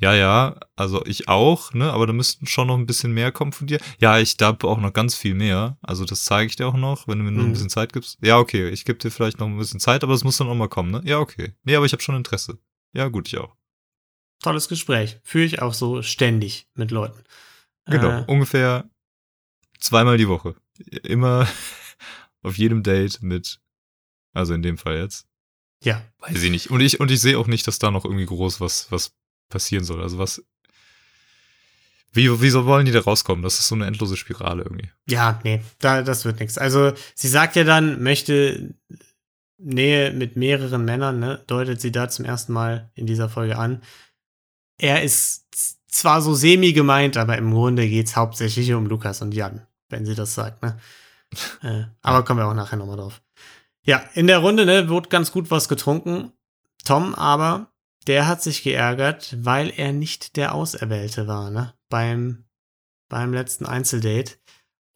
Ja, 0.00 0.12
ja, 0.12 0.58
also 0.74 1.04
ich 1.06 1.28
auch, 1.28 1.72
ne? 1.72 1.92
Aber 1.92 2.06
da 2.06 2.12
müssten 2.12 2.46
schon 2.46 2.66
noch 2.66 2.76
ein 2.76 2.86
bisschen 2.86 3.12
mehr 3.12 3.30
kommen 3.30 3.52
von 3.52 3.66
dir. 3.68 3.78
Ja, 4.00 4.18
ich 4.18 4.36
da 4.36 4.56
auch 4.62 4.80
noch 4.80 4.92
ganz 4.92 5.14
viel 5.14 5.34
mehr. 5.34 5.78
Also 5.82 6.04
das 6.04 6.24
zeige 6.24 6.48
ich 6.48 6.56
dir 6.56 6.66
auch 6.66 6.76
noch, 6.76 7.06
wenn 7.06 7.18
du 7.18 7.24
mir 7.24 7.30
nur 7.30 7.44
ein 7.44 7.48
Mhm. 7.48 7.52
bisschen 7.52 7.70
Zeit 7.70 7.92
gibst. 7.92 8.18
Ja, 8.20 8.38
okay, 8.38 8.68
ich 8.70 8.84
gebe 8.84 8.98
dir 8.98 9.10
vielleicht 9.12 9.38
noch 9.38 9.46
ein 9.46 9.56
bisschen 9.56 9.78
Zeit, 9.80 10.02
aber 10.02 10.14
es 10.14 10.24
muss 10.24 10.36
dann 10.36 10.48
auch 10.48 10.54
mal 10.56 10.68
kommen, 10.68 10.90
ne? 10.90 11.00
Ja, 11.04 11.18
okay. 11.20 11.52
Nee, 11.62 11.76
aber 11.76 11.86
ich 11.86 11.92
habe 11.92 12.02
schon 12.02 12.16
Interesse. 12.16 12.58
Ja, 12.92 13.06
gut, 13.08 13.28
ich 13.28 13.38
auch. 13.38 13.54
Tolles 14.42 14.68
Gespräch. 14.68 15.18
Führe 15.22 15.44
ich 15.44 15.62
auch 15.62 15.74
so 15.74 16.02
ständig 16.02 16.66
mit 16.74 16.90
Leuten. 16.90 17.22
Genau, 17.86 18.20
Äh, 18.20 18.24
ungefähr 18.26 18.90
zweimal 19.78 20.18
die 20.18 20.28
Woche. 20.28 20.54
Immer 21.04 21.46
auf 22.44 22.56
jedem 22.58 22.82
Date 22.82 23.22
mit, 23.22 23.60
also 24.32 24.54
in 24.54 24.62
dem 24.62 24.78
Fall 24.78 24.98
jetzt. 24.98 25.26
ja. 25.82 26.02
Weiß 26.20 26.42
ich 26.42 26.50
nicht. 26.50 26.70
Und 26.70 26.80
ich, 26.80 27.00
und 27.00 27.10
ich 27.10 27.20
sehe 27.20 27.38
auch 27.38 27.46
nicht, 27.46 27.66
dass 27.66 27.78
da 27.78 27.90
noch 27.90 28.04
irgendwie 28.04 28.26
groß 28.26 28.60
was, 28.60 28.90
was 28.90 29.12
passieren 29.48 29.84
soll. 29.84 30.02
Also 30.02 30.18
was. 30.18 30.42
Wie, 32.12 32.40
wieso 32.40 32.64
wollen 32.64 32.86
die 32.86 32.92
da 32.92 33.00
rauskommen? 33.00 33.42
Das 33.42 33.58
ist 33.58 33.68
so 33.68 33.74
eine 33.74 33.86
endlose 33.86 34.16
Spirale 34.16 34.62
irgendwie. 34.62 34.88
Ja, 35.08 35.40
nee, 35.42 35.62
da, 35.80 36.02
das 36.02 36.24
wird 36.24 36.38
nichts. 36.38 36.58
Also, 36.58 36.92
sie 37.14 37.28
sagt 37.28 37.56
ja 37.56 37.64
dann, 37.64 38.02
möchte 38.02 38.74
Nähe 39.58 40.12
mit 40.12 40.36
mehreren 40.36 40.84
Männern, 40.84 41.18
ne, 41.18 41.42
deutet 41.46 41.80
sie 41.80 41.90
da 41.90 42.08
zum 42.08 42.24
ersten 42.24 42.52
Mal 42.52 42.90
in 42.94 43.06
dieser 43.06 43.28
Folge 43.28 43.58
an. 43.58 43.82
Er 44.78 45.02
ist 45.02 45.76
zwar 45.88 46.22
so 46.22 46.34
semi 46.34 46.72
gemeint, 46.72 47.16
aber 47.16 47.36
im 47.36 47.50
Grunde 47.50 47.88
geht's 47.88 48.16
hauptsächlich 48.16 48.72
um 48.74 48.86
Lukas 48.86 49.20
und 49.20 49.34
Jan, 49.34 49.66
wenn 49.88 50.06
sie 50.06 50.14
das 50.14 50.34
sagt, 50.34 50.62
ne? 50.62 50.78
Äh, 51.62 51.84
aber 52.02 52.24
kommen 52.24 52.40
wir 52.40 52.46
auch 52.46 52.54
nachher 52.54 52.76
nochmal 52.76 52.96
drauf. 52.96 53.22
Ja, 53.84 53.98
in 54.14 54.26
der 54.26 54.38
Runde, 54.38 54.64
ne, 54.66 54.88
wird 54.88 55.10
ganz 55.10 55.30
gut 55.32 55.50
was 55.50 55.68
getrunken. 55.68 56.32
Tom 56.84 57.14
aber, 57.14 57.72
der 58.06 58.26
hat 58.26 58.42
sich 58.42 58.62
geärgert, 58.62 59.36
weil 59.40 59.72
er 59.76 59.92
nicht 59.92 60.36
der 60.36 60.54
Auserwählte 60.54 61.26
war, 61.26 61.50
ne? 61.50 61.74
Beim, 61.88 62.44
beim 63.08 63.32
letzten 63.32 63.66
Einzeldate. 63.66 64.34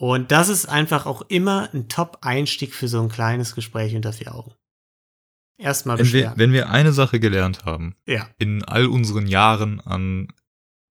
Und 0.00 0.30
das 0.30 0.48
ist 0.48 0.66
einfach 0.66 1.06
auch 1.06 1.22
immer 1.22 1.68
ein 1.74 1.88
Top-Einstieg 1.88 2.74
für 2.74 2.88
so 2.88 3.00
ein 3.02 3.08
kleines 3.08 3.54
Gespräch 3.54 3.94
unter 3.96 4.12
vier 4.12 4.34
Augen. 4.34 4.52
Erstmal 5.58 5.98
Wenn 5.98 6.06
wir, 6.06 6.12
beschweren. 6.12 6.38
wenn 6.38 6.52
wir 6.52 6.70
eine 6.70 6.92
Sache 6.92 7.18
gelernt 7.18 7.64
haben, 7.64 7.96
ja, 8.06 8.28
in 8.38 8.62
all 8.64 8.86
unseren 8.86 9.26
Jahren 9.26 9.80
an 9.80 10.28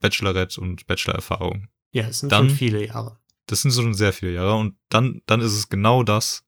Bachelorette 0.01 0.59
und 0.59 0.85
Bachelor-Erfahrung, 0.87 1.67
ja, 1.93 2.03
es 2.07 2.19
sind 2.19 2.31
Dann- 2.31 2.49
schon 2.49 2.57
viele 2.57 2.85
Jahre. 2.85 3.17
Das 3.47 3.61
sind 3.63 3.73
schon 3.73 3.93
sehr 3.93 4.13
viele 4.13 4.33
Jahre, 4.33 4.55
und 4.55 4.77
dann, 4.89 5.21
dann 5.25 5.41
ist 5.41 5.53
es 5.53 5.69
genau 5.69 6.03
das, 6.03 6.45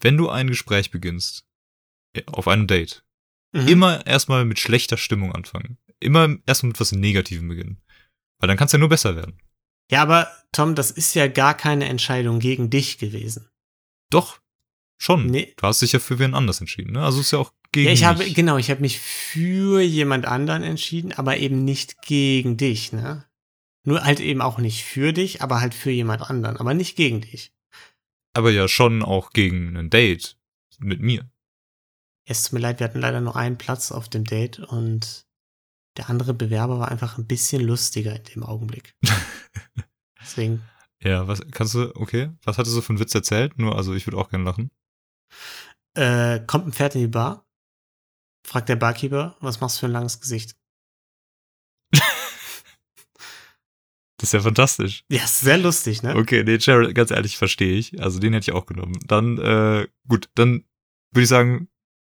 wenn 0.00 0.16
du 0.16 0.28
ein 0.30 0.46
Gespräch 0.46 0.90
beginnst, 0.90 1.44
äh, 2.14 2.22
auf 2.26 2.48
einem 2.48 2.66
Date, 2.66 3.04
Mhm. 3.52 3.66
immer 3.66 4.06
erstmal 4.06 4.44
mit 4.44 4.60
schlechter 4.60 4.96
Stimmung 4.96 5.34
anfangen. 5.34 5.76
Immer 5.98 6.36
erstmal 6.46 6.68
mit 6.68 6.80
was 6.80 6.92
Negativem 6.92 7.48
beginnen. 7.48 7.82
Weil 8.38 8.46
dann 8.46 8.56
kann 8.56 8.66
es 8.66 8.72
ja 8.72 8.78
nur 8.78 8.88
besser 8.88 9.16
werden. 9.16 9.38
Ja, 9.90 10.02
aber 10.02 10.30
Tom, 10.52 10.76
das 10.76 10.92
ist 10.92 11.14
ja 11.14 11.26
gar 11.26 11.54
keine 11.56 11.86
Entscheidung 11.88 12.38
gegen 12.38 12.70
dich 12.70 12.98
gewesen. 12.98 13.48
Doch, 14.08 14.38
schon. 14.98 15.26
Nee. 15.26 15.52
Du 15.56 15.66
hast 15.66 15.82
dich 15.82 15.90
ja 15.92 15.98
für 15.98 16.20
wen 16.20 16.34
anders 16.34 16.60
entschieden, 16.60 16.92
ne? 16.92 17.02
Also 17.04 17.20
ist 17.20 17.32
ja 17.32 17.40
auch 17.40 17.52
gegen 17.72 17.88
Ja, 17.88 17.92
ich 17.92 18.04
habe, 18.04 18.22
mich. 18.24 18.34
genau, 18.34 18.56
ich 18.56 18.70
habe 18.70 18.80
mich 18.82 19.00
für 19.00 19.80
jemand 19.80 20.26
anderen 20.26 20.62
entschieden, 20.62 21.12
aber 21.12 21.36
eben 21.38 21.64
nicht 21.64 22.00
gegen 22.02 22.56
dich, 22.56 22.92
ne? 22.92 23.26
Nur 23.84 24.04
halt 24.04 24.20
eben 24.20 24.42
auch 24.42 24.58
nicht 24.58 24.84
für 24.84 25.12
dich, 25.12 25.42
aber 25.42 25.60
halt 25.60 25.74
für 25.74 25.90
jemand 25.90 26.22
anderen, 26.28 26.56
aber 26.58 26.74
nicht 26.74 26.96
gegen 26.96 27.20
dich. 27.22 27.52
Aber 28.34 28.50
ja 28.50 28.68
schon 28.68 29.02
auch 29.02 29.30
gegen 29.30 29.76
ein 29.76 29.90
Date 29.90 30.38
mit 30.78 31.00
mir. 31.00 31.28
Es 32.26 32.44
tut 32.44 32.52
mir 32.54 32.60
leid, 32.60 32.78
wir 32.80 32.84
hatten 32.84 33.00
leider 33.00 33.20
nur 33.20 33.36
einen 33.36 33.58
Platz 33.58 33.90
auf 33.90 34.08
dem 34.08 34.24
Date 34.24 34.60
und 34.60 35.26
der 35.96 36.08
andere 36.10 36.34
Bewerber 36.34 36.78
war 36.78 36.88
einfach 36.90 37.18
ein 37.18 37.26
bisschen 37.26 37.62
lustiger 37.62 38.14
in 38.14 38.22
dem 38.24 38.42
Augenblick. 38.44 38.94
Deswegen, 40.20 40.62
Ja, 41.02 41.26
was 41.26 41.40
kannst 41.50 41.74
du, 41.74 41.94
okay, 41.96 42.30
was 42.44 42.58
hattest 42.58 42.76
du 42.76 42.82
für 42.82 42.90
einen 42.90 43.00
Witz 43.00 43.14
erzählt? 43.14 43.58
Nur, 43.58 43.74
also 43.76 43.94
ich 43.94 44.06
würde 44.06 44.18
auch 44.18 44.28
gerne 44.30 44.44
lachen. 44.44 44.70
äh, 45.94 46.40
kommt 46.46 46.66
ein 46.66 46.72
Pferd 46.72 46.94
in 46.94 47.00
die 47.00 47.06
Bar, 47.08 47.46
fragt 48.46 48.68
der 48.68 48.76
Barkeeper, 48.76 49.36
was 49.40 49.60
machst 49.60 49.76
du 49.76 49.80
für 49.80 49.86
ein 49.86 49.92
langes 49.92 50.20
Gesicht? 50.20 50.56
Das 54.20 54.28
ist 54.28 54.32
ja 54.34 54.40
fantastisch. 54.40 55.04
Ja, 55.08 55.24
ist 55.24 55.40
sehr 55.40 55.56
lustig, 55.56 56.02
ne? 56.02 56.14
Okay, 56.14 56.44
nee, 56.44 56.58
Jared, 56.60 56.94
ganz 56.94 57.10
ehrlich, 57.10 57.38
verstehe 57.38 57.78
ich. 57.78 58.02
Also 58.02 58.18
den 58.18 58.34
hätte 58.34 58.50
ich 58.50 58.54
auch 58.54 58.66
genommen. 58.66 58.98
Dann, 59.06 59.38
äh, 59.38 59.88
gut, 60.08 60.28
dann 60.34 60.64
würde 61.10 61.22
ich 61.22 61.28
sagen, 61.28 61.68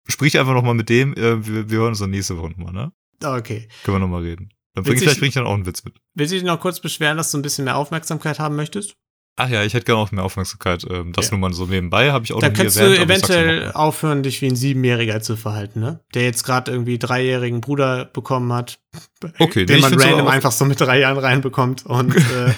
sprich 0.08 0.38
einfach 0.38 0.54
nochmal 0.54 0.72
mit 0.72 0.88
dem. 0.88 1.12
Äh, 1.12 1.46
wir, 1.46 1.68
wir 1.68 1.78
hören 1.78 1.90
uns 1.90 1.98
dann 1.98 2.08
nächste 2.08 2.38
Woche 2.38 2.52
nochmal, 2.52 2.72
ne? 2.72 2.92
Okay. 3.22 3.68
Können 3.84 3.96
wir 3.96 3.98
nochmal 3.98 4.22
reden. 4.22 4.48
Dann 4.72 4.84
bring, 4.84 4.94
Witzig. 4.94 5.08
vielleicht 5.08 5.20
bringe 5.20 5.28
ich 5.28 5.34
dann 5.34 5.46
auch 5.46 5.52
einen 5.52 5.66
Witz 5.66 5.84
mit. 5.84 6.00
Willst 6.14 6.32
du 6.32 6.36
dich 6.36 6.44
noch 6.44 6.58
kurz 6.58 6.80
beschweren, 6.80 7.18
dass 7.18 7.32
du 7.32 7.38
ein 7.38 7.42
bisschen 7.42 7.66
mehr 7.66 7.76
Aufmerksamkeit 7.76 8.38
haben 8.38 8.56
möchtest? 8.56 8.96
Ach 9.36 9.48
ja, 9.48 9.64
ich 9.64 9.72
hätte 9.72 9.86
gerne 9.86 10.00
auch 10.00 10.12
mehr 10.12 10.24
Aufmerksamkeit. 10.24 10.84
Ähm, 10.90 11.12
das 11.12 11.26
Ja. 11.26 11.30
nur 11.32 11.40
mal 11.40 11.52
so 11.54 11.64
nebenbei, 11.64 12.12
habe 12.12 12.24
ich 12.24 12.32
auch 12.32 12.40
Da 12.40 12.48
noch 12.48 12.52
nie 12.52 12.56
könntest 12.58 12.76
erwähnt. 12.78 12.98
du 12.98 13.02
aber 13.02 13.14
ich 13.14 13.20
sag's 13.20 13.30
eventuell 13.30 13.72
aufhören, 13.72 14.22
dich 14.22 14.42
wie 14.42 14.48
ein 14.48 14.56
Siebenjähriger 14.56 15.22
zu 15.22 15.36
verhalten, 15.36 15.80
ne? 15.80 16.00
Der 16.14 16.24
jetzt 16.24 16.44
gerade 16.44 16.70
irgendwie 16.70 16.98
dreijährigen 16.98 17.60
Bruder 17.60 18.04
bekommen 18.06 18.52
hat. 18.52 18.80
Okay, 19.38 19.60
nee, 19.60 19.66
den 19.66 19.76
ich 19.76 19.82
man 19.82 20.00
random 20.00 20.28
einfach 20.28 20.52
so 20.52 20.64
mit 20.64 20.80
drei 20.80 20.98
Jahren 21.00 21.18
reinbekommt 21.18 21.86
und, 21.86 22.14
äh, 22.16 22.52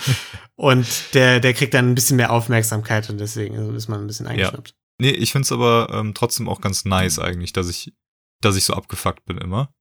und 0.57 0.87
der, 1.15 1.41
der 1.41 1.55
kriegt 1.55 1.75
dann 1.75 1.91
ein 1.91 1.95
bisschen 1.95 2.17
mehr 2.17 2.33
Aufmerksamkeit 2.33 3.11
und 3.11 3.19
deswegen 3.19 3.75
ist 3.75 3.89
man 3.89 4.01
ein 4.01 4.07
bisschen 4.07 4.27
eingeschnappt. 4.27 4.75
Nee, 4.99 5.11
ich 5.11 5.33
find's 5.33 5.51
aber 5.53 5.89
ähm, 5.93 6.15
trotzdem 6.15 6.49
auch 6.49 6.61
ganz 6.61 6.85
nice 6.85 7.19
eigentlich, 7.19 7.53
dass 7.53 7.69
ich, 7.69 7.93
dass 8.41 8.57
ich 8.57 8.65
so 8.65 8.75
abgefuckt 8.75 9.25
bin 9.25 9.39
immer. 9.39 9.73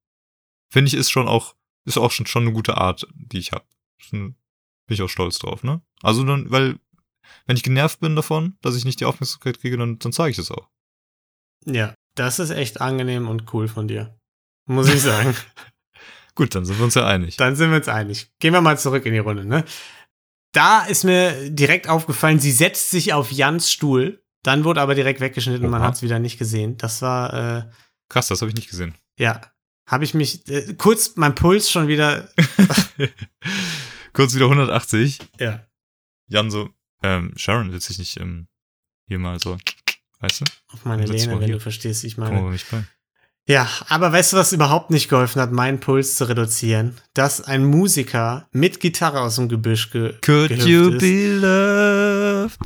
Finde 0.71 0.87
ich, 0.87 0.95
ist 0.95 1.11
schon 1.11 1.27
auch, 1.27 1.55
ist 1.85 1.97
auch 1.97 2.11
schon, 2.11 2.25
schon 2.25 2.43
eine 2.43 2.53
gute 2.53 2.77
Art, 2.77 3.07
die 3.13 3.37
ich 3.39 3.51
habe. 3.51 3.65
Bin 4.91 4.95
ich 4.95 5.03
auch 5.03 5.07
stolz 5.09 5.39
drauf, 5.39 5.63
ne? 5.63 5.81
Also 6.03 6.25
dann, 6.25 6.51
weil, 6.51 6.77
wenn 7.45 7.55
ich 7.55 7.63
genervt 7.63 8.01
bin 8.01 8.13
davon, 8.17 8.57
dass 8.61 8.75
ich 8.75 8.83
nicht 8.83 8.99
die 8.99 9.05
Aufmerksamkeit 9.05 9.61
kriege, 9.61 9.77
dann, 9.77 9.99
dann 9.99 10.11
zeige 10.11 10.31
ich 10.31 10.35
das 10.35 10.51
auch. 10.51 10.67
Ja, 11.65 11.93
das 12.15 12.39
ist 12.39 12.49
echt 12.49 12.81
angenehm 12.81 13.29
und 13.29 13.53
cool 13.53 13.69
von 13.69 13.87
dir. 13.87 14.19
Muss 14.67 14.93
ich 14.93 15.01
sagen. 15.01 15.33
Gut, 16.35 16.53
dann 16.55 16.65
sind 16.65 16.77
wir 16.77 16.83
uns 16.83 16.95
ja 16.95 17.07
einig. 17.07 17.37
Dann 17.37 17.55
sind 17.55 17.69
wir 17.69 17.77
uns 17.77 17.87
einig. 17.87 18.33
Gehen 18.39 18.51
wir 18.51 18.59
mal 18.59 18.77
zurück 18.77 19.05
in 19.05 19.13
die 19.13 19.19
Runde, 19.19 19.45
ne? 19.45 19.63
Da 20.51 20.83
ist 20.83 21.05
mir 21.05 21.49
direkt 21.49 21.87
aufgefallen, 21.87 22.39
sie 22.41 22.51
setzt 22.51 22.91
sich 22.91 23.13
auf 23.13 23.31
Jans 23.31 23.71
Stuhl. 23.71 24.21
Dann 24.43 24.65
wurde 24.65 24.81
aber 24.81 24.93
direkt 24.93 25.21
weggeschnitten, 25.21 25.69
man 25.69 25.79
Oha. 25.79 25.87
hat 25.87 25.95
es 25.95 26.01
wieder 26.01 26.19
nicht 26.19 26.37
gesehen. 26.37 26.75
Das 26.75 27.01
war, 27.01 27.33
äh, 27.33 27.63
Krass, 28.09 28.27
das 28.27 28.41
habe 28.41 28.49
ich 28.49 28.55
nicht 28.55 28.69
gesehen. 28.69 28.93
ja, 29.17 29.39
habe 29.87 30.03
ich 30.03 30.13
mich, 30.13 30.45
äh, 30.49 30.73
kurz 30.73 31.15
mein 31.15 31.33
Puls 31.33 31.71
schon 31.71 31.87
wieder, 31.87 32.27
Kurz 34.13 34.35
wieder 34.35 34.45
180. 34.45 35.19
ja. 35.39 35.65
Jan 36.27 36.49
so, 36.49 36.69
ähm, 37.03 37.33
Sharon, 37.35 37.71
willst 37.71 37.89
du 37.89 37.93
dich 37.93 37.99
nicht 37.99 38.19
ähm, 38.19 38.47
hier 39.05 39.19
mal 39.19 39.37
so, 39.39 39.57
weißt 40.19 40.41
du? 40.41 40.45
Auf 40.71 40.85
meine 40.85 41.05
Lehne, 41.05 41.33
wenn 41.33 41.45
hier. 41.45 41.55
du 41.55 41.59
verstehst, 41.59 42.03
ich 42.05 42.15
Komm 42.15 42.25
meine. 42.25 42.41
bei 42.41 42.49
mich 42.51 42.65
bei. 42.67 42.85
Ja, 43.47 43.67
aber 43.89 44.13
weißt 44.13 44.31
du, 44.33 44.37
was 44.37 44.53
überhaupt 44.53 44.91
nicht 44.91 45.09
geholfen 45.09 45.41
hat, 45.41 45.51
meinen 45.51 45.79
Puls 45.81 46.15
zu 46.15 46.29
reduzieren? 46.29 46.95
Dass 47.13 47.41
ein 47.41 47.65
Musiker 47.65 48.47
mit 48.51 48.79
Gitarre 48.79 49.19
aus 49.19 49.35
dem 49.35 49.49
Gebüsch 49.49 49.89
ge 49.89 50.13
Could 50.21 50.51
you 50.63 50.91
ist. 50.91 50.99
be 50.99 51.33
loved? 51.39 52.59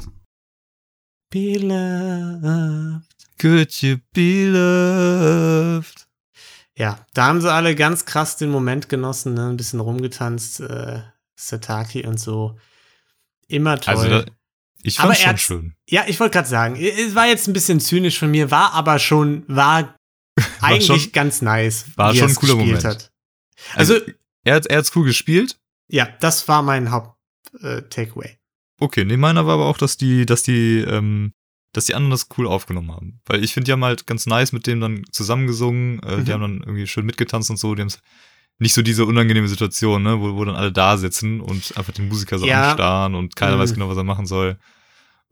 Be 1.32 1.58
loved. 1.58 3.06
Could 3.40 3.82
you 3.82 3.98
be 4.14 4.48
loved? 4.50 6.08
Ja, 6.78 7.06
da 7.14 7.28
haben 7.28 7.42
sie 7.42 7.52
alle 7.52 7.74
ganz 7.74 8.06
krass 8.06 8.38
den 8.38 8.50
Moment 8.52 8.90
genossen, 8.90 9.34
ne? 9.34 9.48
ein 9.50 9.58
bisschen 9.58 9.80
rumgetanzt, 9.80 10.60
äh, 10.60 11.02
Sataki 11.36 12.06
und 12.06 12.20
so. 12.20 12.58
Immer 13.48 13.80
toll. 13.80 13.96
Also, 13.96 14.10
da, 14.10 14.26
ich 14.84 15.00
er 15.00 15.16
schon 15.16 15.38
schön. 15.38 15.76
ja, 15.90 16.04
ich 16.08 16.20
wollte 16.20 16.34
gerade 16.34 16.48
sagen, 16.48 16.76
es 16.76 17.16
war 17.16 17.28
jetzt 17.28 17.48
ein 17.48 17.54
bisschen 17.54 17.80
zynisch 17.80 18.20
von 18.20 18.32
mir, 18.32 18.52
war 18.52 18.74
aber 18.74 19.00
schon, 19.00 19.44
war, 19.48 19.96
eigentlich 20.62 20.86
schon- 21.04 21.12
ganz 21.12 21.42
nice. 21.42 21.86
war 21.96 22.14
wie 22.14 22.18
schon 22.20 22.30
ein 22.30 22.36
cooler 22.36 22.56
Moment. 22.56 22.84
Hat. 22.84 23.12
Also, 23.76 24.00
er 24.44 24.56
hat 24.56 24.70
hat's 24.72 24.96
cool 24.96 25.06
gespielt. 25.06 25.58
ja, 25.88 26.08
das 26.20 26.48
war 26.48 26.62
mein 26.62 26.92
Haupt-Takeaway. 26.92 28.38
Okay, 28.80 29.06
nee, 29.06 29.18
meiner 29.18 29.46
war 29.48 29.54
aber 29.56 29.66
auch, 29.66 29.78
dass 29.78 29.98
die, 29.98 30.26
dass 30.26 30.44
die, 30.44 30.80
ähm, 30.80 31.34
dass 31.72 31.86
die 31.86 31.96
anderen 31.96 32.12
das 32.12 32.28
cool 32.38 32.48
aufgenommen 32.48 32.92
haben. 32.92 33.22
Weil 33.26 33.44
ich 33.44 33.54
finde, 33.54 33.66
die 33.66 33.72
haben 33.72 33.84
halt 33.86 34.06
ganz 34.06 34.26
nice 34.28 34.52
mit 34.52 34.68
dem 34.68 34.82
dann 34.82 35.04
zusammengesungen, 35.12 36.00
äh, 36.04 36.18
Mhm. 36.18 36.26
die 36.26 36.34
haben 36.34 36.42
dann 36.42 36.58
irgendwie 36.60 36.88
schön 36.88 37.06
mitgetanzt 37.06 37.50
und 37.50 37.58
so, 37.58 37.74
die 37.76 37.82
haben's 37.82 38.00
nicht 38.60 38.74
so 38.74 38.82
diese 38.82 39.06
unangenehme 39.06 39.48
Situation, 39.48 40.04
ne, 40.04 40.20
wo, 40.20 40.36
wo 40.36 40.46
dann 40.46 40.56
alle 40.56 40.72
da 40.72 40.98
sitzen 40.98 41.42
und 41.42 41.76
einfach 41.78 41.94
den 41.94 42.08
Musiker 42.08 42.38
so 42.40 42.46
Ja. 42.46 42.70
anstarren 42.70 43.16
und 43.16 43.36
keiner 43.36 43.56
Mhm. 43.56 43.60
weiß 43.60 43.74
genau, 43.74 43.90
was 43.90 43.98
er 43.98 44.04
machen 44.04 44.26
soll. 44.26 44.58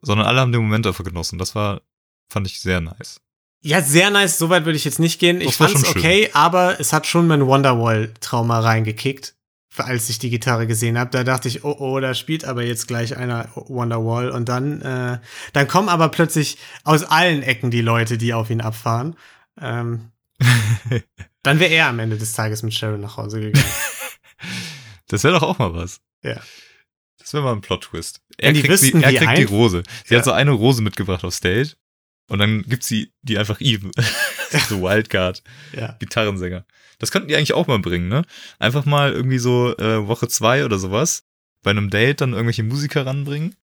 Sondern 0.02 0.28
alle 0.28 0.42
haben 0.42 0.52
den 0.52 0.62
Moment 0.62 0.86
einfach 0.86 1.04
genossen. 1.06 1.40
Das 1.40 1.56
war, 1.56 1.82
fand 2.30 2.48
ich 2.48 2.60
sehr 2.60 2.82
nice. 2.82 3.22
Ja, 3.62 3.82
sehr 3.82 4.10
nice, 4.10 4.38
soweit 4.38 4.66
würde 4.66 4.76
ich 4.76 4.84
jetzt 4.84 5.00
nicht 5.00 5.20
gehen. 5.20 5.40
Ich 5.40 5.48
Das 5.58 5.60
war 5.62 5.70
fand's 5.70 5.88
schön. 5.88 5.98
okay, 6.02 6.30
aber 6.34 6.80
es 6.82 6.92
hat 6.92 7.08
schon 7.08 7.28
mein 7.28 7.46
Wonderwall-Trauma 7.46 8.60
reingekickt, 8.60 9.36
als 9.78 10.10
ich 10.10 10.20
die 10.20 10.30
Gitarre 10.30 10.68
gesehen 10.68 10.98
habe. 11.00 11.12
Da 11.12 11.24
dachte 11.24 11.48
ich, 11.48 11.64
oh 11.64 11.76
oh, 11.80 12.00
da 12.02 12.14
spielt 12.14 12.44
aber 12.44 12.64
jetzt 12.64 12.90
gleich 12.90 13.16
einer 13.16 13.48
Wonderwall. 13.56 14.32
Und 14.32 14.50
dann, 14.50 14.82
äh, 14.82 15.20
dann 15.54 15.68
kommen 15.70 15.88
aber 15.88 16.10
plötzlich 16.10 16.58
aus 16.84 17.04
allen 17.06 17.42
Ecken 17.42 17.72
die 17.72 17.82
Leute, 17.82 18.18
die 18.18 18.34
auf 18.34 18.50
ihn 18.50 18.60
abfahren. 18.60 19.16
Ähm, 19.62 20.10
dann 21.44 21.60
wäre 21.60 21.72
er 21.74 21.88
am 21.88 22.00
Ende 22.00 22.18
des 22.18 22.34
Tages 22.34 22.64
mit 22.64 22.74
Sharon 22.74 23.02
nach 23.02 23.18
Hause 23.18 23.40
gegangen. 23.42 23.66
Das 25.08 25.24
wäre 25.24 25.34
doch 25.36 25.44
auch 25.44 25.60
mal 25.60 25.74
was. 25.74 26.02
Ja. 26.24 26.42
Das 27.20 27.34
wäre 27.34 27.44
mal 27.44 27.52
ein 27.54 27.62
Plot-Twist. 27.62 28.22
Er 28.38 28.48
Wenn 28.48 28.56
die 28.56 28.62
kriegt, 28.62 28.74
wüssten, 28.74 29.00
die, 29.00 29.04
er 29.04 29.12
kriegt 29.14 29.28
ein- 29.28 29.36
die 29.36 29.44
Rose. 29.44 29.84
Sie 30.06 30.14
Ja. 30.14 30.20
hat 30.20 30.26
so 30.26 30.32
eine 30.32 30.52
Rose 30.52 30.82
mitgebracht 30.82 31.24
auf 31.24 31.34
Stage 31.34 31.74
und 32.30 32.40
dann 32.40 32.64
gibt 32.64 32.84
sie 32.84 33.14
die 33.22 33.38
einfach 33.38 33.60
ihm. 33.60 33.92
so 34.70 34.82
Wildcard, 34.82 35.44
ja. 35.74 35.92
Gitarrensänger. 36.00 36.66
Das 37.00 37.12
könnten 37.12 37.28
die 37.28 37.36
eigentlich 37.36 37.54
auch 37.54 37.68
mal 37.68 37.80
bringen, 37.80 38.08
ne? 38.08 38.24
Einfach 38.60 38.86
mal 38.86 39.12
irgendwie 39.14 39.38
so 39.40 39.76
äh, 39.78 40.08
Woche 40.08 40.28
zwei 40.30 40.66
oder 40.66 40.80
sowas 40.80 41.26
bei 41.64 41.72
einem 41.72 41.90
Date 41.90 42.22
dann 42.22 42.32
irgendwelche 42.34 42.64
Musiker 42.64 43.06
ranbringen. 43.06 43.50
Und 43.50 43.56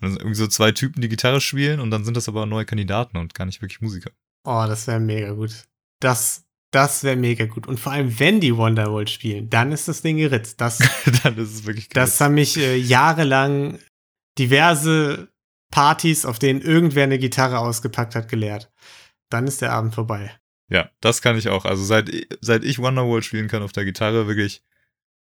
dann 0.00 0.10
sind 0.12 0.20
irgendwie 0.20 0.38
so 0.38 0.46
zwei 0.46 0.72
Typen, 0.72 1.00
die 1.02 1.08
Gitarre 1.08 1.40
spielen 1.40 1.80
und 1.80 1.90
dann 1.90 2.04
sind 2.04 2.16
das 2.16 2.28
aber 2.28 2.46
neue 2.46 2.64
Kandidaten 2.64 3.16
und 3.18 3.34
gar 3.34 3.44
nicht 3.46 3.60
wirklich 3.62 3.80
Musiker. 3.80 4.10
Oh, 4.44 4.64
das 4.66 4.86
wäre 4.86 5.00
mega 5.00 5.32
gut. 5.32 5.64
Das, 6.00 6.44
das 6.70 7.04
wäre 7.04 7.16
mega 7.16 7.46
gut. 7.46 7.66
Und 7.66 7.78
vor 7.80 7.92
allem, 7.92 8.18
wenn 8.18 8.40
die 8.40 8.56
Wonderwall 8.56 9.08
spielen, 9.08 9.50
dann 9.50 9.72
ist 9.72 9.88
das 9.88 10.02
Ding 10.02 10.16
geritzt. 10.16 10.60
Das, 10.60 10.78
dann 11.22 11.36
ist 11.36 11.54
es 11.54 11.66
wirklich 11.66 11.88
geil. 11.88 12.04
Das 12.04 12.20
haben 12.20 12.34
mich 12.34 12.56
äh, 12.56 12.76
jahrelang 12.76 13.78
diverse 14.38 15.28
Partys, 15.70 16.24
auf 16.24 16.38
denen 16.38 16.60
irgendwer 16.60 17.04
eine 17.04 17.18
Gitarre 17.18 17.58
ausgepackt 17.58 18.14
hat, 18.14 18.28
gelehrt. 18.28 18.70
Dann 19.30 19.46
ist 19.46 19.60
der 19.60 19.72
Abend 19.72 19.94
vorbei. 19.94 20.32
Ja, 20.70 20.90
das 21.00 21.22
kann 21.22 21.36
ich 21.36 21.48
auch. 21.48 21.64
Also 21.64 21.84
seit, 21.84 22.10
seit 22.40 22.64
ich 22.64 22.78
Wonderwall 22.78 23.22
spielen 23.22 23.48
kann 23.48 23.62
auf 23.62 23.72
der 23.72 23.84
Gitarre, 23.84 24.26
wirklich 24.26 24.62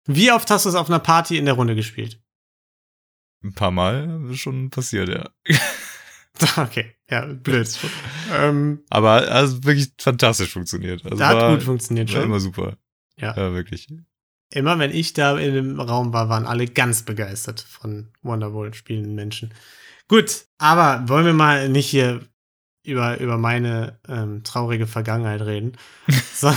Wie 0.07 0.33
oft 0.33 0.51
hast 0.51 0.65
du 0.65 0.69
es 0.69 0.75
auf 0.75 0.89
einer 0.89 0.99
Party 0.99 1.39
in 1.39 1.47
der 1.47 1.55
Runde 1.55 1.75
gespielt? 1.75 2.21
ein 3.47 3.55
paar 3.55 3.71
Mal 3.71 4.35
schon 4.35 4.71
passiert, 4.71 5.09
ja. 5.09 5.31
Okay, 6.57 6.95
ja, 7.11 7.27
blöd. 7.27 7.69
ähm, 8.35 8.85
Aber 8.91 9.31
also 9.31 9.65
wirklich 9.65 9.93
fantastisch 9.99 10.53
funktioniert. 10.53 11.05
Also 11.05 11.17
da 11.17 11.29
hat 11.29 11.51
gut 11.55 11.63
funktioniert 11.63 12.09
war 12.09 12.17
schon. 12.17 12.25
immer 12.25 12.41
super. 12.41 12.77
Ja. 13.19 13.35
Ja, 13.37 13.53
wirklich. 13.53 13.89
Immer 14.51 14.79
wenn 14.79 14.93
ich 14.93 15.13
da 15.13 15.37
in 15.39 15.55
dem 15.55 15.81
Raum 15.81 16.13
war, 16.13 16.29
waren 16.29 16.47
alle 16.47 16.67
ganz 16.67 17.03
begeistert 17.03 17.61
von 17.61 18.13
Wonderwall 18.23 18.75
spielenden 18.75 19.15
Menschen. 19.15 19.53
Gut, 20.09 20.47
aber 20.59 21.09
wollen 21.09 21.27
wir 21.27 21.33
mal 21.33 21.69
nicht 21.69 21.89
hier 21.89 22.21
über, 22.87 23.19
über 23.19 23.39
meine 23.39 23.99
ähm, 24.09 24.43
traurige 24.45 24.87
Vergangenheit 24.87 25.43
reden. 25.43 25.73
so, 26.35 26.49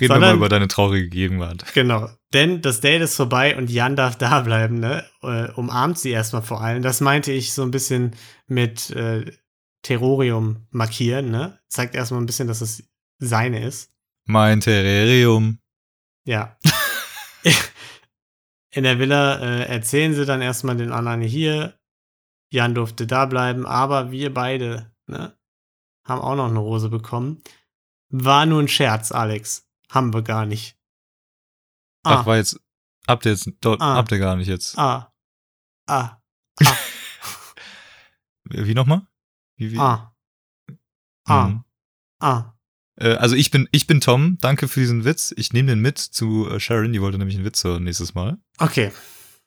Reden 0.00 0.14
wir 0.14 0.18
mal 0.18 0.34
über 0.34 0.48
deine 0.48 0.68
traurige 0.68 1.08
Gegenwart. 1.08 1.64
Genau. 1.74 2.08
Denn 2.32 2.62
das 2.62 2.80
Date 2.80 3.02
ist 3.02 3.16
vorbei 3.16 3.56
und 3.56 3.70
Jan 3.70 3.96
darf 3.96 4.16
da 4.16 4.40
bleiben, 4.40 4.80
ne? 4.80 5.04
Äh, 5.22 5.50
umarmt 5.52 5.98
sie 5.98 6.10
erstmal 6.10 6.42
vor 6.42 6.62
allem. 6.62 6.82
Das 6.82 7.00
meinte 7.00 7.32
ich 7.32 7.52
so 7.52 7.62
ein 7.62 7.70
bisschen 7.70 8.16
mit 8.46 8.90
äh, 8.90 9.30
Terrorium 9.82 10.66
markieren, 10.70 11.30
ne? 11.30 11.58
Zeigt 11.68 11.94
erstmal 11.94 12.20
ein 12.22 12.26
bisschen, 12.26 12.48
dass 12.48 12.60
es 12.60 12.84
seine 13.18 13.64
ist. 13.64 13.90
Mein 14.24 14.60
Terrarium. 14.60 15.58
Ja. 16.24 16.56
In 18.74 18.84
der 18.84 18.98
Villa 18.98 19.38
äh, 19.38 19.66
erzählen 19.66 20.14
sie 20.14 20.24
dann 20.24 20.40
erstmal 20.40 20.76
den 20.76 20.92
anderen 20.92 21.20
hier. 21.20 21.78
Jan 22.50 22.74
durfte 22.74 23.06
da 23.06 23.26
bleiben, 23.26 23.66
aber 23.66 24.10
wir 24.10 24.32
beide, 24.32 24.92
ne? 25.06 25.36
Haben 26.12 26.20
auch 26.20 26.36
noch 26.36 26.50
eine 26.50 26.58
Rose 26.58 26.90
bekommen. 26.90 27.42
War 28.10 28.44
nur 28.44 28.60
ein 28.60 28.68
Scherz, 28.68 29.12
Alex. 29.12 29.66
Haben 29.88 30.12
wir 30.12 30.20
gar 30.20 30.44
nicht. 30.44 30.76
Ach, 32.02 32.26
war 32.26 32.36
jetzt, 32.36 32.60
habt 33.08 33.24
ihr 33.24 33.32
jetzt, 33.32 33.48
dort, 33.62 33.80
Ah. 33.80 33.94
habt 33.94 34.12
ihr 34.12 34.18
gar 34.18 34.36
nicht 34.36 34.48
jetzt. 34.48 34.76
Ah. 34.76 35.10
Ah. 35.86 36.18
Wie 38.44 38.74
nochmal? 38.74 39.06
Wie, 39.56 39.72
wie? 39.72 39.78
Ah. 39.78 40.14
Ah. 41.24 41.46
Mhm. 41.48 41.64
Ah. 42.20 42.52
Äh, 42.96 43.14
also 43.14 43.34
ich 43.34 43.50
bin, 43.50 43.66
ich 43.72 43.86
bin 43.86 44.02
Tom. 44.02 44.36
Danke 44.42 44.68
für 44.68 44.80
diesen 44.80 45.06
Witz. 45.06 45.32
Ich 45.38 45.54
nehme 45.54 45.70
den 45.70 45.80
mit 45.80 45.96
zu 45.96 46.46
äh, 46.50 46.60
Sharon. 46.60 46.92
Die 46.92 47.00
wollte 47.00 47.16
nämlich 47.16 47.36
einen 47.36 47.46
Witz 47.46 47.64
hören 47.64 47.84
nächstes 47.84 48.12
Mal. 48.12 48.36
Okay. 48.58 48.92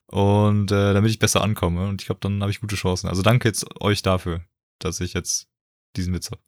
Und 0.07 0.71
äh, 0.71 0.93
damit 0.95 1.11
ich 1.11 1.19
besser 1.19 1.43
ankomme. 1.43 1.87
Und 1.87 2.01
ich 2.01 2.07
glaube, 2.07 2.21
dann 2.21 2.41
habe 2.41 2.49
ich 2.51 2.59
gute 2.61 2.75
Chancen. 2.75 3.07
Also 3.07 3.21
danke 3.21 3.47
jetzt 3.47 3.79
euch 3.81 4.01
dafür, 4.01 4.43
dass 4.79 4.99
ich 4.99 5.13
jetzt 5.13 5.47
diesen 5.95 6.11
Witz 6.13 6.31
habe. 6.31 6.41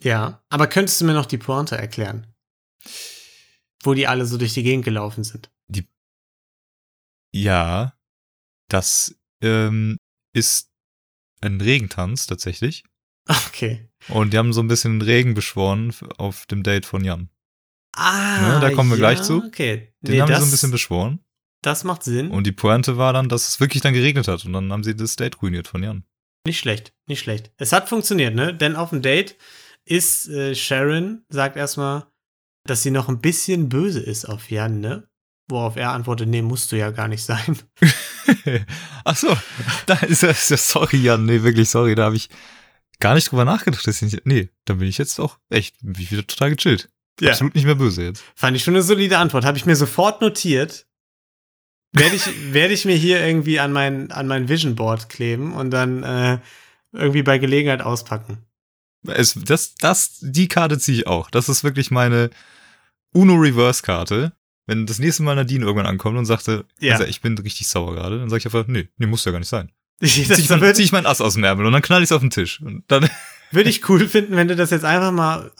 Ja. 0.00 0.42
Aber 0.48 0.66
könntest 0.66 1.00
du 1.00 1.04
mir 1.04 1.14
noch 1.14 1.26
die 1.26 1.38
Pointe 1.38 1.76
erklären? 1.76 2.26
Wo 3.82 3.94
die 3.94 4.06
alle 4.06 4.26
so 4.26 4.36
durch 4.38 4.54
die 4.54 4.62
Gegend 4.62 4.84
gelaufen 4.84 5.24
sind. 5.24 5.50
Ja, 7.32 7.92
das 8.68 9.14
ähm, 9.42 9.98
ist 10.32 10.70
ein 11.40 11.60
Regentanz 11.60 12.26
tatsächlich. 12.26 12.84
Okay. 13.48 13.88
Und 14.08 14.32
die 14.32 14.38
haben 14.38 14.52
so 14.52 14.60
ein 14.60 14.68
bisschen 14.68 15.02
Regen 15.02 15.34
beschworen 15.34 15.92
auf 16.16 16.46
dem 16.46 16.62
Date 16.62 16.86
von 16.86 17.02
Jan. 17.04 17.28
Ah. 17.96 18.54
Ne, 18.54 18.60
da 18.60 18.70
kommen 18.70 18.88
wir 18.90 18.98
gleich 18.98 19.20
zu. 19.22 19.42
Okay. 19.42 19.92
Den 20.00 20.14
Nee, 20.14 20.20
haben 20.20 20.28
das, 20.28 20.38
sie 20.38 20.42
so 20.42 20.46
ein 20.46 20.50
bisschen 20.52 20.70
beschworen. 20.70 21.24
das 21.62 21.82
macht 21.82 22.04
Sinn. 22.04 22.30
Und 22.30 22.46
die 22.46 22.52
Pointe 22.52 22.98
war 22.98 23.12
dann, 23.12 23.28
dass 23.28 23.48
es 23.48 23.58
wirklich 23.58 23.82
dann 23.82 23.94
geregnet 23.94 24.28
hat. 24.28 24.44
Und 24.44 24.52
dann 24.52 24.70
haben 24.72 24.84
sie 24.84 24.94
das 24.94 25.16
Date 25.16 25.42
ruiniert 25.42 25.66
von 25.66 25.82
Jan. 25.82 26.04
Nicht 26.46 26.60
schlecht, 26.60 26.92
nicht 27.08 27.18
schlecht. 27.18 27.50
Es 27.56 27.72
hat 27.72 27.88
funktioniert, 27.88 28.36
ne? 28.36 28.54
Denn 28.54 28.76
auf 28.76 28.90
dem 28.90 29.02
Date 29.02 29.36
ist 29.86 30.28
äh, 30.28 30.54
Sharon, 30.54 31.24
sagt 31.28 31.56
erstmal, 31.56 32.06
dass 32.64 32.82
sie 32.82 32.90
noch 32.90 33.08
ein 33.08 33.20
bisschen 33.20 33.68
böse 33.68 34.00
ist 34.00 34.26
auf 34.26 34.50
Jan, 34.50 34.80
ne? 34.80 35.08
Worauf 35.48 35.76
er 35.76 35.92
antwortet, 35.92 36.28
nee, 36.28 36.42
musst 36.42 36.72
du 36.72 36.76
ja 36.76 36.90
gar 36.90 37.06
nicht 37.06 37.22
sein. 37.22 37.56
Ach 39.04 39.16
so, 39.16 39.36
da 39.86 39.94
ist 39.98 40.24
das, 40.24 40.48
ja, 40.48 40.56
sorry 40.56 40.96
Jan, 40.96 41.24
nee, 41.24 41.42
wirklich 41.42 41.70
sorry, 41.70 41.94
da 41.94 42.04
habe 42.04 42.16
ich 42.16 42.28
gar 42.98 43.14
nicht 43.14 43.30
drüber 43.30 43.44
nachgedacht. 43.44 43.86
Dass 43.86 44.02
ich 44.02 44.12
nicht, 44.12 44.26
nee, 44.26 44.50
dann 44.64 44.78
bin 44.78 44.88
ich 44.88 44.98
jetzt 44.98 45.20
auch 45.20 45.38
echt 45.48 45.76
bin 45.80 46.02
ich 46.02 46.10
wieder 46.10 46.26
total 46.26 46.50
gechillt. 46.50 46.90
Absolut 47.24 47.54
nicht 47.54 47.64
mehr 47.64 47.76
böse 47.76 48.04
jetzt. 48.04 48.22
Fand 48.34 48.56
ich 48.56 48.64
schon 48.64 48.74
eine 48.74 48.82
solide 48.82 49.18
Antwort. 49.18 49.44
Habe 49.44 49.56
ich 49.56 49.64
mir 49.64 49.76
sofort 49.76 50.20
notiert. 50.20 50.86
Werde 51.92 52.16
ich, 52.16 52.26
werde 52.52 52.74
ich 52.74 52.84
mir 52.84 52.96
hier 52.96 53.24
irgendwie 53.24 53.58
an 53.58 53.72
mein, 53.72 54.10
an 54.10 54.26
mein 54.26 54.48
Vision 54.48 54.74
Board 54.74 55.08
kleben 55.08 55.54
und 55.54 55.70
dann 55.70 56.02
äh, 56.02 56.38
irgendwie 56.92 57.22
bei 57.22 57.38
Gelegenheit 57.38 57.80
auspacken. 57.80 58.45
Es, 59.06 59.34
das, 59.34 59.74
das, 59.76 60.18
die 60.20 60.48
Karte 60.48 60.78
ziehe 60.78 60.98
ich 60.98 61.06
auch. 61.06 61.30
Das 61.30 61.48
ist 61.48 61.64
wirklich 61.64 61.90
meine 61.90 62.30
Uno-Reverse-Karte. 63.12 64.32
Wenn 64.66 64.86
das 64.86 64.98
nächste 64.98 65.22
Mal 65.22 65.36
Nadine 65.36 65.64
irgendwann 65.64 65.86
ankommt 65.86 66.18
und 66.18 66.26
sagte, 66.26 66.64
Ja. 66.80 66.94
also 66.94 67.04
ich 67.04 67.20
bin 67.20 67.38
richtig 67.38 67.68
sauer 67.68 67.94
gerade, 67.94 68.18
dann 68.18 68.28
sage 68.28 68.40
ich 68.40 68.46
einfach, 68.46 68.66
nee, 68.66 68.88
nee, 68.96 69.06
muss 69.06 69.24
ja 69.24 69.32
gar 69.32 69.38
nicht 69.38 69.48
sein. 69.48 69.70
Das 70.00 70.10
Zieh 70.12 70.22
ich, 70.22 70.50
mein, 70.50 70.60
würde 70.60 70.74
zieh 70.74 70.82
ich 70.82 70.92
mein 70.92 71.06
Ass 71.06 71.20
aus 71.22 71.34
dem 71.34 71.44
Ärmel 71.44 71.64
und 71.66 71.72
dann 71.72 71.82
knall 71.82 72.00
ich 72.02 72.08
es 72.08 72.12
auf 72.12 72.20
den 72.20 72.30
Tisch. 72.30 72.60
Und 72.60 72.84
dann, 72.88 73.08
würd 73.52 73.66
ich 73.66 73.88
cool 73.88 74.06
finden, 74.08 74.36
wenn 74.36 74.48
du 74.48 74.56
das 74.56 74.70
jetzt 74.70 74.84
einfach 74.84 75.12
mal 75.12 75.52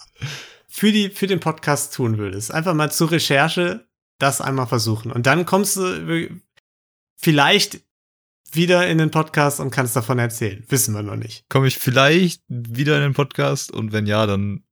für, 0.67 0.91
die, 0.91 1.09
für 1.09 1.25
den 1.25 1.39
Podcast 1.39 1.93
tun 1.93 2.17
würdest. 2.17 2.53
Einfach 2.53 2.73
mal 2.75 2.91
zur 2.91 3.09
Recherche 3.11 3.87
das 4.19 4.41
einmal 4.41 4.67
versuchen. 4.67 5.11
Und 5.11 5.25
dann 5.25 5.45
kommst 5.45 5.77
du 5.77 6.29
vielleicht 7.15 7.79
wieder 8.51 8.87
in 8.87 8.97
den 8.97 9.11
Podcast 9.11 9.59
und 9.59 9.71
kannst 9.71 9.95
davon 9.95 10.19
erzählen. 10.19 10.63
Wissen 10.69 10.93
wir 10.93 11.03
noch 11.03 11.15
nicht. 11.15 11.45
komme 11.49 11.67
ich 11.67 11.77
vielleicht 11.77 12.41
wieder 12.47 12.95
in 12.97 13.03
den 13.03 13.13
Podcast 13.13 13.71
und 13.71 13.91
wenn 13.91 14.05
ja, 14.05 14.25
dann 14.25 14.63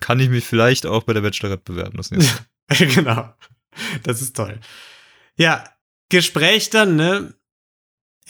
kann 0.00 0.20
ich 0.20 0.28
mich 0.28 0.44
vielleicht 0.44 0.86
auch 0.86 1.02
bei 1.04 1.12
der 1.12 1.22
Bachelorette 1.22 1.62
bewerben. 1.64 1.96
Das 1.96 2.10
nächste 2.10 2.44
genau. 2.94 3.32
Das 4.02 4.20
ist 4.22 4.36
toll. 4.36 4.60
Ja, 5.36 5.64
Gespräch 6.08 6.70
dann, 6.70 6.96
ne? 6.96 7.34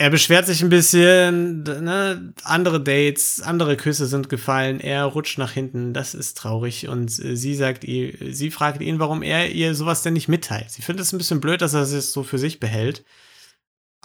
Er 0.01 0.11
beschwert 0.11 0.47
sich 0.47 0.63
ein 0.63 0.69
bisschen, 0.69 1.65
ne? 1.65 2.33
Andere 2.45 2.81
Dates, 2.81 3.41
andere 3.41 3.77
Küsse 3.77 4.07
sind 4.07 4.29
gefallen, 4.29 4.79
er 4.79 5.05
rutscht 5.05 5.39
nach 5.39 5.51
hinten, 5.51 5.93
das 5.93 6.15
ist 6.15 6.37
traurig. 6.37 6.89
Und 6.89 7.19
äh, 7.19 7.37
sie 7.37 7.55
sagt 7.55 7.85
ihr, 7.85 8.15
sie 8.33 8.51
fragt 8.51 8.81
ihn, 8.81 9.01
warum 9.01 9.23
er 9.23 9.51
ihr 9.51 9.75
sowas 9.75 10.03
denn 10.03 10.13
nicht 10.13 10.29
mitteilt. 10.29 10.71
Sie 10.71 10.83
findet 10.83 11.07
es 11.07 11.13
ein 11.13 11.19
bisschen 11.19 11.41
blöd, 11.41 11.63
dass 11.63 11.75
er 11.75 11.83
es 11.83 12.13
so 12.13 12.23
für 12.23 12.39
sich 12.39 12.61
behält. 12.61 13.05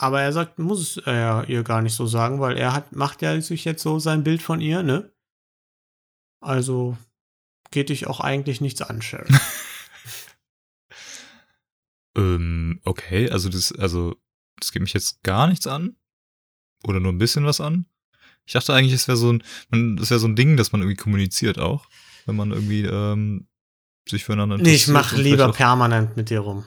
Aber 0.04 0.22
er 0.22 0.34
sagt, 0.34 0.60
muss 0.60 0.82
es 0.82 0.98
er 0.98 1.48
ihr 1.48 1.64
gar 1.64 1.82
nicht 1.82 1.96
so 1.96 2.06
sagen, 2.08 2.42
weil 2.42 2.58
er 2.58 2.74
hat, 2.74 2.94
macht 2.94 3.22
ja 3.22 3.40
sich 3.40 3.64
jetzt 3.64 3.82
so 3.82 4.00
sein 4.00 4.26
Bild 4.26 4.42
von 4.42 4.60
ihr, 4.60 4.84
ne? 4.84 5.14
Also 6.42 6.98
geht 7.72 7.88
dich 7.88 8.06
auch 8.06 8.20
eigentlich 8.20 8.60
nichts 8.60 8.82
an, 8.82 9.02
Sharon. 9.02 9.34
ähm, 12.18 12.82
okay, 12.84 13.30
also 13.30 13.48
das, 13.48 13.72
also, 13.72 14.18
das 14.60 14.74
geht 14.74 14.82
mich 14.82 14.92
jetzt 14.92 15.24
gar 15.24 15.48
nichts 15.48 15.68
an. 15.68 15.96
Oder 16.84 17.00
nur 17.00 17.14
ein 17.14 17.18
bisschen 17.18 17.46
was 17.46 17.62
an. 17.62 17.86
Ich 18.44 18.52
dachte 18.52 18.74
eigentlich, 18.74 18.92
es 18.92 19.08
wäre 19.08 19.16
so 19.16 19.32
ein, 19.32 19.96
das 19.96 20.10
wäre 20.10 20.20
so 20.20 20.28
ein 20.28 20.36
Ding, 20.36 20.58
dass 20.58 20.74
man 20.74 20.82
irgendwie 20.82 20.98
kommuniziert 20.98 21.60
auch. 21.60 21.88
Wenn 22.26 22.36
man 22.36 22.52
irgendwie, 22.52 22.82
ähm, 22.84 23.48
sich 24.10 24.26
füreinander 24.26 24.58
Nee, 24.58 24.76
ich 24.76 24.90
interessiert 24.90 24.94
mach 24.94 25.18
und 25.18 25.24
lieber 25.24 25.52
permanent 25.54 26.18
mit 26.18 26.30
dir 26.30 26.42
rum. 26.42 26.66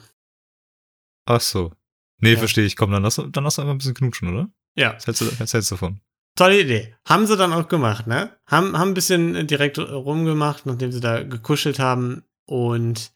Ach 1.25 1.41
so. 1.41 1.71
Nee, 2.19 2.33
Ja. 2.33 2.39
verstehe 2.39 2.65
ich. 2.65 2.75
Komm, 2.75 2.91
dann 2.91 3.03
lass, 3.03 3.15
dann 3.31 3.43
lass 3.43 3.59
einfach 3.59 3.71
ein 3.73 3.77
bisschen 3.77 3.93
knutschen, 3.93 4.29
oder? 4.33 4.49
Ja. 4.75 4.95
Was 4.95 5.05
hältst 5.07 5.21
du, 5.21 5.39
was 5.39 5.53
hältst 5.53 5.71
du 5.71 5.75
davon? 5.75 6.01
Tolle 6.35 6.61
Idee. 6.61 6.95
Haben 7.05 7.25
sie 7.25 7.35
dann 7.37 7.51
auch 7.53 7.67
gemacht, 7.67 8.05
ne? 8.07 8.37
Haben, 8.45 8.77
haben 8.77 8.89
ein 8.91 8.93
bisschen 8.93 9.47
direkt 9.47 9.79
rumgemacht, 9.79 10.65
nachdem 10.67 10.91
sie 10.91 10.99
da 10.99 11.23
gekuschelt 11.23 11.79
haben. 11.79 12.23
Und 12.45 13.11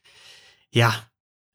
ja, 0.72 0.94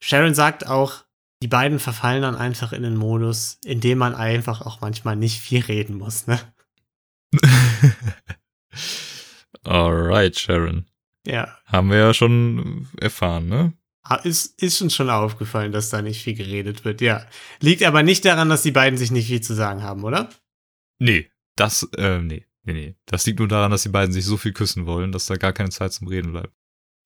Sharon 0.01 0.35
sagt 0.35 0.67
auch, 0.67 1.05
die 1.43 1.49
beiden 1.49 1.79
verfallen 1.81 2.23
dann 2.23 2.37
einfach 2.37 2.73
in 2.73 2.83
den 2.83 2.97
Modus, 2.97 3.59
in 3.65 3.81
dem 3.81 3.99
man 3.99 4.15
einfach 4.15 4.63
auch 4.63 4.81
manchmal 4.81 5.17
nicht 5.17 5.41
viel 5.41 5.61
reden 5.61 5.99
muss, 5.99 6.27
ne? 6.27 6.39
Alright, 9.65 10.39
Sharon. 10.39 10.87
Ja. 11.27 11.59
Haben 11.67 11.91
wir 11.91 11.99
ja 11.99 12.15
schon 12.15 12.89
erfahren, 13.01 13.49
ne? 13.49 13.73
Ah, 14.09 14.17
Ist, 14.17 14.61
ist 14.63 14.81
uns 14.83 14.95
schon 14.95 15.11
aufgefallen, 15.11 15.73
dass 15.73 15.91
da 15.91 16.01
nicht 16.01 16.23
viel 16.23 16.35
geredet 16.35 16.85
wird, 16.85 17.01
ja. 17.01 17.27
Liegt 17.61 17.83
aber 17.83 18.03
nicht 18.03 18.25
daran, 18.25 18.49
dass 18.49 18.63
die 18.63 18.71
beiden 18.71 18.99
sich 18.99 19.11
nicht 19.11 19.27
viel 19.27 19.41
zu 19.41 19.55
sagen 19.55 19.83
haben, 19.83 20.05
oder? 20.05 20.31
Nee. 20.99 21.29
Das, 21.57 21.89
äh, 21.97 22.19
nee, 22.19 22.47
nee, 22.65 22.73
nee. 22.75 22.95
Das 23.07 23.27
liegt 23.27 23.39
nur 23.39 23.49
daran, 23.49 23.71
dass 23.71 23.83
die 23.83 23.89
beiden 23.89 24.13
sich 24.13 24.25
so 24.25 24.37
viel 24.37 24.53
küssen 24.53 24.87
wollen, 24.87 25.11
dass 25.11 25.27
da 25.27 25.37
gar 25.37 25.53
keine 25.53 25.71
Zeit 25.71 25.93
zum 25.93 26.07
Reden 26.07 26.33
bleibt. 26.33 26.53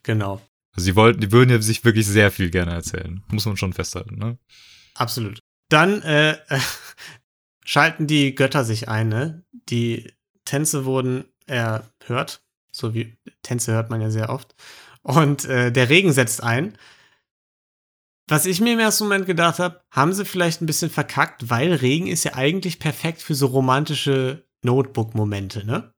Genau. 0.03 0.43
Also 0.73 0.85
sie 0.87 0.97
wollten, 0.97 1.21
die 1.21 1.33
würden 1.33 1.51
ja 1.51 1.61
sich 1.63 1.85
wirklich 1.85 2.07
sehr 2.07 2.31
viel 2.31 2.51
gerne 2.51 2.73
erzählen. 2.73 3.23
Muss 3.29 3.47
man 3.47 3.57
schon 3.57 3.73
festhalten, 3.73 4.17
ne? 4.17 4.39
Absolut. 4.95 5.39
Dann 5.69 6.03
äh, 6.03 6.37
schalten 7.65 8.07
die 8.07 8.35
Götter 8.35 8.65
sich 8.65 8.89
ein, 8.89 9.09
ne? 9.09 9.45
Die 9.69 10.13
Tänze 10.45 10.85
wurden 10.85 11.25
erhört. 11.47 12.43
So 12.73 12.95
wie 12.95 13.17
Tänze 13.43 13.73
hört 13.73 13.91
man 13.91 14.01
ja 14.01 14.11
sehr 14.11 14.31
oft. 14.31 14.55
Und 15.03 15.45
äh, 15.47 15.73
der 15.73 15.89
Regen 15.89 16.13
setzt 16.13 16.43
ein. 16.43 16.77
Was 18.29 18.47
ich 18.47 18.61
mir 18.61 18.75
im 18.75 18.79
ersten 18.79 19.05
Moment 19.05 19.27
gedacht 19.27 19.59
habe, 19.59 19.83
haben 19.91 20.13
sie 20.13 20.25
vielleicht 20.25 20.61
ein 20.61 20.67
bisschen 20.67 20.91
verkackt, 20.91 21.51
weil 21.51 21.73
Regen 21.73 22.07
ist 22.07 22.25
ja 22.25 22.35
eigentlich 22.35 22.79
perfekt 22.79 23.23
für 23.23 23.35
so 23.35 23.47
romantische 23.47 24.47
Notebook-Momente, 24.63 25.67
ne? 25.67 25.93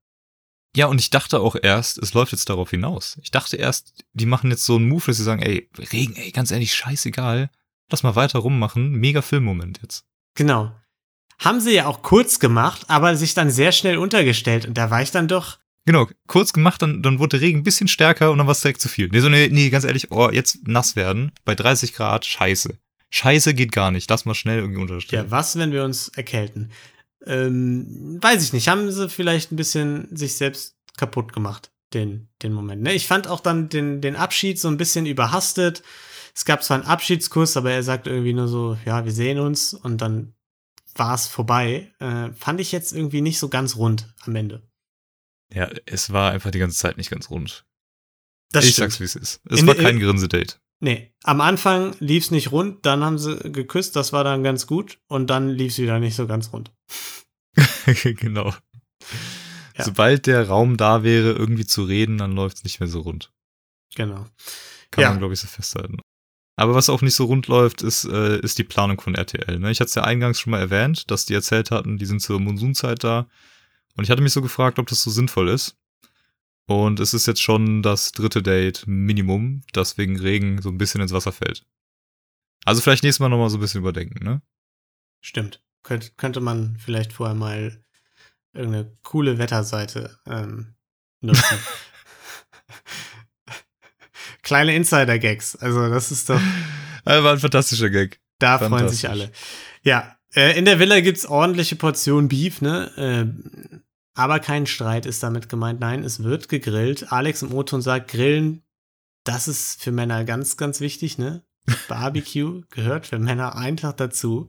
Ja, 0.74 0.86
und 0.86 0.98
ich 0.98 1.10
dachte 1.10 1.40
auch 1.40 1.56
erst, 1.60 1.98
es 1.98 2.14
läuft 2.14 2.32
jetzt 2.32 2.48
darauf 2.48 2.70
hinaus. 2.70 3.18
Ich 3.22 3.30
dachte 3.30 3.56
erst, 3.56 4.04
die 4.14 4.24
machen 4.24 4.50
jetzt 4.50 4.64
so 4.64 4.76
einen 4.76 4.88
Move, 4.88 5.04
dass 5.06 5.18
sie 5.18 5.24
sagen, 5.24 5.42
ey, 5.42 5.68
Regen, 5.92 6.16
ey, 6.16 6.30
ganz 6.30 6.50
ehrlich, 6.50 6.74
scheißegal. 6.74 7.50
Lass 7.90 8.02
mal 8.02 8.16
weiter 8.16 8.38
rummachen. 8.38 8.92
Mega 8.92 9.20
Filmmoment 9.20 9.80
jetzt. 9.82 10.06
Genau. 10.34 10.74
Haben 11.38 11.60
sie 11.60 11.74
ja 11.74 11.86
auch 11.86 12.00
kurz 12.00 12.38
gemacht, 12.38 12.84
aber 12.88 13.16
sich 13.16 13.34
dann 13.34 13.50
sehr 13.50 13.72
schnell 13.72 13.98
untergestellt. 13.98 14.64
Und 14.64 14.78
da 14.78 14.90
war 14.90 15.02
ich 15.02 15.10
dann 15.10 15.28
doch, 15.28 15.58
Genau, 15.84 16.06
kurz 16.28 16.52
gemacht, 16.52 16.80
dann, 16.82 17.02
dann 17.02 17.18
wurde 17.18 17.38
der 17.38 17.40
Regen 17.40 17.60
ein 17.60 17.64
bisschen 17.64 17.88
stärker 17.88 18.30
und 18.30 18.38
dann 18.38 18.46
war 18.46 18.52
es 18.52 18.60
direkt 18.60 18.80
zu 18.80 18.88
viel. 18.88 19.08
Nee, 19.08 19.20
so, 19.20 19.28
nee, 19.28 19.48
nee, 19.50 19.68
ganz 19.70 19.84
ehrlich, 19.84 20.12
oh, 20.12 20.30
jetzt 20.30 20.66
nass 20.66 20.94
werden, 20.94 21.32
bei 21.44 21.54
30 21.54 21.92
Grad, 21.92 22.24
scheiße. 22.24 22.78
Scheiße 23.10 23.52
geht 23.54 23.72
gar 23.72 23.90
nicht, 23.90 24.08
lass 24.08 24.24
mal 24.24 24.34
schnell 24.34 24.60
irgendwie 24.60 24.80
unterstellen. 24.80 25.24
ja, 25.24 25.30
was, 25.30 25.56
wenn 25.56 25.72
wir 25.72 25.84
uns 25.84 26.08
erkälten? 26.08 26.70
Ähm, 27.26 28.18
weiß 28.20 28.42
ich 28.42 28.52
nicht. 28.52 28.68
Haben 28.68 28.90
sie 28.90 29.08
vielleicht 29.08 29.52
ein 29.52 29.56
bisschen 29.56 30.08
sich 30.16 30.36
selbst 30.36 30.76
kaputt 30.96 31.32
gemacht, 31.32 31.72
den, 31.94 32.28
den 32.42 32.52
Moment. 32.52 32.82
Ne? 32.82 32.94
Ich 32.94 33.06
fand 33.06 33.26
auch 33.26 33.40
dann 33.40 33.68
den, 33.68 34.00
den 34.00 34.16
Abschied 34.16 34.58
so 34.58 34.68
ein 34.68 34.76
bisschen 34.76 35.06
überhastet. 35.06 35.82
Es 36.34 36.44
gab 36.44 36.62
zwar 36.62 36.78
einen 36.78 36.86
Abschiedskurs, 36.86 37.56
aber 37.56 37.72
er 37.72 37.82
sagt 37.82 38.06
irgendwie 38.06 38.32
nur 38.32 38.48
so, 38.48 38.78
ja, 38.84 39.04
wir 39.04 39.12
sehen 39.12 39.38
uns 39.38 39.74
und 39.74 40.00
dann 40.00 40.34
war 40.94 41.14
es 41.14 41.26
vorbei. 41.26 41.92
Äh, 41.98 42.32
fand 42.32 42.60
ich 42.60 42.72
jetzt 42.72 42.92
irgendwie 42.92 43.20
nicht 43.20 43.38
so 43.38 43.48
ganz 43.48 43.76
rund 43.76 44.14
am 44.24 44.34
Ende. 44.36 44.62
Ja, 45.52 45.68
es 45.86 46.12
war 46.12 46.32
einfach 46.32 46.50
die 46.50 46.58
ganze 46.58 46.76
Zeit 46.78 46.96
nicht 46.96 47.10
ganz 47.10 47.30
rund. 47.30 47.64
Das 48.50 48.64
ich 48.64 48.72
stimmt. 48.74 48.92
sag's, 48.92 49.00
wie 49.00 49.04
es 49.04 49.16
ist. 49.16 49.40
Es 49.48 49.60
In- 49.60 49.66
war 49.66 49.74
kein 49.74 49.98
Grinsedate. 49.98 50.56
Nee, 50.80 51.12
am 51.22 51.40
Anfang 51.40 51.94
lief's 52.00 52.32
nicht 52.32 52.50
rund, 52.50 52.84
dann 52.84 53.04
haben 53.04 53.16
sie 53.18 53.36
geküsst, 53.52 53.94
das 53.94 54.12
war 54.12 54.24
dann 54.24 54.42
ganz 54.42 54.66
gut 54.66 54.98
und 55.06 55.28
dann 55.30 55.48
lief's 55.48 55.78
wieder 55.78 56.00
nicht 56.00 56.16
so 56.16 56.26
ganz 56.26 56.52
rund. 56.52 56.72
genau. 58.02 58.52
Ja. 59.76 59.84
Sobald 59.84 60.26
der 60.26 60.48
Raum 60.48 60.76
da 60.76 61.02
wäre, 61.04 61.30
irgendwie 61.32 61.66
zu 61.66 61.84
reden, 61.84 62.18
dann 62.18 62.32
läuft's 62.32 62.64
nicht 62.64 62.80
mehr 62.80 62.88
so 62.88 63.00
rund. 63.00 63.32
Genau. 63.94 64.26
Kann 64.90 65.02
Ja. 65.02 65.10
man, 65.10 65.18
glaube 65.18 65.34
ich, 65.34 65.40
so 65.40 65.46
festhalten. 65.46 65.98
Aber 66.56 66.74
was 66.74 66.90
auch 66.90 67.00
nicht 67.00 67.14
so 67.14 67.24
rund 67.24 67.46
läuft, 67.46 67.82
ist, 67.82 68.04
äh, 68.04 68.38
ist 68.40 68.58
die 68.58 68.64
Planung 68.64 69.00
von 69.00 69.14
RTL. 69.14 69.58
Ne? 69.58 69.70
Ich 69.70 69.80
hatte 69.80 69.88
es 69.88 69.94
ja 69.94 70.04
eingangs 70.04 70.40
schon 70.40 70.50
mal 70.50 70.60
erwähnt, 70.60 71.10
dass 71.10 71.24
die 71.26 71.34
erzählt 71.34 71.70
hatten, 71.70 71.96
die 71.96 72.06
sind 72.06 72.20
zur 72.20 72.40
Monsunzeit 72.40 73.02
da. 73.04 73.28
Und 73.96 74.04
ich 74.04 74.10
hatte 74.10 74.22
mich 74.22 74.32
so 74.32 74.42
gefragt, 74.42 74.78
ob 74.78 74.86
das 74.86 75.02
so 75.02 75.10
sinnvoll 75.10 75.48
ist. 75.48 75.76
Und 76.66 77.00
es 77.00 77.12
ist 77.12 77.26
jetzt 77.26 77.42
schon 77.42 77.82
das 77.82 78.12
dritte 78.12 78.42
Date 78.42 78.84
Minimum, 78.86 79.62
das 79.72 79.98
wegen 79.98 80.18
Regen 80.18 80.62
so 80.62 80.68
ein 80.68 80.78
bisschen 80.78 81.00
ins 81.00 81.12
Wasser 81.12 81.32
fällt. 81.32 81.66
Also 82.64 82.80
vielleicht 82.80 83.02
nächstes 83.02 83.20
Mal 83.20 83.28
nochmal 83.28 83.50
so 83.50 83.58
ein 83.58 83.60
bisschen 83.60 83.80
überdenken, 83.80 84.24
ne? 84.24 84.40
Stimmt. 85.20 85.62
Könnt, 85.82 86.16
könnte 86.16 86.40
man 86.40 86.76
vielleicht 86.78 87.12
vorher 87.12 87.34
mal 87.34 87.84
irgendeine 88.52 88.96
coole 89.02 89.38
Wetterseite 89.38 90.16
ähm, 90.26 90.74
nutzen. 91.20 91.58
Kleine 94.42 94.74
Insider-Gags. 94.76 95.56
Also, 95.56 95.88
das 95.88 96.12
ist 96.12 96.30
doch, 96.30 96.40
Also 97.04 97.24
war 97.24 97.32
ein 97.32 97.40
fantastischer 97.40 97.90
Gag. 97.90 98.20
da 98.38 98.58
freuen 98.58 98.88
sich 98.88 99.08
alle. 99.08 99.30
Ja, 99.82 100.16
äh, 100.34 100.58
in 100.58 100.64
der 100.64 100.78
Villa 100.78 101.00
gibt's 101.00 101.26
ordentliche 101.26 101.76
Portionen 101.76 102.28
Beef, 102.28 102.60
ne? 102.60 103.81
Aber 104.14 104.40
kein 104.40 104.66
Streit 104.66 105.06
ist 105.06 105.22
damit 105.22 105.48
gemeint. 105.48 105.80
Nein, 105.80 106.04
es 106.04 106.22
wird 106.22 106.48
gegrillt. 106.48 107.12
Alex 107.12 107.42
im 107.42 107.54
O-Ton 107.54 107.80
sagt, 107.80 108.10
Grillen, 108.10 108.62
das 109.24 109.48
ist 109.48 109.82
für 109.82 109.92
Männer 109.92 110.24
ganz, 110.24 110.56
ganz 110.56 110.80
wichtig, 110.80 111.18
ne? 111.18 111.44
Barbecue 111.88 112.62
gehört 112.70 113.06
für 113.06 113.18
Männer 113.18 113.56
einfach 113.56 113.92
dazu. 113.92 114.48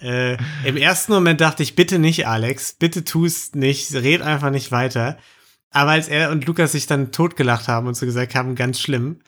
Äh, 0.00 0.38
Im 0.64 0.76
ersten 0.76 1.12
Moment 1.12 1.40
dachte 1.40 1.62
ich, 1.62 1.76
bitte 1.76 1.98
nicht, 1.98 2.26
Alex, 2.26 2.72
bitte 2.72 3.04
tust 3.04 3.54
nicht, 3.54 3.92
red 3.92 4.22
einfach 4.22 4.50
nicht 4.50 4.72
weiter. 4.72 5.18
Aber 5.70 5.90
als 5.92 6.08
er 6.08 6.30
und 6.30 6.46
Lukas 6.46 6.72
sich 6.72 6.86
dann 6.86 7.12
totgelacht 7.12 7.68
haben 7.68 7.86
und 7.86 7.94
so 7.94 8.06
gesagt 8.06 8.34
haben, 8.34 8.54
ganz 8.54 8.80
schlimm, 8.80 9.20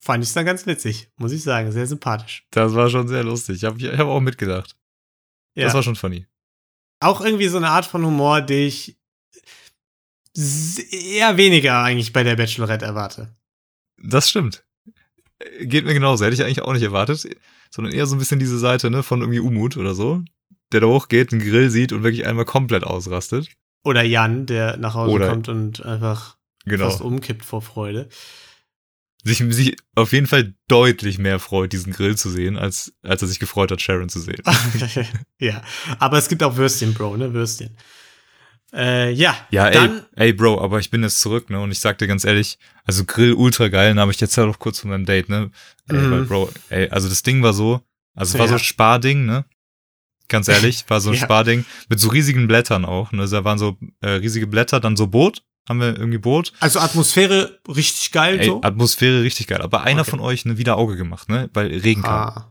fand 0.00 0.24
ich 0.24 0.30
es 0.30 0.34
dann 0.34 0.44
ganz 0.44 0.66
witzig, 0.66 1.08
muss 1.16 1.32
ich 1.32 1.42
sagen, 1.42 1.70
sehr 1.70 1.86
sympathisch. 1.86 2.44
Das 2.50 2.74
war 2.74 2.90
schon 2.90 3.08
sehr 3.08 3.22
lustig. 3.22 3.56
Ich 3.56 3.64
habe 3.64 3.78
ich 3.78 3.86
hab 3.86 4.06
auch 4.08 4.20
mitgedacht. 4.20 4.76
Ja. 5.54 5.64
Das 5.64 5.74
war 5.74 5.84
schon 5.84 5.96
funny. 5.96 6.26
auch 7.00 7.20
irgendwie 7.20 7.48
so 7.48 7.56
eine 7.56 7.70
Art 7.70 7.86
von 7.86 8.04
Humor, 8.04 8.40
die 8.40 8.66
ich 8.66 8.98
eher 10.36 11.36
weniger 11.36 11.82
eigentlich 11.82 12.12
bei 12.12 12.22
der 12.22 12.36
Bachelorette 12.36 12.84
erwarte. 12.84 13.34
Das 14.02 14.28
stimmt. 14.28 14.64
Geht 15.60 15.84
mir 15.84 15.94
genauso. 15.94 16.24
Hätte 16.24 16.34
ich 16.34 16.42
eigentlich 16.42 16.62
auch 16.62 16.72
nicht 16.72 16.82
erwartet. 16.82 17.24
Sondern 17.70 17.92
eher 17.92 18.06
so 18.06 18.14
ein 18.14 18.18
bisschen 18.18 18.38
diese 18.38 18.58
Seite, 18.58 18.90
ne, 18.90 19.02
von 19.02 19.20
irgendwie 19.20 19.40
Umut 19.40 19.76
oder 19.76 19.94
so. 19.94 20.22
Der 20.72 20.80
da 20.80 20.86
hochgeht, 20.86 21.32
einen 21.32 21.40
Grill 21.42 21.70
sieht 21.70 21.92
und 21.92 22.02
wirklich 22.02 22.26
einmal 22.26 22.44
komplett 22.44 22.84
ausrastet. 22.84 23.48
Oder 23.84 24.02
Jan, 24.02 24.46
der 24.46 24.76
nach 24.76 24.94
Hause 24.94 25.12
Oder- 25.12 25.28
kommt 25.28 25.48
und 25.48 25.84
einfach 25.84 26.36
Genau. 26.64 26.88
fast 26.88 27.02
umkippt 27.02 27.44
vor 27.44 27.60
Freude. 27.62 28.08
Sich, 29.22 29.38
sich 29.38 29.76
auf 29.94 30.12
jeden 30.12 30.26
Fall 30.26 30.54
deutlich 30.68 31.18
mehr 31.18 31.38
freut, 31.38 31.72
diesen 31.72 31.92
Grill 31.92 32.16
zu 32.16 32.28
sehen, 32.30 32.56
als, 32.58 32.92
als 33.02 33.22
er 33.22 33.28
sich 33.28 33.38
gefreut 33.38 33.70
hat, 33.70 33.80
Sharon 33.80 34.08
zu 34.08 34.20
sehen. 34.20 34.42
ja, 35.38 35.62
aber 35.98 36.18
es 36.18 36.28
gibt 36.28 36.42
auch 36.42 36.56
Würstchen, 36.56 36.92
Bro, 36.94 37.16
ne? 37.16 37.32
Würstchen. 37.32 37.76
Äh, 38.74 39.12
ja, 39.12 39.36
Ja, 39.50 39.68
ey, 39.68 39.88
ey, 40.16 40.32
Bro, 40.32 40.60
aber 40.60 40.80
ich 40.80 40.90
bin 40.90 41.02
jetzt 41.02 41.20
zurück, 41.20 41.48
ne? 41.50 41.60
Und 41.60 41.70
ich 41.70 41.78
sag 41.78 41.98
dir 41.98 42.06
ganz 42.08 42.24
ehrlich, 42.24 42.58
also 42.84 43.04
Grill 43.04 43.32
ultra 43.34 43.68
geil, 43.68 43.90
dann 43.90 44.00
habe 44.00 44.10
ich 44.10 44.20
jetzt 44.20 44.36
ja 44.36 44.44
noch 44.46 44.58
kurz 44.58 44.80
von 44.80 44.90
meinem 44.90 45.04
Date, 45.06 45.28
ne? 45.28 45.50
Ey, 45.88 45.96
Mhm. 45.96 46.10
weil, 46.10 46.24
Bro, 46.24 46.50
ey, 46.70 46.88
also 46.90 47.08
das 47.08 47.22
Ding 47.22 47.42
war 47.42 47.52
so, 47.52 47.80
also 48.14 48.32
es 48.32 48.38
war 48.38 48.46
Ja. 48.46 48.48
so 48.48 48.54
ein 48.54 48.58
Sparding, 48.60 49.26
ne? 49.26 49.44
Ganz 50.28 50.48
ehrlich, 50.48 50.84
war 50.88 51.00
so 51.00 51.10
ein 51.10 51.14
Ja. 51.20 51.22
Sparding 51.24 51.64
mit 51.88 52.00
so 52.00 52.08
riesigen 52.08 52.48
Blättern 52.48 52.84
auch, 52.84 53.12
ne? 53.12 53.28
Da 53.28 53.44
waren 53.44 53.58
so 53.58 53.76
äh, 54.00 54.08
riesige 54.10 54.46
Blätter, 54.46 54.80
dann 54.80 54.96
so 54.96 55.06
Boot, 55.06 55.42
haben 55.68 55.80
wir 55.80 55.96
irgendwie 55.96 56.18
Boot. 56.18 56.52
also 56.60 56.80
Atmosphäre 56.80 57.60
richtig 57.68 58.10
geil 58.10 58.40
Ey, 58.40 58.46
so. 58.46 58.60
Atmosphäre 58.62 59.22
richtig 59.22 59.46
geil. 59.46 59.62
Aber 59.62 59.82
einer 59.82 60.00
Okay. 60.02 60.10
von 60.10 60.20
euch 60.20 60.44
ne, 60.46 60.58
wieder 60.58 60.76
Auge 60.78 60.96
gemacht, 60.96 61.28
ne? 61.28 61.48
Weil 61.54 61.68
Regen 61.68 62.02
kam. 62.02 62.50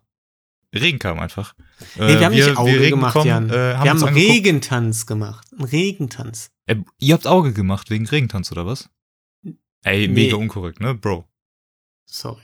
Regen 0.74 1.00
kam 1.00 1.20
einfach. 1.20 1.54
Nee, 1.96 2.08
wir 2.20 2.26
haben 2.26 2.34
nicht 2.34 2.58
Auge 2.58 2.72
Regen 2.80 2.90
gemacht, 2.92 3.14
kommen, 3.14 3.28
Jan. 3.28 3.50
Äh, 3.50 3.54
haben 3.54 3.84
wir 3.84 3.90
haben 3.92 4.04
angeguckt. 4.04 4.16
Regentanz 4.16 5.06
gemacht. 5.06 5.48
Einen 5.54 5.64
Regentanz. 5.66 6.52
Äh, 6.66 6.78
ihr 7.00 7.14
habt 7.14 7.28
Auge 7.28 7.54
gemacht 7.54 7.90
wegen 7.90 8.08
Regentanz, 8.08 8.52
oder 8.52 8.66
was? 8.66 8.90
Ey, 9.84 10.08
Nee. 10.08 10.26
mega 10.26 10.38
unkorrekt, 10.38 10.80
ne? 10.80 10.94
Bro. 10.96 11.28
Sorry. 12.06 12.44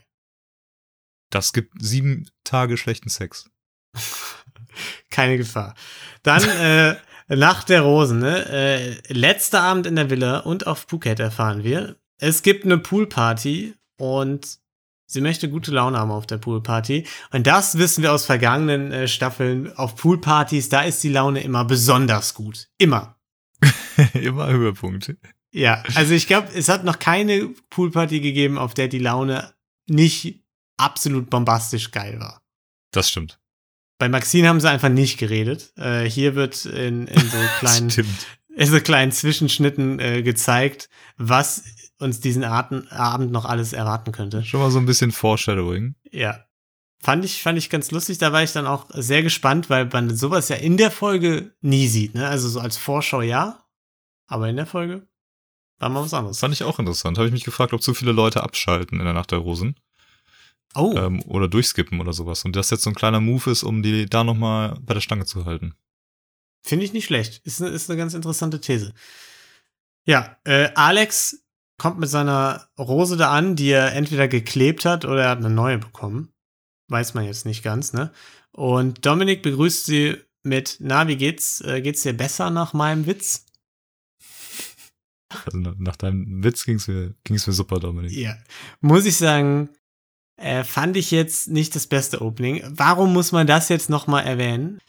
Das 1.32 1.54
gibt 1.54 1.74
sieben 1.82 2.30
Tage 2.44 2.78
schlechten 2.78 3.10
Sex. 3.10 3.50
Keine 5.10 5.38
Gefahr. 5.38 5.76
Dann 6.24 6.44
äh, 6.50 6.96
Nacht 7.36 7.70
der 7.70 7.82
Rosen, 7.82 8.20
ne? 8.20 8.46
Äh, 8.50 9.14
letzter 9.14 9.62
Abend 9.62 9.86
in 9.86 9.96
der 9.96 10.10
Villa 10.10 10.40
und 10.40 10.68
auf 10.68 10.86
Phuket 10.90 11.20
erfahren 11.20 11.64
wir. 11.64 11.96
Es 12.18 12.42
gibt 12.42 12.66
eine 12.66 12.78
Poolparty 12.78 13.76
und 13.98 14.59
sie 15.10 15.22
möchte 15.22 15.50
gute 15.50 15.72
Laune 15.72 15.98
haben 15.98 16.12
auf 16.12 16.28
der 16.28 16.38
Poolparty. 16.38 17.06
Und 17.32 17.48
das 17.48 17.78
wissen 17.78 18.04
wir 18.04 18.14
aus 18.14 18.26
vergangenen 18.26 18.92
äh, 18.92 19.08
Staffeln. 19.08 19.76
Auf 19.76 19.96
Poolpartys, 19.96 20.70
da 20.70 20.82
ist 20.82 21.04
die 21.04 21.10
Laune 21.10 21.42
immer 21.42 21.66
besonders 21.66 22.34
gut. 22.34 22.70
Immer. 22.78 23.18
Immer 24.14 24.48
Höhepunkt. 24.48 25.16
Ja, 25.52 25.84
also 25.96 26.14
ich 26.14 26.28
glaube, 26.28 26.48
es 26.56 26.70
hat 26.70 26.86
noch 26.86 27.00
keine 27.00 27.50
Poolparty 27.70 28.22
gegeben, 28.22 28.58
auf 28.58 28.74
der 28.74 28.88
die 28.88 29.00
Laune 29.00 29.54
nicht 29.88 30.46
absolut 30.78 31.30
bombastisch 31.30 31.92
geil 31.92 32.20
war. 32.20 32.42
Das 32.92 33.10
stimmt. 33.10 33.40
Bei 33.98 34.08
Maxine 34.08 34.48
haben 34.48 34.62
sie 34.62 34.70
einfach 34.70 34.88
nicht 34.88 35.18
geredet. 35.18 35.74
Äh, 35.76 36.06
hier 36.06 36.36
wird 36.36 36.66
in, 36.66 37.08
in 37.08 37.20
so 37.20 37.38
kleinen 37.60 37.90
Stimmt. 37.90 38.28
so 38.58 38.80
kleinen 38.80 39.12
Zwischenschnitten 39.12 40.00
äh, 40.00 40.22
gezeigt, 40.24 40.90
was 41.18 41.64
uns 42.00 42.20
diesen 42.20 42.44
Atem, 42.44 42.88
Abend 42.90 43.32
noch 43.32 43.46
alles 43.46 43.74
erwarten 43.74 44.12
könnte. 44.12 44.44
Schon 44.44 44.62
mal 44.62 44.72
so 44.72 44.80
ein 44.80 44.86
bisschen 44.86 45.12
Foreshadowing. 45.12 45.96
Ja. 46.12 46.46
Fand 47.02 47.24
ich, 47.24 47.42
fand 47.42 47.58
ich 47.58 47.70
ganz 47.70 47.92
lustig. 47.92 48.18
Da 48.18 48.34
war 48.34 48.44
ich 48.44 48.52
dann 48.52 48.68
auch 48.68 48.88
sehr 48.94 49.24
gespannt, 49.24 49.70
weil 49.70 49.86
man 49.86 50.16
sowas 50.16 50.50
ja 50.50 50.58
in 50.58 50.76
der 50.76 50.92
Folge 50.92 51.54
nie 51.62 51.88
sieht. 51.88 52.14
Ne? 52.16 52.28
Also 52.28 52.50
so 52.50 52.60
als 52.60 52.76
Vorschau 52.78 53.22
ja, 53.22 53.64
aber 54.28 54.50
in 54.50 54.58
der 54.58 54.66
Folge 54.66 55.08
war 55.78 55.90
mal 55.90 56.04
was 56.04 56.14
anderes. 56.14 56.40
Fand 56.40 56.54
ich 56.54 56.64
auch 56.64 56.78
interessant. 56.80 57.18
Habe 57.18 57.28
ich 57.28 57.34
mich 57.34 57.46
gefragt, 57.46 57.72
ob 57.72 57.82
zu 57.82 57.94
viele 57.94 58.12
Leute 58.12 58.44
abschalten 58.44 59.00
in 59.00 59.06
der 59.06 59.14
Nacht 59.14 59.32
der 59.32 59.40
Rosen. 59.40 59.76
Oh, 60.76 60.94
Ähm, 60.96 61.24
oder 61.24 61.48
durchskippen 61.48 62.00
oder 62.02 62.14
sowas. 62.14 62.44
Und 62.44 62.56
das 62.56 62.70
jetzt 62.70 62.84
so 62.84 62.90
ein 62.90 62.96
kleiner 62.96 63.22
Move 63.22 63.50
ist, 63.50 63.64
um 63.64 63.82
die 63.82 64.06
da 64.06 64.24
nochmal 64.24 64.78
bei 64.82 64.94
der 64.94 65.02
Stange 65.02 65.26
zu 65.26 65.46
halten. 65.46 65.74
finde 66.62 66.84
ich 66.86 66.94
nicht 66.94 67.06
schlecht. 67.06 67.42
Ist, 67.46 67.62
ne, 67.62 67.70
ist 67.70 67.90
eine 67.90 67.98
ganz 67.98 68.14
interessante 68.14 68.60
These. 68.60 68.94
Ja, 70.06 70.38
äh, 70.44 70.70
Alex 70.76 71.44
kommt 71.80 72.00
mit 72.00 72.10
seiner 72.10 72.68
Rose 72.78 73.18
da 73.18 73.32
an, 73.32 73.56
die 73.56 73.70
er 73.70 73.94
entweder 73.94 74.28
geklebt 74.28 74.86
hat 74.86 75.06
oder 75.06 75.24
er 75.24 75.30
hat 75.30 75.40
eine 75.40 75.50
neue 75.50 75.80
bekommen. 75.80 76.32
Weiß 76.90 77.16
man 77.16 77.26
jetzt 77.26 77.46
nicht 77.46 77.64
ganz, 77.64 77.94
ne? 77.94 78.12
Und 78.52 79.06
Dominik 79.06 79.42
begrüßt 79.42 79.86
sie 79.86 80.18
mit, 80.44 80.78
na, 80.80 81.08
wie 81.08 81.18
geht's? 81.18 81.62
Äh, 81.62 81.82
geht's 81.82 82.04
dir 82.04 82.14
besser 82.14 82.50
nach 82.50 82.74
meinem 82.74 83.06
Witz? 83.06 83.46
Also 85.46 85.58
nach, 85.58 85.96
deinem 85.96 86.44
Witz 86.44 86.66
ging's 86.66 86.88
mir, 86.88 87.14
ging's 87.24 87.46
mir 87.46 87.54
super, 87.54 87.80
Dominik. 87.80 88.12
Ja. 88.12 88.36
Muss 88.82 89.06
ich 89.06 89.18
sagen, 89.18 89.70
äh, 90.38 90.64
fand 90.64 90.98
ich 90.98 91.12
jetzt 91.12 91.50
nicht 91.50 91.76
das 91.76 91.88
beste 91.88 92.22
Opening. 92.22 92.64
Warum 92.70 93.14
muss 93.14 93.32
man 93.32 93.46
das 93.46 93.70
jetzt 93.70 93.90
nochmal 93.90 94.26
erwähnen? 94.26 94.80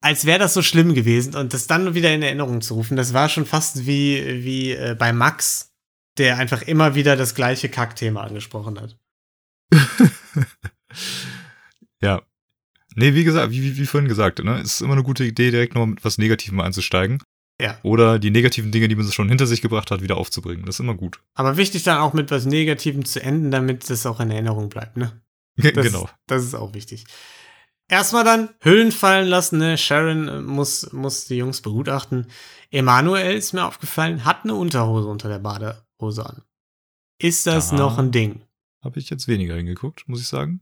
Als 0.00 0.24
wäre 0.24 0.38
das 0.38 0.54
so 0.54 0.62
schlimm 0.62 0.94
gewesen 0.94 1.34
und 1.34 1.52
das 1.52 1.66
dann 1.66 1.94
wieder 1.94 2.14
in 2.14 2.22
Erinnerung 2.22 2.60
zu 2.60 2.74
rufen, 2.74 2.96
das 2.96 3.12
war 3.12 3.28
schon 3.28 3.44
fast 3.44 3.86
wie, 3.86 4.44
wie 4.44 4.72
äh, 4.72 4.94
bei 4.96 5.12
Max, 5.12 5.72
der 6.16 6.38
einfach 6.38 6.62
immer 6.62 6.94
wieder 6.94 7.16
das 7.16 7.34
gleiche 7.34 7.68
Kackthema 7.68 8.22
angesprochen 8.22 8.80
hat. 8.80 8.96
ja. 12.00 12.22
Nee, 12.94 13.14
wie 13.14 13.24
gesagt, 13.24 13.50
wie, 13.50 13.76
wie, 13.76 13.86
vorhin 13.86 14.08
gesagt, 14.08 14.42
ne, 14.44 14.60
es 14.60 14.74
ist 14.74 14.80
immer 14.82 14.92
eine 14.92 15.02
gute 15.02 15.24
Idee, 15.24 15.50
direkt 15.50 15.74
nochmal 15.74 15.88
mit 15.88 16.04
was 16.04 16.18
Negativem 16.18 16.60
einzusteigen. 16.60 17.20
Ja. 17.60 17.78
Oder 17.82 18.18
die 18.18 18.30
negativen 18.30 18.72
Dinge, 18.72 18.88
die 18.88 18.96
man 18.96 19.10
schon 19.10 19.28
hinter 19.28 19.46
sich 19.46 19.62
gebracht 19.62 19.90
hat, 19.90 20.02
wieder 20.02 20.16
aufzubringen. 20.16 20.64
Das 20.66 20.76
ist 20.76 20.80
immer 20.80 20.94
gut. 20.94 21.20
Aber 21.34 21.56
wichtig 21.56 21.84
dann 21.84 21.98
auch 21.98 22.12
mit 22.12 22.30
was 22.30 22.46
Negativem 22.46 23.04
zu 23.04 23.22
enden, 23.22 23.50
damit 23.50 23.88
das 23.90 24.06
auch 24.06 24.20
in 24.20 24.30
Erinnerung 24.30 24.68
bleibt, 24.68 24.96
ne? 24.96 25.20
Das, 25.56 25.86
genau. 25.86 26.08
Das 26.26 26.42
ist 26.42 26.54
auch 26.54 26.74
wichtig. 26.74 27.04
Erstmal 27.88 28.24
dann 28.24 28.48
Hüllen 28.60 28.92
fallen 28.92 29.28
lassen, 29.28 29.58
ne? 29.58 29.76
Sharon 29.76 30.28
äh, 30.28 30.40
muss, 30.40 30.92
muss 30.92 31.26
die 31.26 31.36
Jungs 31.36 31.60
begutachten. 31.60 32.26
Emanuel 32.70 33.36
ist 33.36 33.52
mir 33.52 33.66
aufgefallen, 33.66 34.24
hat 34.24 34.44
eine 34.44 34.54
Unterhose 34.54 35.08
unter 35.08 35.28
der 35.28 35.38
Badehose 35.38 36.26
an. 36.26 36.42
Ist 37.18 37.46
das 37.46 37.70
Da 37.70 37.76
noch 37.76 37.98
ein 37.98 38.10
Ding? 38.10 38.42
Habe 38.82 38.98
ich 38.98 39.10
jetzt 39.10 39.28
weniger 39.28 39.54
hingeguckt, 39.54 40.08
muss 40.08 40.20
ich 40.20 40.28
sagen. 40.28 40.60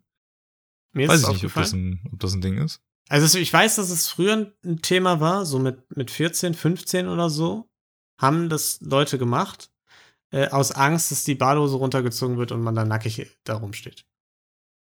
Mir 0.92 1.08
Weiß 1.08 1.22
ich 1.22 1.28
nicht, 1.28 1.44
ob 1.46 1.54
das, 1.54 1.72
ein, 1.72 2.00
ob 2.12 2.20
das 2.20 2.34
ein 2.34 2.40
Ding 2.40 2.58
ist. 2.58 2.80
Also 3.08 3.38
ich 3.38 3.52
weiß, 3.52 3.76
dass 3.76 3.90
es 3.90 4.08
früher 4.08 4.52
ein 4.64 4.82
Thema 4.82 5.20
war, 5.20 5.46
so 5.46 5.58
mit, 5.58 5.96
mit 5.96 6.10
14, 6.10 6.54
15 6.54 7.08
oder 7.08 7.30
so, 7.30 7.68
haben 8.20 8.48
das 8.48 8.80
Leute 8.80 9.18
gemacht, 9.18 9.70
äh, 10.30 10.48
aus 10.48 10.72
Angst, 10.72 11.10
dass 11.10 11.24
die 11.24 11.34
Badehose 11.34 11.76
runtergezogen 11.76 12.36
wird 12.36 12.52
und 12.52 12.62
man 12.62 12.74
dann 12.74 12.88
nackig 12.88 13.38
da 13.44 13.56
rumsteht. 13.56 14.06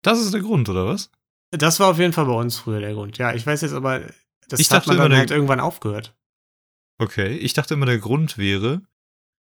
Das 0.01 0.19
ist 0.19 0.33
der 0.33 0.41
Grund, 0.41 0.69
oder 0.69 0.85
was? 0.85 1.11
Das 1.51 1.79
war 1.79 1.89
auf 1.89 1.99
jeden 1.99 2.13
Fall 2.13 2.25
bei 2.25 2.33
uns 2.33 2.57
früher 2.57 2.79
der 2.79 2.93
Grund. 2.93 3.17
Ja, 3.17 3.33
ich 3.33 3.45
weiß 3.45 3.61
jetzt 3.61 3.73
aber, 3.73 4.01
das 4.47 4.59
Ich 4.59 4.69
hat 4.69 4.77
dachte 4.77 4.89
man 4.89 4.97
immer, 4.97 5.09
dann 5.09 5.17
halt 5.19 5.31
irgendwann 5.31 5.59
aufgehört. 5.59 6.15
Okay, 6.99 7.37
ich 7.37 7.53
dachte 7.53 7.73
immer, 7.73 7.85
der 7.85 7.99
Grund 7.99 8.37
wäre, 8.37 8.81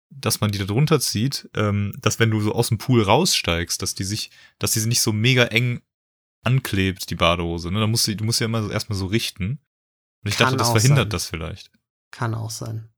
dass 0.09 0.41
man 0.41 0.51
die 0.51 0.57
da 0.57 0.65
drunter 0.65 0.99
zieht, 0.99 1.49
ähm, 1.55 1.93
dass 1.99 2.19
wenn 2.19 2.31
du 2.31 2.41
so 2.41 2.53
aus 2.53 2.69
dem 2.69 2.77
Pool 2.77 3.01
raussteigst, 3.01 3.81
dass 3.81 3.95
die 3.95 4.03
sich, 4.03 4.31
dass 4.59 4.71
die 4.71 4.79
sich 4.79 4.89
nicht 4.89 5.01
so 5.01 5.13
mega 5.13 5.45
eng 5.45 5.81
anklebt, 6.43 7.09
die 7.09 7.15
Badehose. 7.15 7.71
Ne? 7.71 7.79
Da 7.79 7.87
musst 7.87 8.07
du, 8.07 8.15
du 8.15 8.23
musst 8.23 8.39
ja 8.39 8.45
immer 8.45 8.63
so, 8.63 8.69
erstmal 8.69 8.97
so 8.97 9.07
richten. 9.07 9.59
Und 10.23 10.29
ich 10.29 10.37
Kann 10.37 10.45
dachte, 10.47 10.57
das 10.57 10.71
verhindert 10.71 11.05
sein. 11.05 11.09
das 11.09 11.25
vielleicht. 11.25 11.71
Kann 12.11 12.33
auch 12.33 12.51
sein. 12.51 12.89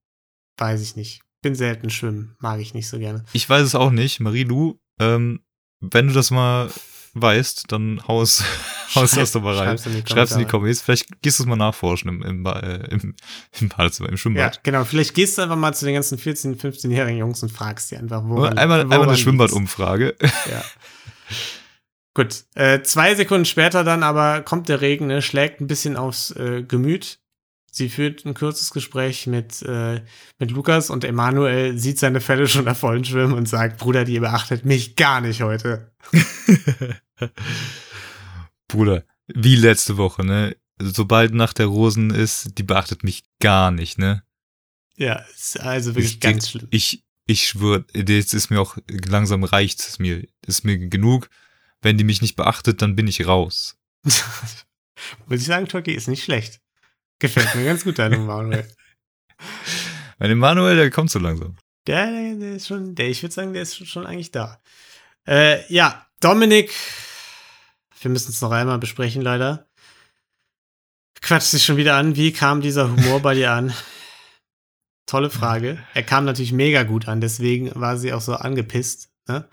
Weiß 0.57 0.81
ich 0.81 0.95
nicht. 0.95 1.21
Bin 1.41 1.55
selten 1.55 1.89
schwimmen, 1.89 2.35
mag 2.39 2.59
ich 2.59 2.73
nicht 2.73 2.87
so 2.87 2.97
gerne. 2.99 3.23
Ich 3.33 3.47
weiß 3.47 3.63
es 3.63 3.75
auch 3.75 3.91
nicht. 3.91 4.19
Marie, 4.19 4.45
du, 4.45 4.79
ähm, 4.99 5.43
wenn 5.79 6.07
du 6.07 6.13
das 6.13 6.31
mal 6.31 6.71
weißt, 7.21 7.71
dann 7.71 8.01
hau 8.07 8.21
es, 8.21 8.43
hau 8.95 9.03
es 9.03 9.11
das 9.11 9.31
doch 9.31 9.41
mal 9.41 9.55
rein. 9.57 9.77
Schreib's 10.05 10.31
in 10.31 10.39
die. 10.39 10.45
Comments. 10.45 10.81
Vielleicht 10.81 11.21
gehst 11.21 11.39
du 11.39 11.43
es 11.43 11.47
mal 11.47 11.55
nachforschen 11.55 12.09
im, 12.09 12.21
im, 12.23 12.45
äh, 12.45 12.87
im, 12.91 13.15
im 13.59 13.69
Badezimmer, 13.69 14.09
im 14.09 14.13
Ja, 14.13 14.17
Schwimmbad. 14.17 14.63
genau. 14.63 14.83
Vielleicht 14.85 15.13
gehst 15.13 15.37
du 15.37 15.41
einfach 15.41 15.55
mal 15.55 15.73
zu 15.73 15.85
den 15.85 15.93
ganzen 15.95 16.17
14-, 16.17 16.59
15-jährigen 16.59 17.17
Jungs 17.19 17.43
und 17.43 17.51
fragst 17.51 17.91
die 17.91 17.97
einfach, 17.97 18.23
wo. 18.25 18.43
einmal 18.43 18.81
einmal 18.81 19.03
eine 19.03 19.17
Schwimmbadumfrage. 19.17 20.15
Ja. 20.49 20.63
Gut. 22.13 22.45
Äh, 22.55 22.81
zwei 22.81 23.13
Sekunden 23.15 23.45
später 23.45 23.83
dann 23.83 24.01
aber 24.01 24.41
kommt 24.41 24.69
der 24.69 24.81
Regen, 24.81 25.07
ne, 25.07 25.21
schlägt 25.21 25.61
ein 25.61 25.67
bisschen 25.67 25.95
aufs 25.97 26.31
äh, 26.31 26.63
Gemüt. 26.63 27.19
Sie 27.69 27.89
führt 27.89 28.25
ein 28.25 28.33
kurzes 28.33 28.71
Gespräch 28.71 29.27
mit, 29.27 29.61
äh, 29.61 30.01
mit 30.39 30.49
Lukas 30.49 30.89
und 30.89 31.03
Emanuel 31.03 31.77
sieht 31.77 31.99
seine 31.99 32.21
Fälle 32.21 32.47
schon 32.47 32.65
da 32.65 32.73
vollen 32.73 33.05
schwimmen 33.05 33.33
und 33.33 33.47
sagt, 33.47 33.77
Bruder, 33.77 34.03
die 34.03 34.19
beachtet 34.19 34.65
mich 34.65 34.95
gar 34.95 35.21
nicht 35.21 35.41
heute. 35.43 35.91
Bruder, 38.67 39.03
wie 39.27 39.55
letzte 39.55 39.97
Woche, 39.97 40.25
ne? 40.25 40.55
Sobald 40.79 41.33
nach 41.33 41.53
der 41.53 41.65
Rosen 41.65 42.11
ist, 42.11 42.57
die 42.57 42.63
beachtet 42.63 43.03
mich 43.03 43.23
gar 43.39 43.71
nicht, 43.71 43.97
ne? 43.97 44.23
Ja, 44.95 45.23
ist 45.33 45.59
also 45.59 45.95
wirklich 45.95 46.15
ich, 46.15 46.19
ganz 46.19 46.49
schlimm. 46.49 46.67
Ich, 46.71 47.03
ich 47.25 47.47
schwör, 47.47 47.85
jetzt 47.93 48.33
ist 48.33 48.49
mir 48.49 48.59
auch 48.59 48.77
langsam 48.87 49.43
reicht 49.43 49.79
es 49.79 49.99
mir. 49.99 50.27
Ist 50.45 50.63
mir 50.63 50.77
genug. 50.77 51.29
Wenn 51.81 51.97
die 51.97 52.03
mich 52.03 52.21
nicht 52.21 52.35
beachtet, 52.35 52.81
dann 52.81 52.95
bin 52.95 53.07
ich 53.07 53.27
raus. 53.27 53.77
Muss 54.03 55.41
ich 55.41 55.45
sagen, 55.45 55.67
Toki 55.67 55.93
ist 55.93 56.07
nicht 56.07 56.23
schlecht. 56.23 56.59
Gefällt 57.19 57.53
mir 57.55 57.65
ganz 57.65 57.83
gut, 57.83 57.99
dein 57.99 58.13
Emanuel. 58.13 58.67
Mein 60.19 60.31
Emanuel, 60.31 60.75
der 60.75 60.89
kommt 60.89 61.11
so 61.11 61.19
langsam. 61.19 61.57
Der, 61.85 62.07
der, 62.11 62.35
der 62.35 62.55
ist 62.55 62.67
schon, 62.67 62.95
der, 62.95 63.09
ich 63.09 63.21
würde 63.21 63.33
sagen, 63.33 63.53
der 63.53 63.61
ist 63.61 63.87
schon 63.87 64.05
eigentlich 64.05 64.31
da. 64.31 64.59
Äh, 65.27 65.71
ja, 65.71 66.07
Dominik, 66.19 66.73
wir 68.01 68.11
müssen 68.11 68.31
es 68.31 68.41
noch 68.41 68.51
einmal 68.51 68.77
besprechen, 68.77 69.21
leider. 69.21 69.67
Quatscht 71.21 71.47
sich 71.47 71.65
schon 71.65 71.77
wieder 71.77 71.95
an. 71.95 72.15
Wie 72.15 72.31
kam 72.31 72.61
dieser 72.61 72.89
Humor 72.89 73.21
bei 73.21 73.33
dir 73.33 73.51
an? 73.51 73.73
Tolle 75.07 75.29
Frage. 75.29 75.83
Er 75.93 76.03
kam 76.03 76.25
natürlich 76.25 76.51
mega 76.51 76.83
gut 76.83 77.07
an, 77.07 77.21
deswegen 77.21 77.71
war 77.75 77.97
sie 77.97 78.13
auch 78.13 78.21
so 78.21 78.35
angepisst. 78.35 79.09
Ne? 79.27 79.49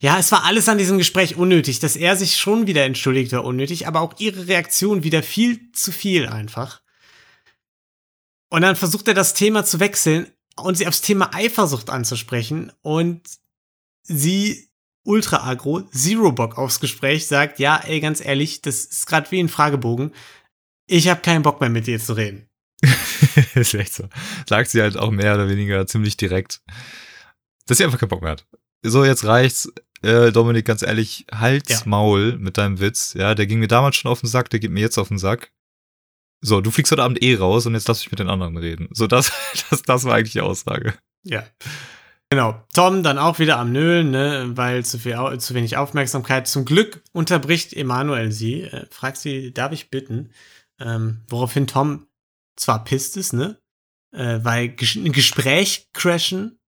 Ja, 0.00 0.18
es 0.18 0.32
war 0.32 0.44
alles 0.44 0.68
an 0.68 0.78
diesem 0.78 0.96
Gespräch 0.96 1.36
unnötig. 1.36 1.80
Dass 1.80 1.96
er 1.96 2.16
sich 2.16 2.36
schon 2.36 2.66
wieder 2.66 2.84
entschuldigt, 2.84 3.32
war 3.32 3.44
unnötig, 3.44 3.86
aber 3.86 4.00
auch 4.00 4.14
ihre 4.18 4.46
Reaktion 4.46 5.02
wieder 5.02 5.22
viel 5.22 5.72
zu 5.72 5.92
viel 5.92 6.26
einfach. 6.26 6.80
Und 8.48 8.62
dann 8.62 8.76
versucht 8.76 9.06
er 9.08 9.14
das 9.14 9.34
Thema 9.34 9.64
zu 9.64 9.78
wechseln 9.78 10.32
und 10.56 10.76
sie 10.76 10.86
aufs 10.86 11.02
Thema 11.02 11.34
Eifersucht 11.34 11.90
anzusprechen 11.90 12.72
und 12.80 13.22
sie 14.02 14.69
ultra 15.10 15.48
aggro, 15.48 15.82
Zero 15.92 16.32
Bock 16.32 16.56
aufs 16.56 16.80
Gespräch, 16.80 17.26
sagt, 17.26 17.58
ja, 17.58 17.76
ey, 17.84 18.00
ganz 18.00 18.24
ehrlich, 18.24 18.62
das 18.62 18.84
ist 18.84 19.06
gerade 19.06 19.30
wie 19.30 19.40
ein 19.40 19.48
Fragebogen. 19.48 20.12
Ich 20.86 21.08
habe 21.08 21.20
keinen 21.20 21.42
Bock 21.42 21.60
mehr 21.60 21.68
mit 21.68 21.86
dir 21.86 21.98
zu 21.98 22.12
reden. 22.14 22.48
ist 23.54 23.74
echt 23.74 23.94
so. 23.94 24.08
Sagt 24.48 24.70
sie 24.70 24.80
halt 24.80 24.96
auch 24.96 25.10
mehr 25.10 25.34
oder 25.34 25.48
weniger 25.48 25.86
ziemlich 25.86 26.16
direkt, 26.16 26.62
dass 27.66 27.78
sie 27.78 27.84
einfach 27.84 27.98
keinen 27.98 28.08
Bock 28.08 28.22
mehr 28.22 28.32
hat. 28.32 28.46
So, 28.82 29.04
jetzt 29.04 29.24
reicht's. 29.24 29.70
Äh, 30.02 30.32
Dominik, 30.32 30.64
ganz 30.64 30.82
ehrlich, 30.82 31.26
halt's 31.30 31.70
Ja. 31.70 31.82
Maul 31.84 32.38
mit 32.38 32.56
deinem 32.56 32.80
Witz. 32.80 33.12
Ja, 33.14 33.34
der 33.34 33.46
ging 33.46 33.58
mir 33.58 33.68
damals 33.68 33.96
schon 33.96 34.10
auf 34.10 34.20
den 34.20 34.28
Sack, 34.28 34.48
der 34.48 34.60
geht 34.60 34.70
mir 34.70 34.80
jetzt 34.80 34.96
auf 34.96 35.08
den 35.08 35.18
Sack. 35.18 35.52
So, 36.40 36.62
du 36.62 36.70
fliegst 36.70 36.90
heute 36.90 37.02
Abend 37.02 37.22
eh 37.22 37.34
raus 37.34 37.66
und 37.66 37.74
jetzt 37.74 37.86
lass 37.86 38.00
mich 38.00 38.10
mit 38.10 38.18
den 38.18 38.30
anderen 38.30 38.56
reden. 38.56 38.88
So, 38.92 39.06
das, 39.06 39.30
das, 39.70 39.82
das 39.82 40.04
war 40.04 40.14
eigentlich 40.14 40.32
die 40.32 40.40
Aussage. 40.40 40.94
Ja. 41.24 41.44
Genau. 42.32 42.64
Tom 42.72 43.02
dann 43.02 43.18
auch 43.18 43.40
wieder 43.40 43.58
am 43.58 43.72
Nölen, 43.72 44.12
ne, 44.12 44.52
weil 44.54 44.84
zu, 44.84 44.98
viel, 44.98 45.38
zu 45.38 45.54
wenig 45.54 45.76
Aufmerksamkeit. 45.76 46.46
Zum 46.46 46.64
Glück 46.64 47.02
unterbricht 47.12 47.72
Emanuel 47.72 48.30
sie, 48.30 48.62
äh, 48.62 48.86
fragt 48.90 49.16
sie, 49.16 49.52
darf 49.52 49.72
ich 49.72 49.90
bitten? 49.90 50.30
Ähm, 50.78 51.22
woraufhin 51.28 51.66
Tom 51.66 52.06
zwar 52.56 52.84
pisst 52.84 53.16
ist, 53.16 53.32
ne, 53.32 53.60
äh, 54.12 54.38
weil 54.42 54.68
ges 54.68 54.94
ein 54.94 55.12
Gespräch 55.12 55.88
crashen, 55.92 56.60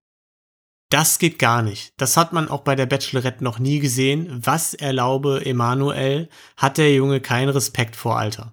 das 0.91 1.19
geht 1.19 1.39
gar 1.39 1.63
nicht. 1.63 1.95
Das 1.97 2.17
hat 2.17 2.33
man 2.33 2.49
auch 2.49 2.63
bei 2.63 2.75
der 2.75 2.87
Bachelorette 2.87 3.43
noch 3.43 3.59
nie 3.59 3.79
gesehen. 3.79 4.29
Was 4.45 4.75
erlaube 4.75 5.47
Emanuel, 5.47 6.29
hat 6.57 6.77
der 6.77 6.93
Junge 6.93 7.21
keinen 7.21 7.49
Respekt 7.49 7.97
vor 7.97 8.19
Alter. 8.19 8.53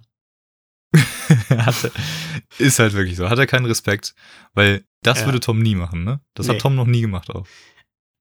Hatte, 1.76 1.92
ist 2.58 2.80
halt 2.80 2.94
wirklich 2.94 3.18
so. 3.18 3.30
Hat 3.30 3.40
er 3.40 3.48
keinen 3.48 3.66
Respekt, 3.66 4.14
weil 4.54 4.84
das 5.04 5.20
Ja. 5.22 5.26
würde 5.26 5.40
Tom 5.40 5.60
nie 5.60 5.76
machen, 5.76 6.04
ne? 6.04 6.20
Das 6.36 6.48
Nee. 6.48 6.54
hat 6.54 6.62
Tom 6.62 6.76
noch 6.76 6.86
nie 6.88 7.02
gemacht 7.02 7.30
auch. 7.30 7.48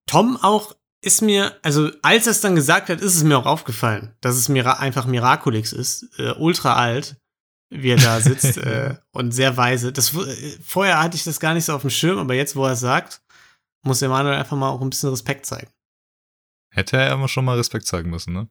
Tom 0.07 0.37
auch 0.43 0.75
ist 1.05 1.23
mir, 1.23 1.57
also 1.63 1.91
als 2.03 2.27
er 2.27 2.33
es 2.33 2.41
dann 2.41 2.55
gesagt 2.57 2.89
hat, 2.89 3.01
ist 3.01 3.15
es 3.15 3.23
mir 3.23 3.39
auch 3.39 3.47
aufgefallen, 3.47 4.15
dass 4.21 4.37
es 4.37 4.49
Mira 4.49 4.75
einfach 4.75 5.07
Miraculix 5.07 5.73
ist, 5.73 6.09
äh, 6.19 6.33
ultra 6.39 6.75
alt. 6.75 7.17
wie 7.71 7.91
er 7.91 7.97
da 7.99 8.19
sitzt 8.21 8.57
äh, 8.57 8.97
und 9.13 9.33
sehr 9.33 9.57
weise. 9.59 9.93
Das, 9.93 10.15
äh, 10.15 10.59
vorher 10.65 11.03
hatte 11.03 11.17
ich 11.19 11.25
das 11.25 11.39
gar 11.39 11.53
nicht 11.53 11.67
so 11.67 11.75
auf 11.75 11.83
dem 11.83 11.91
Schirm, 11.91 12.19
aber 12.19 12.33
jetzt, 12.35 12.57
wo 12.57 12.65
er 12.65 12.73
es 12.73 12.81
sagt, 12.81 13.21
muss 13.85 14.01
Emanuel 14.01 14.37
einfach 14.37 14.57
mal 14.57 14.71
auch 14.71 14.81
ein 14.81 14.89
bisschen 14.89 15.11
Respekt 15.11 15.45
zeigen. 15.45 15.71
Hätte 16.75 16.97
er 16.97 17.13
immer 17.13 17.29
schon 17.29 17.45
mal 17.45 17.57
Respekt 17.59 17.87
zeigen 17.87 18.09
müssen, 18.11 18.33
ne? 18.33 18.49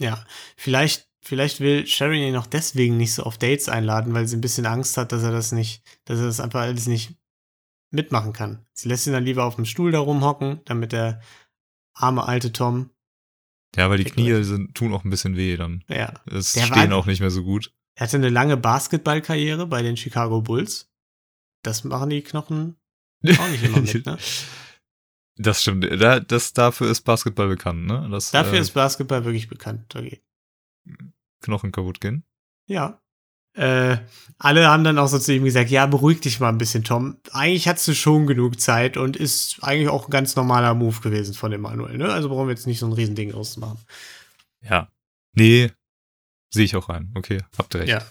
Ja, 0.00 0.24
vielleicht, 0.56 1.07
vielleicht 1.22 1.60
will 1.60 1.86
Sharon 1.86 2.14
ihn 2.16 2.36
auch 2.36 2.46
deswegen 2.46 2.96
nicht 2.96 3.14
so 3.14 3.22
auf 3.24 3.38
Dates 3.38 3.68
einladen, 3.68 4.14
weil 4.14 4.26
sie 4.28 4.36
ein 4.36 4.40
bisschen 4.40 4.66
Angst 4.66 4.96
hat, 4.96 5.12
dass 5.12 5.22
er 5.22 5.32
das 5.32 5.52
nicht, 5.52 5.82
dass 6.04 6.18
er 6.20 6.26
das 6.26 6.40
einfach 6.40 6.60
alles 6.62 6.86
nicht 6.86 7.16
mitmachen 7.90 8.32
kann. 8.32 8.66
Sie 8.72 8.88
lässt 8.88 9.06
ihn 9.06 9.12
dann 9.12 9.24
lieber 9.24 9.44
auf 9.44 9.56
dem 9.56 9.64
Stuhl 9.64 9.90
da 9.92 9.98
rumhocken, 10.00 10.60
damit 10.66 10.92
der 10.92 11.20
arme 11.94 12.26
alte 12.28 12.52
Tom, 12.52 12.90
Ja, 13.76 13.86
aber 13.86 13.96
die 13.98 14.04
Knie 14.04 14.42
sind, 14.44 14.74
tun 14.74 14.92
auch 14.94 15.04
ein 15.04 15.10
bisschen 15.10 15.36
weh 15.36 15.56
dann. 15.56 15.82
ja, 15.88 16.14
Es 16.26 16.52
Der 16.52 16.62
stehen 16.62 16.90
war- 16.90 16.96
auch 16.98 17.06
nicht 17.06 17.20
mehr 17.20 17.30
so 17.30 17.42
gut. 17.42 17.72
er 17.96 18.06
hatte 18.06 18.16
eine 18.16 18.28
lange 18.28 18.56
Basketballkarriere 18.56 19.66
bei 19.66 19.82
den 19.82 19.96
Chicago 19.96 20.40
Bulls. 20.42 20.90
Das 21.62 21.82
machen 21.84 22.10
die 22.10 22.22
Knochen 22.22 22.76
auch 23.38 23.48
nicht 23.48 23.64
immer 23.64 23.80
mit, 23.80 24.06
ne? 24.06 24.16
Das 25.40 25.62
stimmt. 25.62 25.84
Da, 26.00 26.18
das, 26.20 26.52
dafür 26.52 26.90
ist 26.90 27.02
Basketball 27.02 27.46
bekannt, 27.48 27.86
ne? 27.86 28.08
Dass, 28.10 28.32
Dafür 28.32 28.54
äh, 28.58 28.60
ist 28.60 28.70
Basketball 28.72 29.24
wirklich 29.24 29.48
bekannt. 29.48 29.94
Okay. 29.94 30.20
Knochen 31.42 31.72
kaputt 31.72 32.00
gehen. 32.00 32.24
Ja. 32.66 33.00
Äh, 33.54 33.98
alle 34.38 34.68
haben 34.68 34.84
dann 34.84 34.98
auch 34.98 35.08
so 35.08 35.18
zu 35.18 35.34
ihm 35.34 35.44
gesagt, 35.44 35.70
ja, 35.70 35.86
beruhig 35.86 36.20
dich 36.20 36.38
mal 36.38 36.48
ein 36.48 36.58
bisschen, 36.58 36.84
Tom. 36.84 37.16
Eigentlich 37.32 37.66
hast 37.66 37.88
du 37.88 37.94
schon 37.94 38.26
genug 38.26 38.60
Zeit 38.60 38.96
und 38.96 39.16
ist 39.16 39.58
eigentlich 39.62 39.88
auch 39.88 40.06
ein 40.06 40.10
ganz 40.10 40.36
normaler 40.36 40.74
Move 40.74 41.00
gewesen 41.00 41.34
von 41.34 41.52
Emanuel, 41.52 41.98
ne? 41.98 42.12
Also 42.12 42.28
brauchen 42.28 42.46
wir 42.46 42.54
jetzt 42.54 42.68
nicht 42.68 42.78
so 42.78 42.86
ein 42.86 42.92
Riesending 42.92 43.34
auszumachen. 43.34 43.78
Ja. 44.62 44.88
Nee, 45.32 45.72
sehe 46.50 46.64
ich 46.64 46.76
auch 46.76 46.88
rein. 46.88 47.12
Okay, 47.16 47.42
habt 47.56 47.74
ihr 47.74 47.80
recht. 47.80 47.88
Ja. 47.88 48.02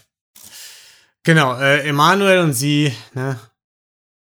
Genau, 1.22 1.58
äh, 1.58 1.86
Emanuel 1.88 2.40
und 2.40 2.52
sie, 2.52 2.92
ne? 3.14 3.38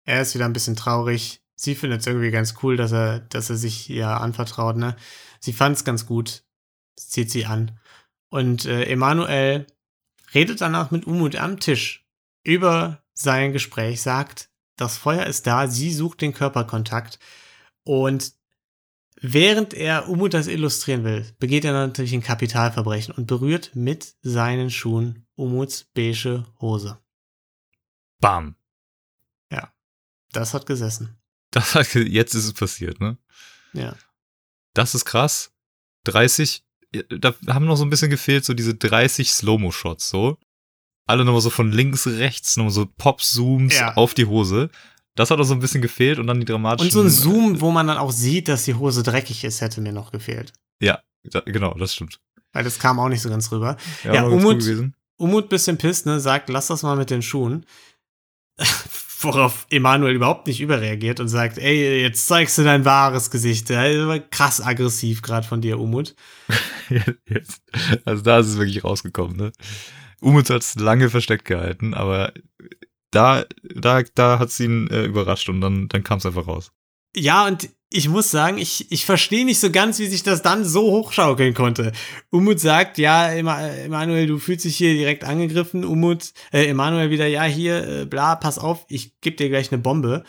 Er 0.06 0.22
ist 0.22 0.34
wieder 0.34 0.46
ein 0.46 0.54
bisschen 0.54 0.76
traurig. 0.76 1.42
Sie 1.56 1.76
findet 1.76 2.02
es 2.02 2.08
irgendwie 2.08 2.32
ganz 2.32 2.56
cool, 2.64 2.78
dass 2.78 2.92
er, 2.92 3.20
dass 3.20 3.50
er 3.52 3.58
sich 3.58 3.90
ihr 3.92 4.08
anvertraut, 4.08 4.76
ne? 4.76 4.96
Sie 5.40 5.54
fand 5.54 5.78
es 5.78 5.84
ganz 5.84 6.08
gut. 6.08 6.44
Das 6.96 7.10
zieht 7.10 7.30
sie 7.30 7.46
an. 7.46 7.80
Und 8.32 8.66
äh, 8.66 8.86
Emanuel 8.86 9.68
redet 10.34 10.62
danach 10.62 10.90
mit 10.90 11.06
Umut 11.06 11.36
am 11.36 11.60
Tisch 11.60 12.08
über 12.44 13.04
sein 13.14 13.54
Gespräch, 13.54 14.02
sagt, 14.02 14.50
das 14.76 14.98
Feuer 14.98 15.28
ist 15.28 15.46
da, 15.46 15.68
sie 15.68 15.94
sucht 15.94 16.22
den 16.22 16.34
Körperkontakt. 16.34 17.20
Und 17.84 18.34
während 19.20 19.76
er 19.76 20.10
Umut 20.10 20.34
das 20.34 20.48
illustrieren 20.48 21.04
will, 21.04 21.32
begeht 21.38 21.66
er 21.66 21.74
natürlich 21.74 22.14
ein 22.14 22.24
Kapitalverbrechen 22.24 23.14
und 23.14 23.28
berührt 23.28 23.76
mit 23.76 24.16
seinen 24.24 24.72
Schuhen 24.72 25.28
Umuts 25.36 25.84
beige 25.94 26.48
Hose. 26.60 26.98
Bam. 28.20 28.56
Das 30.32 30.54
hat 30.54 30.66
gesessen. 30.66 31.18
Das 31.52 31.76
hat, 31.76 31.94
jetzt 31.94 32.34
ist 32.34 32.46
es 32.46 32.54
passiert, 32.54 33.02
ne? 33.02 33.18
Ja. 33.74 33.96
Das 34.74 34.96
ist 34.96 35.06
krass. 35.06 35.52
30, 36.06 36.66
da 37.10 37.34
haben 37.48 37.66
noch 37.66 37.78
so 37.78 37.84
ein 37.86 37.90
bisschen 37.90 38.10
gefehlt, 38.10 38.44
so 38.46 38.54
diese 38.54 38.76
30 38.76 39.32
Slow-Mo-Shots, 39.32 40.10
so. 40.10 40.38
Alle 41.08 41.26
nochmal 41.26 41.42
so 41.42 41.50
von 41.50 41.72
links, 41.72 42.06
rechts, 42.08 42.58
nochmal 42.58 42.72
so 42.74 42.86
Pop-Zooms 42.86 43.76
Ja. 43.80 43.94
auf 43.96 44.14
die 44.14 44.26
Hose. 44.26 44.70
Das 45.16 45.30
hat 45.32 45.40
auch 45.40 45.44
so 45.44 45.54
ein 45.54 45.60
bisschen 45.60 45.82
gefehlt 45.82 46.20
und 46.20 46.28
dann 46.28 46.40
die 46.40 46.46
dramatischen. 46.46 46.88
Und 46.88 46.92
so 46.92 47.02
ein 47.02 47.10
Zoom, 47.10 47.60
wo 47.62 47.72
man 47.72 47.88
dann 47.88 47.98
auch 47.98 48.12
sieht, 48.12 48.48
dass 48.48 48.64
die 48.66 48.76
Hose 48.76 49.04
dreckig 49.04 49.44
ist, 49.44 49.60
hätte 49.62 49.82
mir 49.82 49.92
noch 49.92 50.12
gefehlt. 50.12 50.54
Ja, 50.82 51.00
da, 51.24 51.42
genau, 51.42 51.74
das 51.74 51.94
stimmt. 51.96 52.20
Weil 52.54 52.64
das 52.64 52.80
kam 52.80 53.00
auch 53.00 53.10
nicht 53.10 53.22
so 53.22 53.30
ganz 53.30 53.52
rüber. 53.52 53.78
Ja, 54.04 54.14
Ja, 54.14 54.24
Umut-. 54.26 54.92
Umut 55.18 55.50
bisschen 55.50 55.78
pisst, 55.78 56.06
ne, 56.06 56.20
sagt, 56.20 56.50
lass 56.50 56.68
das 56.68 56.82
mal 56.84 56.96
mit 56.96 57.10
den 57.10 57.22
Schuhen. 57.22 57.66
Worauf 59.22 59.68
Emanuel 59.70 60.16
überhaupt 60.16 60.48
nicht 60.48 60.62
überreagiert 60.62 61.20
und 61.20 61.28
sagt, 61.28 61.58
ey, 61.60 62.02
jetzt 62.02 62.26
zeigst 62.28 62.58
du 62.58 62.64
dein 62.64 62.86
wahres 62.86 63.30
Gesicht. 63.30 63.68
Krass 64.32 64.62
aggressiv 64.62 65.22
gerade 65.22 65.48
von 65.48 65.62
dir, 65.62 65.80
Umut. 65.80 66.16
Jetzt. 67.28 67.62
Also 68.06 68.24
da 68.24 68.40
ist 68.40 68.48
es 68.48 68.58
wirklich 68.58 68.84
rausgekommen, 68.84 69.38
ne? 69.38 69.52
Umut 70.20 70.50
hat 70.50 70.62
es 70.62 70.76
lange 70.76 71.10
versteckt 71.10 71.46
gehalten, 71.46 71.94
aber 71.94 72.34
da, 73.12 73.46
da, 73.76 74.04
da 74.16 74.40
hat 74.40 74.52
sie 74.52 74.66
ihn 74.66 74.88
äh, 74.90 75.04
überrascht 75.06 75.50
und 75.50 75.62
dann, 75.62 75.88
dann 75.90 76.04
kam 76.04 76.20
es 76.20 76.26
einfach 76.26 76.48
raus. 76.48 76.72
Ja, 77.16 77.46
und 77.48 77.70
ich 77.90 78.08
muss 78.08 78.32
sagen, 78.32 78.58
ich, 78.58 78.90
ich 78.90 79.06
verstehe 79.06 79.44
nicht 79.44 79.60
so 79.60 79.70
ganz, 79.70 80.00
wie 80.00 80.08
sich 80.08 80.24
das 80.24 80.42
dann 80.42 80.64
so 80.64 80.84
hochschaukeln 80.92 81.54
konnte. 81.54 81.92
Umut 82.30 82.60
sagt, 82.62 82.98
ja, 82.98 83.30
Ema- 83.32 83.68
Emanuel, 83.68 84.28
du 84.28 84.38
fühlst 84.40 84.64
dich 84.64 84.78
hier 84.78 84.94
direkt 84.94 85.26
angegriffen. 85.26 85.84
Umut, 85.84 86.32
äh, 86.54 86.68
Emanuel 86.68 87.10
wieder, 87.10 87.28
ja, 87.28 87.44
hier, 87.44 87.86
äh, 87.86 88.06
bla, 88.06 88.36
pass 88.38 88.60
auf, 88.60 88.86
ich 88.88 89.20
geb 89.20 89.36
dir 89.36 89.50
gleich 89.50 89.74
eine 89.74 89.82
Bombe. 89.82 90.24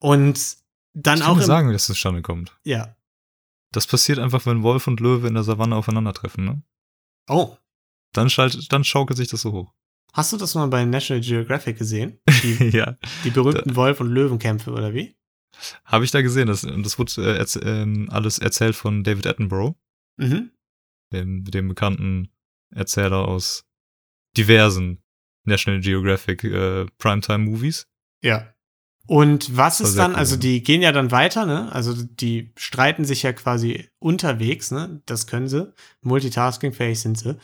Und 0.00 0.56
dann 0.94 1.18
ich 1.18 1.24
auch 1.24 1.28
kann 1.28 1.36
dir 1.36 1.42
im, 1.42 1.46
sagen, 1.46 1.68
wie 1.68 1.72
das 1.74 1.84
zustande 1.84 2.22
kommt. 2.22 2.56
ja. 2.64 2.93
Das 3.74 3.86
passiert 3.86 4.18
einfach, 4.18 4.46
wenn 4.46 4.62
Wolf 4.62 4.86
und 4.86 5.00
Löwe 5.00 5.26
in 5.26 5.34
der 5.34 5.42
Savanne 5.42 5.74
aufeinandertreffen, 5.76 6.44
ne? 6.44 6.62
Oh, 7.28 7.56
Dann, 8.12 8.30
schalt, 8.30 8.72
dann 8.72 8.84
schaukelt 8.84 9.16
sich 9.16 9.28
das 9.28 9.40
so 9.40 9.52
hoch. 9.52 9.72
hast 10.12 10.32
du 10.32 10.36
das 10.36 10.54
mal 10.54 10.66
bei 10.68 10.84
National 10.84 11.20
Geographic 11.22 11.78
gesehen? 11.78 12.20
Die, 12.42 12.68
ja, 12.76 12.96
die 13.24 13.30
berühmten 13.30 13.74
Wolf- 13.76 14.00
und 14.00 14.08
Löwenkämpfe, 14.10 14.70
oder 14.70 14.94
wie? 14.94 15.16
habe 15.84 16.04
ich 16.04 16.10
da 16.10 16.20
gesehen. 16.20 16.48
Das, 16.48 16.62
das 16.62 16.98
wurde 16.98 17.12
äh, 17.22 17.36
erz, 17.38 17.56
ähm, 17.62 18.08
alles 18.10 18.38
erzählt 18.38 18.74
von 18.76 19.04
David 19.04 19.26
Attenborough, 19.26 19.74
Mhm. 20.16 20.50
dem, 21.12 21.44
dem 21.44 21.68
bekannten 21.68 22.28
Erzähler 22.70 23.26
aus 23.28 23.64
diversen 24.36 25.02
National 25.44 25.80
Geographic 25.80 26.42
äh, 26.44 26.86
Primetime-Movies. 26.98 27.86
Ja. 28.22 28.53
Und 29.06 29.54
was 29.54 29.80
ist 29.80 29.98
dann, 29.98 30.12
cool, 30.12 30.16
also 30.16 30.36
die 30.36 30.62
gehen 30.62 30.80
ja 30.80 30.90
dann 30.90 31.10
weiter, 31.10 31.44
ne? 31.44 31.70
Also 31.72 31.92
die 31.94 32.52
streiten 32.56 33.04
sich 33.04 33.22
ja 33.22 33.34
quasi 33.34 33.88
unterwegs, 33.98 34.70
ne? 34.70 35.02
Das 35.04 35.26
können 35.26 35.48
sie. 35.48 35.72
Multitasking-fähig 36.00 37.00
sind 37.00 37.18
sie. 37.18 37.36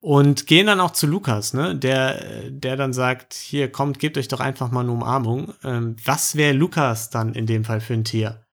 Und 0.00 0.46
gehen 0.46 0.66
dann 0.66 0.80
auch 0.80 0.90
zu 0.90 1.06
Lukas, 1.06 1.54
ne? 1.54 1.74
Der, 1.74 2.50
der 2.50 2.76
dann 2.76 2.92
sagt, 2.92 3.32
hier 3.32 3.72
kommt, 3.72 3.98
gebt 3.98 4.18
euch 4.18 4.28
doch 4.28 4.40
einfach 4.40 4.70
mal 4.70 4.80
eine 4.80 4.92
Umarmung. 4.92 5.54
Ähm, 5.64 5.96
was 6.04 6.36
wäre 6.36 6.52
Lukas 6.52 7.08
dann 7.08 7.32
in 7.32 7.46
dem 7.46 7.64
Fall 7.64 7.80
für 7.80 7.94
ein 7.94 8.04
Tier? 8.04 8.46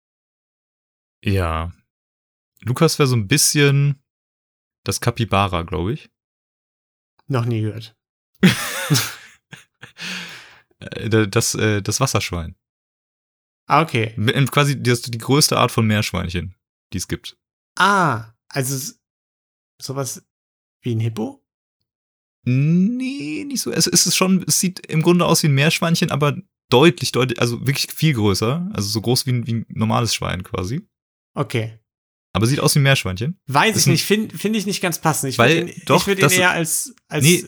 Ja. 1.22 1.74
Lukas 2.62 2.98
wäre 2.98 3.08
so 3.08 3.18
ein 3.18 3.28
bisschen 3.28 4.02
das 4.86 5.02
Capybara, 5.02 5.64
glaube 5.64 5.94
ich. 5.94 6.10
Noch 7.28 7.46
nie 7.46 7.62
gehört. 7.62 7.96
Äh, 10.92 11.28
Das, 11.28 11.56
äh, 11.56 11.82
das 11.82 12.00
Wasserschwein. 12.00 12.56
Ah, 13.66 13.82
okay. 13.82 14.14
Quasi 14.52 14.82
das, 14.82 15.02
die 15.04 15.18
größte 15.18 15.58
Art 15.58 15.72
von 15.72 15.88
Meerschweinchen, 15.88 16.56
die 16.92 16.98
es 16.98 17.08
gibt. 17.08 17.38
Ah, 17.78 18.34
also 18.50 18.94
sowas 19.82 20.24
wie 20.82 20.94
ein 20.96 21.00
Hippo? 21.00 21.44
Nee, 22.46 23.46
nicht 23.48 23.62
so. 23.62 23.72
Es 23.72 23.88
ist 23.88 24.16
schon, 24.16 24.44
es 24.48 24.60
sieht 24.60 24.86
im 24.88 25.02
Grunde 25.02 25.26
aus 25.26 25.44
wie 25.44 25.48
ein 25.48 25.56
Meerschweinchen, 25.56 26.12
aber 26.12 26.36
deutlich, 26.70 27.12
deutlich, 27.14 27.40
also 27.40 27.66
wirklich 27.66 27.88
viel 27.94 28.14
größer. 28.14 28.70
Also 28.74 28.90
so 28.90 29.02
groß 29.02 29.26
wie 29.26 29.32
ein, 29.32 29.48
wie 29.48 29.54
ein 29.54 29.66
normales 29.70 30.14
Schwein 30.14 30.44
quasi. 30.44 30.86
Okay. 31.36 31.80
Aber 32.34 32.46
sieht 32.48 32.60
aus 32.60 32.76
wie 32.76 32.80
ein 32.80 32.84
Meerschweinchen. 32.84 33.40
Weiß 33.48 33.76
Ist 33.78 33.84
ich 33.84 33.88
ein- 33.88 33.92
nicht, 33.94 34.06
finde 34.06 34.38
find 34.38 34.56
ich 34.58 34.66
nicht 34.66 34.82
ganz 34.82 35.00
passend. 35.00 35.30
Ich 35.30 35.38
Weil- 35.38 35.56
würde 35.62 35.72
ihn, 35.72 35.82
doch, 35.86 36.02
ich 36.02 36.08
würd 36.08 36.20
ihn 36.20 36.30
eher 36.40 36.52
als, 36.52 36.94
als 37.08 37.24
Nee. 37.24 37.46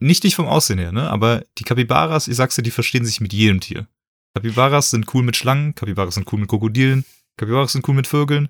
Nicht 0.00 0.24
nicht 0.24 0.34
vom 0.34 0.46
Aussehen 0.46 0.78
her, 0.78 0.92
ne? 0.92 1.08
Aber 1.10 1.44
die 1.58 1.64
Kapibaras, 1.64 2.26
ich 2.26 2.36
sag's 2.36 2.56
dir, 2.56 2.62
die 2.62 2.70
verstehen 2.70 3.04
sich 3.04 3.20
mit 3.20 3.32
jedem 3.32 3.60
Tier. 3.60 3.86
Kapibaras 4.34 4.90
sind 4.90 5.12
cool 5.14 5.22
mit 5.22 5.36
Schlangen, 5.36 5.74
Kapibaras 5.74 6.14
sind 6.14 6.30
cool 6.32 6.40
mit 6.40 6.48
Krokodilen, 6.48 7.04
Kapibaras 7.36 7.72
sind 7.72 7.86
cool 7.86 7.94
mit 7.94 8.06
Vögeln 8.06 8.48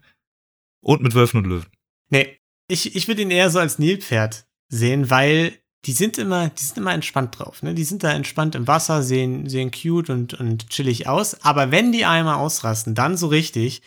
und 0.81 1.03
mit 1.03 1.15
Wölfen 1.15 1.39
und 1.39 1.47
Löwen. 1.47 1.67
Nee, 2.11 2.39
ich, 2.69 2.95
ich 2.95 3.09
würde 3.09 3.23
ihn 3.23 3.31
eher 3.31 3.51
so 3.51 3.59
als 3.59 3.79
Nilpferd 3.79 4.47
sehen, 4.69 5.11
weil 5.11 5.59
die 5.87 5.93
sind 5.93 6.19
immer, 6.19 6.51
die 6.51 6.63
sind 6.63 6.79
immer 6.79 6.93
entspannt 6.93 7.39
drauf. 7.39 7.63
Ne? 7.63 7.75
Die 7.75 7.85
sind 7.85 8.05
da 8.05 8.13
entspannt 8.13 8.55
im 8.55 8.67
Wasser, 8.67 9.03
sehen, 9.03 9.49
sehen 9.49 9.71
cute 9.71 10.11
und, 10.11 10.35
und 10.35 10.69
chillig 10.69 11.09
aus. 11.09 11.43
Aber 11.43 11.71
wenn 11.71 11.91
die 11.93 12.05
einmal 12.05 12.37
ausrasten, 12.37 12.95
dann 12.95 13.17
so 13.17 13.29
richtig. 13.29 13.83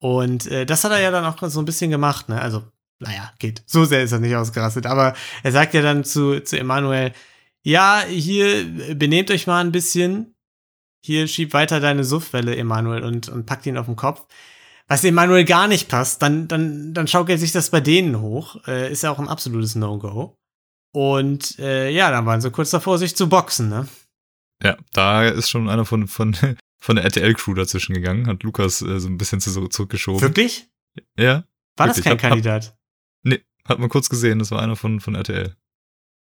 Und 0.00 0.46
äh, 0.46 0.66
das 0.66 0.84
hat 0.84 0.92
er 0.92 1.00
ja 1.00 1.10
dann 1.10 1.24
auch 1.24 1.38
so 1.48 1.60
ein 1.60 1.64
bisschen 1.64 1.90
gemacht. 1.90 2.28
Ne? 2.28 2.40
Also, 2.40 2.64
naja, 3.00 3.32
geht. 3.38 3.62
So 3.66 3.84
sehr 3.84 4.02
ist 4.02 4.12
er 4.12 4.20
nicht 4.20 4.34
ausgerastet. 4.36 4.86
Aber 4.86 5.14
er 5.42 5.52
sagt 5.52 5.74
ja 5.74 5.82
dann 5.82 6.04
zu, 6.04 6.40
zu 6.40 6.58
Emanuel, 6.58 7.12
ja, 7.62 8.02
hier, 8.08 8.64
benehmt 8.94 9.30
euch 9.30 9.46
mal 9.46 9.60
ein 9.64 9.72
bisschen. 9.72 10.34
Hier, 11.04 11.28
schieb 11.28 11.52
weiter 11.52 11.80
deine 11.80 12.04
Suffwelle, 12.04 12.56
Emanuel, 12.56 13.04
und, 13.04 13.28
und 13.28 13.46
packt 13.46 13.66
ihn 13.66 13.76
auf 13.78 13.86
den 13.86 13.96
Kopf 13.96 14.26
was 14.88 15.04
Emanuel 15.04 15.44
gar 15.44 15.68
nicht 15.68 15.88
passt, 15.88 16.22
dann, 16.22 16.48
dann, 16.48 16.94
dann 16.94 17.06
schaukelt 17.06 17.38
sich 17.38 17.52
das 17.52 17.70
bei 17.70 17.80
denen 17.80 18.20
hoch. 18.20 18.56
Äh, 18.66 18.90
ist 18.90 19.02
ja 19.02 19.10
auch 19.10 19.18
ein 19.18 19.28
absolutes 19.28 19.74
No-Go. 19.74 20.34
Und 20.94 21.58
äh, 21.58 21.90
ja, 21.90 22.10
dann 22.10 22.24
waren 22.24 22.40
sie 22.40 22.50
kurz 22.50 22.70
davor, 22.70 22.96
sich 22.96 23.14
zu 23.14 23.28
boxen, 23.28 23.68
ne? 23.68 23.86
Ja, 24.64 24.76
da 24.94 25.28
ist 25.28 25.50
schon 25.50 25.68
einer 25.68 25.84
von, 25.84 26.08
von, 26.08 26.34
von 26.80 26.96
der 26.96 27.04
RTL-Crew 27.04 27.52
dazwischen 27.54 27.94
gegangen, 27.94 28.26
hat 28.26 28.42
Lukas 28.42 28.80
äh, 28.80 28.98
so 28.98 29.08
ein 29.08 29.18
bisschen 29.18 29.40
zu, 29.40 29.68
zurückgeschoben. 29.68 30.22
Wirklich? 30.22 30.68
Ja, 31.18 31.44
War 31.76 31.88
das 31.88 31.98
Wirklich, 31.98 32.04
kein 32.04 32.12
hab- 32.12 32.22
hab- 32.22 32.30
Kandidat? 32.30 32.77
Hat 33.68 33.78
man 33.78 33.88
kurz 33.88 34.08
gesehen, 34.08 34.38
das 34.38 34.50
war 34.50 34.60
einer 34.62 34.76
von, 34.76 35.00
von 35.00 35.14
RTL. 35.14 35.54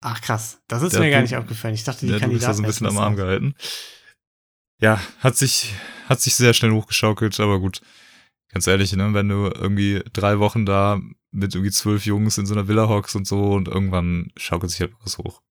Ach 0.02 0.22
krass, 0.22 0.62
das 0.68 0.82
ist 0.82 0.94
Der 0.94 1.02
mir 1.02 1.08
hat 1.08 1.12
gar 1.12 1.20
du- 1.20 1.24
nicht 1.26 1.36
aufgefallen. 1.36 1.74
Ich 1.76 1.84
dachte, 1.84 2.06
die 2.06 2.18
Kandidaten. 2.18 2.40
da 2.46 2.54
so 2.54 2.64
ein 2.64 2.66
bisschen 2.68 2.88
am 2.88 2.98
Arm 2.98 3.16
gehalten. 3.16 3.54
Ja, 4.82 5.02
hat 5.20 5.36
sich, 5.36 5.74
hat 6.08 6.22
sich 6.22 6.36
sehr 6.36 6.54
schnell 6.54 6.72
hochgeschaukelt, 6.72 7.40
aber 7.40 7.60
gut. 7.60 7.82
Ganz 8.52 8.66
ehrlich, 8.66 8.94
ne, 8.94 9.14
wenn 9.14 9.28
du 9.30 9.46
irgendwie 9.54 10.02
drei 10.14 10.40
Wochen 10.40 10.66
da 10.66 11.00
mit 11.32 11.54
irgendwie 11.54 11.72
zwölf 11.72 12.06
Jungs 12.06 12.38
in 12.40 12.46
so 12.48 12.56
einer 12.56 12.68
Villa 12.68 12.88
hockst 12.88 13.16
und 13.16 13.28
so 13.28 13.52
und 13.54 13.68
irgendwann 13.68 14.32
schaukelt 14.38 14.72
sich 14.72 14.80
halt 14.82 14.94
was 15.04 15.18
hoch. 15.20 15.42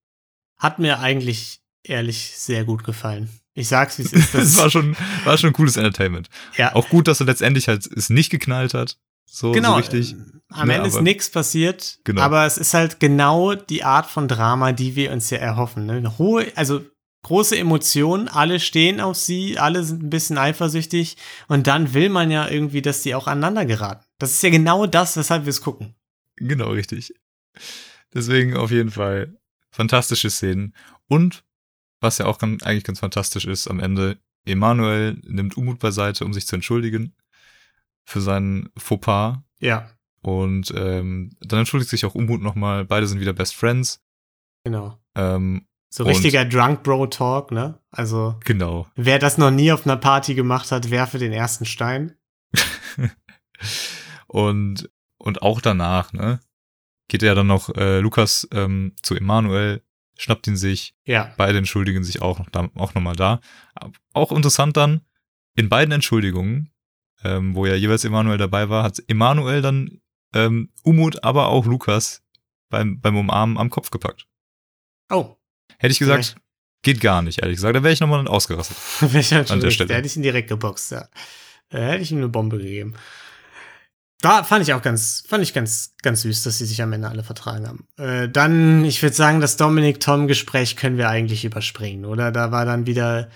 Hat 0.59 0.79
mir 0.81 0.99
eigentlich 0.99 1.61
ehrlich 1.85 2.33
sehr 2.37 2.65
gut 2.65 2.83
gefallen. 2.83 3.29
Ich 3.55 3.69
sag's, 3.69 3.99
wie 3.99 4.03
es 4.03 4.13
ist. 4.15 4.35
Das 4.35 4.57
war 4.57 4.71
schon, 4.71 4.97
war 5.25 5.37
schon 5.39 5.51
ein 5.51 5.53
cooles 5.53 5.77
Entertainment. 5.77 6.29
ja, 6.57 6.75
Auch 6.75 6.89
gut, 6.89 7.07
dass 7.07 7.21
er 7.21 7.27
letztendlich 7.27 7.69
halt 7.69 7.87
es 7.87 8.11
nicht 8.11 8.31
geknallt 8.31 8.75
hat. 8.75 8.99
So, 9.31 9.53
genau. 9.53 9.73
so 9.73 9.77
richtig. 9.77 10.13
ähm, 10.13 10.41
Am 10.51 10.69
Ne, 10.69 10.75
Ende 10.77 10.89
ist 10.89 11.01
nichts 11.03 11.31
passiert, 11.31 11.99
Genau. 12.05 12.23
aber 12.23 12.47
es 12.47 12.57
ist 12.57 12.73
halt 12.75 13.01
genau 13.01 13.55
die 13.55 13.85
Art 13.85 14.07
von 14.07 14.29
Drama, 14.29 14.73
die 14.73 14.97
wir 14.97 15.13
uns 15.13 15.29
ja 15.31 15.39
erhoffen. 15.39 15.85
Ne? 15.87 16.17
Hohe, 16.19 16.51
also 16.57 16.81
große 17.23 17.59
Emotionen, 17.59 18.29
alle 18.29 18.59
stehen 18.59 19.01
auf 19.01 19.17
sie, 19.17 19.59
alle 19.59 19.85
sind 19.85 20.03
ein 20.03 20.11
bisschen 20.11 20.39
eifersüchtig 20.39 21.17
und 21.49 21.67
dann 21.67 21.93
will 21.93 22.09
man 22.09 22.31
ja 22.31 22.49
irgendwie, 22.49 22.81
dass 22.81 23.03
die 23.03 23.15
auch 23.15 23.27
aneinander 23.27 23.67
geraten. 23.67 24.05
Das 24.19 24.33
ist 24.33 24.43
ja 24.43 24.49
genau 24.51 24.87
das, 24.87 25.17
weshalb 25.19 25.45
wir 25.45 25.51
es 25.51 25.61
gucken. 25.61 25.95
Genau, 26.37 26.71
richtig. 26.71 27.13
Deswegen 28.15 28.57
auf 28.57 28.71
jeden 28.71 28.91
Fall 28.91 29.37
fantastische 29.71 30.31
Szenen. 30.31 30.75
Und 31.09 31.45
was 32.01 32.19
ja 32.19 32.27
auch 32.27 32.39
ganz, 32.39 32.63
eigentlich 32.63 32.85
ganz 32.85 33.01
fantastisch 33.01 33.45
ist, 33.45 33.69
am 33.69 33.81
Ende, 33.81 34.19
Emanuel 34.47 35.19
nimmt 35.27 35.57
Umut 35.59 35.79
beiseite, 35.79 36.25
um 36.25 36.33
sich 36.33 36.47
zu 36.47 36.55
entschuldigen 36.57 37.15
für 38.09 38.23
seinen 38.23 38.71
Fauxpas. 38.79 39.37
Ja, 39.61 39.91
Und 40.23 40.73
ähm, 40.75 41.37
dann 41.41 41.59
entschuldigt 41.59 41.91
sich 41.91 42.07
auch 42.07 42.15
Umut 42.15 42.41
nochmal. 42.41 42.87
Beide 42.87 43.07
sind 43.07 43.21
wieder 43.21 43.35
Best 43.35 43.55
Friends. 43.55 44.03
genau. 44.65 44.99
Ähm, 45.15 45.67
So 45.91 46.05
richtiger 46.05 46.47
Drunk 46.47 46.83
Bro 46.83 47.09
Talk, 47.09 47.51
ne? 47.51 47.81
Also, 47.91 48.37
genau. 48.45 48.87
wer 48.95 49.19
das 49.19 49.37
noch 49.37 49.51
nie 49.51 49.73
auf 49.73 49.85
einer 49.85 49.97
Party 49.99 50.35
gemacht 50.35 50.73
hat, 50.73 50.91
werfe 50.91 51.19
den 51.19 51.33
ersten 51.33 51.67
Stein. 51.67 52.17
und, 54.27 54.89
und 55.19 55.43
auch 55.43 55.61
danach, 55.61 56.13
ne? 56.15 56.41
Geht 57.09 57.23
ja 57.23 57.35
dann 57.35 57.47
noch 57.47 57.75
äh, 57.75 58.01
Lukas 58.01 58.49
ähm, 58.53 58.95
zu 59.03 59.17
Emanuel, 59.17 59.83
schnappt 60.17 60.47
ihn 60.47 60.57
sich, 60.57 60.95
Ja, 61.05 61.33
Beide 61.37 61.59
entschuldigen 61.59 62.05
sich 62.05 62.23
auch 62.23 62.39
noch, 62.39 62.49
da, 62.51 62.71
auch 62.75 62.95
nochmal 62.95 63.17
da. 63.17 63.41
Auch 64.15 64.33
interessant 64.33 64.77
dann, 64.79 65.03
in 65.57 65.69
beiden 65.69 65.93
Entschuldigungen, 65.93 66.71
ähm, 67.25 67.55
wo 67.55 67.67
ja 67.67 67.75
jeweils 67.75 68.05
Emanuel 68.05 68.39
dabei 68.39 68.69
war, 68.69 68.85
hat 68.85 69.03
Emanuel 69.09 69.63
dann 69.63 70.01
ähm, 70.35 70.71
Umut, 70.83 71.25
aber 71.25 71.49
auch 71.49 71.67
Lukas 71.67 72.23
beim, 72.69 73.01
beim 73.01 73.17
Umarmen 73.17 73.59
am 73.59 73.71
Kopf 73.71 73.91
gepackt. 73.91 74.27
oh, 75.11 75.37
Hätte 75.79 75.93
ich 75.93 75.99
gesagt, 75.99 76.37
geht 76.83 77.01
gar 77.01 77.23
nicht, 77.23 77.41
ehrlich 77.41 77.57
gesagt. 77.57 77.77
Da 77.77 77.83
wäre 77.83 77.93
ich 77.93 78.01
nochmal 78.01 78.27
ausgerastet. 78.27 78.77
Welcher 79.13 79.39
An 79.51 79.61
der 79.61 79.69
An 79.69 79.71
Stelle. 79.71 79.89
Der 79.89 79.97
hätte 79.99 80.07
ich 80.07 80.17
ihn 80.17 80.23
direkt 80.23 80.49
geboxt, 80.49 80.91
ja. 80.93 81.09
Da 81.71 81.79
hätte 81.79 82.03
ich 82.03 82.13
ihm 82.13 82.19
eine 82.19 82.29
Bombe 82.29 82.59
gegeben. 82.59 82.95
Da 84.21 84.43
fand 84.43 84.67
ich 84.67 84.75
auch 84.75 84.83
ganz, 84.83 85.23
fand 85.29 85.45
ich 85.45 85.55
ganz, 85.55 85.95
ganz 86.03 86.23
süß, 86.23 86.43
dass 86.43 86.59
sie 86.59 86.67
sich 86.67 86.83
am 86.83 86.93
Ende 86.93 87.09
alle 87.09 87.23
vertragen 87.23 87.69
haben. 87.69 87.87
Äh, 87.97 88.29
dann, 88.29 88.85
ich 88.85 89.01
würde 89.01 89.15
sagen, 89.15 89.41
das 89.41 89.57
Dominik-Tom-Gespräch 89.57 90.75
können 90.77 90.99
wir 90.99 91.09
eigentlich 91.09 91.45
überspringen, 91.45 92.05
oder? 92.05 92.33
Da 92.33 92.51
war 92.51 92.65
dann 92.65 92.87
wieder 92.87 93.31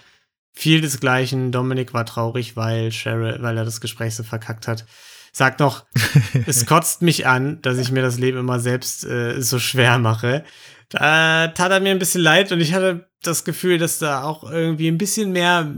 viel 0.53 0.80
desgleichen. 0.80 1.53
Dominik 1.53 1.94
war 1.94 2.07
traurig, 2.07 2.57
weil 2.57 2.90
Cheryl, 2.90 3.42
weil 3.42 3.57
er 3.57 3.64
das 3.64 3.80
Gespräch 3.80 4.14
so 4.14 4.22
verkackt 4.22 4.68
hat. 4.68 4.84
Sagt 5.32 5.61
noch, 5.61 5.86
es 6.46 6.66
kotzt 6.66 7.03
mich 7.03 7.26
an, 7.26 7.61
dass 7.62 7.78
ich 7.78 7.90
mir 7.90 8.03
das 8.03 8.18
Leben 8.18 8.38
immer 8.38 8.61
selbst 8.61 9.05
äh, 9.05 9.40
so 9.40 9.59
schwer 9.59 9.98
mache. 9.98 10.44
Da 10.90 11.48
tat 11.48 11.72
er 11.72 11.80
mir 11.80 11.90
ein 11.90 11.98
bisschen 11.98 12.20
leid 12.20 12.53
und 12.53 12.61
ich 12.61 12.74
hatte 12.74 13.09
das 13.22 13.44
Gefühl, 13.44 13.78
dass 13.78 13.98
da 13.98 14.24
auch 14.24 14.48
irgendwie 14.48 14.88
ein 14.88 14.98
bisschen 14.98 15.32
mehr 15.32 15.74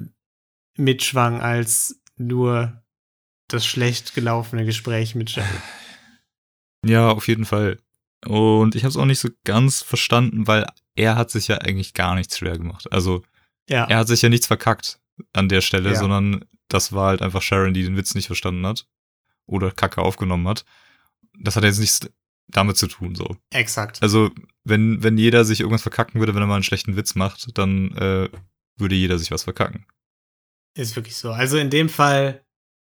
mitschwang 0.77 1.41
als 1.41 2.01
nur 2.17 2.83
das 3.49 3.65
schlecht 3.65 4.15
gelaufene 4.15 4.65
Gespräch 4.65 5.15
mit 5.15 5.31
Cheryl. 5.31 5.49
Ja, 6.87 7.09
auf 7.09 7.29
jeden 7.29 7.47
Fall. 7.47 7.79
Und 8.27 8.75
ich 8.75 8.83
habe 8.83 8.91
es 8.91 8.99
auch 8.99 9.07
nicht 9.07 9.19
so 9.19 9.31
ganz 9.45 9.81
verstanden, 9.81 10.47
weil 10.47 10.67
er 10.97 11.17
hat 11.17 11.31
sich 11.31 11.49
ja 11.49 11.57
eigentlich 11.57 11.95
gar 11.95 12.15
nichts 12.15 12.37
schwer 12.37 12.59
gemacht. 12.59 12.93
Also 12.93 13.23
Ja, 13.69 13.85
er 13.85 13.99
hat 13.99 14.09
sich 14.09 14.23
ja 14.23 14.29
nichts 14.29 14.47
verkackt 14.47 14.99
an 15.33 15.49
der 15.49 15.61
Stelle, 15.61 15.91
Ja. 15.93 15.99
sondern 15.99 16.45
das 16.69 16.93
war 16.93 17.09
halt 17.09 17.23
einfach 17.23 17.43
Sharon, 17.43 17.75
die 17.75 17.83
den 17.85 17.97
Witz 17.97 18.15
nicht 18.15 18.27
verstanden 18.27 18.67
hat 18.67 18.87
oder 19.47 19.71
Kacke 19.71 20.01
aufgenommen 20.03 20.47
hat. 20.49 20.65
Das 21.39 21.57
hat 21.57 21.65
jetzt 21.65 21.79
nichts 21.79 22.01
damit 22.49 22.77
zu 22.77 22.87
tun, 22.89 23.15
so. 23.15 23.37
exakt. 23.51 24.03
Also, 24.03 24.31
wenn, 24.65 25.03
wenn 25.03 25.17
jeder 25.19 25.45
sich 25.45 25.61
irgendwas 25.61 25.83
verkacken 25.83 26.21
würde, 26.21 26.35
wenn 26.35 26.43
er 26.43 26.47
mal 26.47 26.55
einen 26.57 26.63
schlechten 26.63 26.97
Witz 26.97 27.15
macht, 27.15 27.57
dann 27.59 27.93
äh, 27.97 28.29
würde 28.77 28.95
jeder 28.95 29.19
sich 29.19 29.31
was 29.31 29.45
verkacken. 29.45 29.87
Ist 30.75 30.97
wirklich 30.97 31.17
so. 31.17 31.33
Also 31.33 31.57
in 31.59 31.71
dem 31.71 31.89
Fall, 31.89 32.45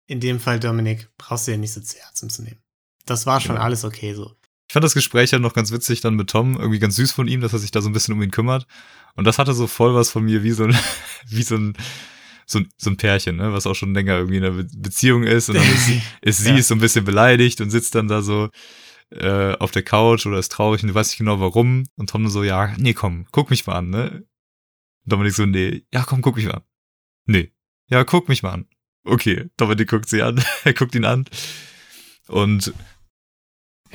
in 0.07 0.21
dem 0.21 0.41
Fall, 0.41 0.59
Dominik, 0.59 1.09
brauchst 1.19 1.47
du 1.47 1.53
dir 1.53 1.59
nicht 1.59 1.73
so 1.73 1.81
zu 1.81 1.99
Herzen 1.99 2.31
zu 2.31 2.43
nehmen. 2.43 2.62
Das 3.05 3.27
war 3.27 3.41
schon 3.41 3.55
Genau. 3.57 3.64
alles 3.64 3.85
okay 3.85 4.14
so. 4.14 4.35
Ich 4.69 4.73
fand 4.73 4.85
das 4.85 4.95
Gespräch 4.95 5.31
ja 5.31 5.39
noch 5.39 5.55
ganz 5.55 5.71
witzig 5.73 6.01
dann 6.01 6.14
mit 6.14 6.29
Tom, 6.31 6.57
irgendwie 6.59 6.79
ganz 6.81 6.97
süß 6.97 7.12
von 7.12 7.29
ihm, 7.29 7.41
dass 7.41 7.53
er 7.53 7.59
sich 7.61 7.71
da 7.71 7.81
so 7.81 7.89
ein 7.89 7.93
bisschen 7.93 8.14
um 8.14 8.23
ihn 8.23 8.31
kümmert. 8.33 8.67
Und 9.14 9.25
das 9.25 9.39
hatte 9.39 9.55
so 9.55 9.67
voll 9.67 9.95
was 9.95 10.11
von 10.11 10.25
mir 10.25 10.43
wie 10.43 10.51
so 10.51 10.64
ein, 10.64 10.77
wie 11.29 11.43
so 11.43 11.57
ein, 11.57 11.75
so 12.47 12.59
ein, 12.61 12.69
so 12.77 12.91
ein 12.91 12.97
Pärchen, 12.97 13.37
ne, 13.37 13.53
was 13.53 13.67
auch 13.67 13.75
schon 13.75 13.95
länger 13.95 14.17
irgendwie 14.17 14.37
in 14.39 14.45
einer 14.45 14.55
Be 14.55 14.69
Beziehung 14.77 15.23
ist. 15.25 15.49
Und 15.49 15.57
dann 15.57 15.64
ist, 15.73 15.91
ist 16.23 16.39
sie 16.39 16.51
Ja. 16.51 16.57
ist 16.57 16.69
so 16.69 16.75
ein 16.75 16.81
bisschen 16.81 17.05
beleidigt 17.05 17.61
und 17.61 17.71
sitzt 17.71 17.95
dann 17.95 18.09
da 18.09 18.23
so 18.23 18.51
äh, 19.11 19.55
auf 19.59 19.71
der 19.71 19.83
Couch 19.85 20.27
oder 20.27 20.39
ist 20.39 20.51
traurig 20.53 20.83
und 20.83 20.89
du 20.89 20.95
weißt 20.95 21.12
nicht 21.12 21.19
genau 21.19 21.39
warum. 21.41 21.85
Und 21.97 22.11
Tom 22.11 22.29
so, 22.29 22.43
ja, 22.43 22.75
nee, 22.77 22.93
komm, 22.95 23.27
guck 23.31 23.51
mich 23.51 23.67
mal 23.67 23.77
an, 23.77 23.91
ne? 23.91 24.25
Und 25.05 25.12
Dominik 25.12 25.35
so, 25.35 25.47
nee, 25.47 25.85
ja, 25.93 26.03
komm, 26.03 26.23
guck 26.23 26.35
mich 26.37 26.47
mal 26.47 26.55
an. 26.55 26.62
Nee, 27.27 27.53
ja, 27.89 28.03
guck 28.03 28.29
mich 28.29 28.43
mal 28.43 28.51
an. 28.51 28.67
Okay, 29.05 29.49
Dominik 29.57 29.89
guckt 29.89 30.09
sie 30.09 30.23
an, 30.23 30.43
er 30.64 30.75
guckt 30.75 30.97
ihn 30.97 31.05
an. 31.05 31.27
Und 32.27 32.75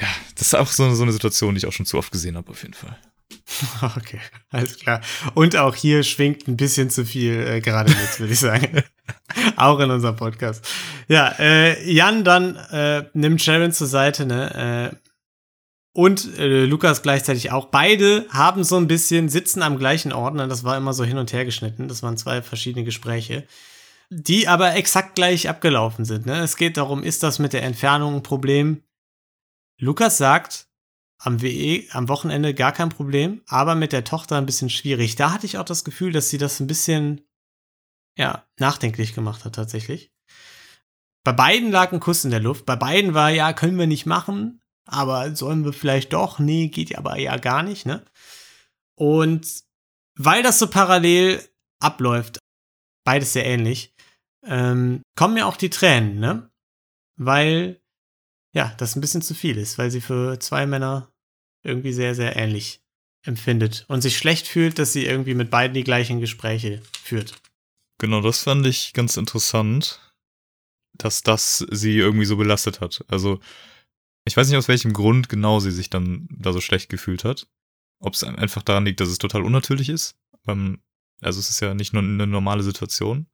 ja, 0.01 0.07
das 0.35 0.47
ist 0.47 0.55
auch 0.55 0.67
so, 0.67 0.93
so 0.93 1.03
eine 1.03 1.11
Situation, 1.11 1.53
die 1.53 1.59
ich 1.59 1.67
auch 1.67 1.71
schon 1.71 1.85
zu 1.85 1.97
oft 1.97 2.11
gesehen 2.11 2.35
habe, 2.35 2.49
auf 2.49 2.61
jeden 2.63 2.73
Fall. 2.73 2.97
Okay, 3.81 4.19
alles 4.49 4.79
klar. 4.79 5.01
Und 5.33 5.55
auch 5.55 5.75
hier 5.75 6.03
schwingt 6.03 6.47
ein 6.47 6.57
bisschen 6.57 6.89
zu 6.89 7.05
viel 7.05 7.39
äh, 7.47 7.61
gerade 7.61 7.89
mit, 7.91 8.19
würde 8.19 8.33
ich 8.33 8.39
sagen. 8.39 8.83
auch 9.57 9.79
in 9.79 9.91
unserem 9.91 10.15
Podcast. 10.15 10.65
Ja, 11.07 11.35
äh, 11.39 11.91
Jan 11.91 12.23
dann 12.23 12.55
äh, 12.55 13.05
nimmt 13.13 13.41
Sharon 13.41 13.71
zur 13.71 13.87
Seite, 13.87 14.25
ne? 14.25 14.91
Äh, 14.93 14.95
und 15.93 16.37
äh, 16.37 16.65
Lukas 16.65 17.01
gleichzeitig 17.01 17.51
auch. 17.51 17.65
Beide 17.65 18.25
haben 18.29 18.63
so 18.63 18.77
ein 18.77 18.87
bisschen, 18.87 19.27
sitzen 19.27 19.61
am 19.61 19.77
gleichen 19.77 20.13
Ort, 20.13 20.35
ne? 20.35 20.47
Das 20.47 20.63
war 20.63 20.77
immer 20.77 20.93
so 20.93 21.03
hin 21.03 21.17
und 21.17 21.33
her 21.33 21.45
geschnitten. 21.45 21.87
Das 21.87 22.01
waren 22.03 22.17
zwei 22.17 22.41
verschiedene 22.41 22.85
Gespräche, 22.85 23.45
die 24.09 24.47
aber 24.47 24.75
exakt 24.75 25.15
gleich 25.15 25.49
abgelaufen 25.49 26.05
sind. 26.05 26.25
Ne? 26.25 26.39
Es 26.39 26.55
geht 26.57 26.77
darum, 26.77 27.03
ist 27.03 27.23
das 27.23 27.39
mit 27.39 27.53
der 27.53 27.63
Entfernung 27.63 28.15
ein 28.15 28.23
Problem? 28.23 28.83
Lukas 29.82 30.19
sagt, 30.19 30.67
am 31.17 31.41
WE, 31.41 31.88
am 31.91 32.07
Wochenende 32.07 32.53
gar 32.53 32.71
kein 32.71 32.89
Problem, 32.89 33.41
aber 33.47 33.73
mit 33.73 33.93
der 33.93 34.03
Tochter 34.03 34.38
ein 34.38 34.45
bisschen 34.45 34.69
schwierig. 34.69 35.15
Da 35.15 35.32
hatte 35.32 35.47
ich 35.47 35.57
auch 35.57 35.65
das 35.65 35.84
Gefühl, 35.84 36.11
dass 36.11 36.29
sie 36.29 36.38
das 36.38 36.59
ein 36.59 36.67
bisschen, 36.67 37.27
ja, 38.15 38.47
nachdenklich 38.59 39.15
gemacht 39.15 39.43
hat, 39.43 39.55
tatsächlich. 39.55 40.13
Bei 41.23 41.32
beiden 41.32 41.71
lag 41.71 41.91
ein 41.91 41.99
Kuss 41.99 42.23
in 42.23 42.29
der 42.29 42.39
Luft. 42.39 42.67
Bei 42.67 42.75
beiden 42.75 43.15
war, 43.15 43.32
ja, 43.32 43.53
können 43.53 43.79
wir 43.79 43.88
nicht 43.88 44.05
machen, 44.05 44.61
aber 44.86 45.36
sollen 45.36 45.65
wir 45.65 45.73
vielleicht 45.73 46.13
doch? 46.13 46.38
Nee, 46.38 46.67
geht 46.67 46.95
aber 46.95 47.17
ja 47.17 47.38
gar 47.38 47.63
nicht, 47.63 47.88
ne? 47.88 48.05
Und 48.95 49.63
weil 50.15 50.43
das 50.43 50.59
so 50.59 50.67
parallel 50.67 51.43
abläuft, 51.79 52.38
beides 53.03 53.34
sehr 53.34 53.47
ähnlich, 53.47 53.95
ähm, 54.45 55.01
kommen 55.15 55.34
mir 55.34 55.47
auch 55.47 55.57
die 55.57 55.71
Tränen, 55.71 56.19
ne? 56.19 56.51
Weil, 57.15 57.80
ja, 58.53 58.73
das 58.77 58.95
ein 58.95 59.01
bisschen 59.01 59.21
zu 59.21 59.33
viel 59.33 59.57
ist, 59.57 59.77
weil 59.77 59.91
sie 59.91 60.01
für 60.01 60.39
zwei 60.39 60.65
Männer 60.65 61.11
irgendwie 61.63 61.93
sehr, 61.93 62.15
sehr 62.15 62.35
ähnlich 62.35 62.81
empfindet 63.23 63.85
und 63.87 64.01
sich 64.01 64.17
schlecht 64.17 64.47
fühlt, 64.47 64.79
dass 64.79 64.93
sie 64.93 65.05
irgendwie 65.05 65.35
mit 65.35 65.51
beiden 65.51 65.75
die 65.75 65.83
gleichen 65.83 66.19
Gespräche 66.19 66.81
führt. 67.03 67.39
Genau, 67.99 68.21
das 68.21 68.43
fand 68.43 68.65
ich 68.65 68.93
ganz 68.93 69.15
interessant, 69.15 70.01
dass 70.93 71.21
das 71.21 71.65
sie 71.69 71.97
irgendwie 71.97 72.25
so 72.25 72.35
belastet 72.35 72.81
hat. 72.81 73.05
Also, 73.07 73.39
ich 74.25 74.35
weiß 74.35 74.47
nicht, 74.49 74.57
aus 74.57 74.67
welchem 74.67 74.93
Grund 74.93 75.29
genau 75.29 75.59
sie 75.59 75.71
sich 75.71 75.89
dann 75.89 76.27
da 76.31 76.51
so 76.51 76.61
schlecht 76.61 76.89
gefühlt 76.89 77.23
hat. 77.23 77.47
Ob 77.99 78.15
es 78.15 78.23
einfach 78.23 78.63
daran 78.63 78.85
liegt, 78.85 78.99
dass 78.99 79.09
es 79.09 79.19
total 79.19 79.43
unnatürlich 79.43 79.89
ist. 79.89 80.15
Ähm, 80.47 80.81
Also, 81.21 81.39
es 81.39 81.51
ist 81.51 81.59
ja 81.59 81.75
nicht 81.75 81.93
nur 81.93 82.01
eine 82.01 82.25
normale 82.25 82.63
Situation. 82.63 83.27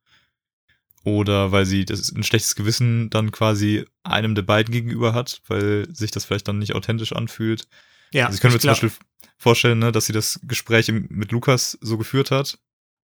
Oder 1.03 1.51
weil 1.51 1.65
sie 1.65 1.85
das 1.85 2.11
ein 2.11 2.23
schlechtes 2.23 2.55
Gewissen 2.55 3.09
dann 3.09 3.31
quasi 3.31 3.85
einem 4.03 4.35
der 4.35 4.41
beiden 4.41 4.71
gegenüber 4.71 5.13
hat, 5.13 5.41
weil 5.47 5.87
sich 5.93 6.11
das 6.11 6.25
vielleicht 6.25 6.47
dann 6.47 6.59
nicht 6.59 6.75
authentisch 6.75 7.13
anfühlt. 7.13 7.67
Ja, 8.11 8.25
Also 8.25 8.35
ich 8.35 8.41
könnte 8.41 8.55
mir 8.55 8.61
zum 8.61 8.71
Beispiel 8.71 8.91
vorstellen, 9.37 9.79
ne, 9.79 9.91
dass 9.91 10.05
sie 10.05 10.13
das 10.13 10.39
Gespräch 10.43 10.91
mit 10.91 11.31
Lukas 11.31 11.77
so 11.81 11.97
geführt 11.97 12.31
hat 12.31 12.59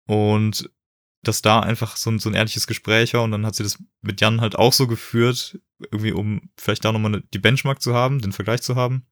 und 0.07 0.71
dass 1.23 1.43
da 1.43 1.61
einfach 1.61 1.97
so 1.97 2.11
ein, 2.11 2.19
so 2.19 2.29
ein 2.29 2.35
ehrliches 2.35 2.67
Gespräch 2.67 3.15
war 3.15 3.23
und 3.23 3.33
dann 3.33 3.47
hat 3.47 3.55
sie 3.55 3.63
das 3.63 3.83
mit 4.03 4.21
Jan 4.21 4.41
halt 4.41 4.57
auch 4.57 4.73
so 4.73 4.87
geführt, 4.87 5.59
irgendwie 5.79 6.13
um 6.13 6.51
vielleicht 6.57 6.85
da 6.85 6.93
nochmal 6.93 7.23
die 7.35 7.39
Benchmark 7.39 7.83
zu 7.83 7.95
haben, 7.95 8.21
den 8.21 8.33
Vergleich 8.33 8.63
zu 8.63 8.77
haben. 8.77 9.07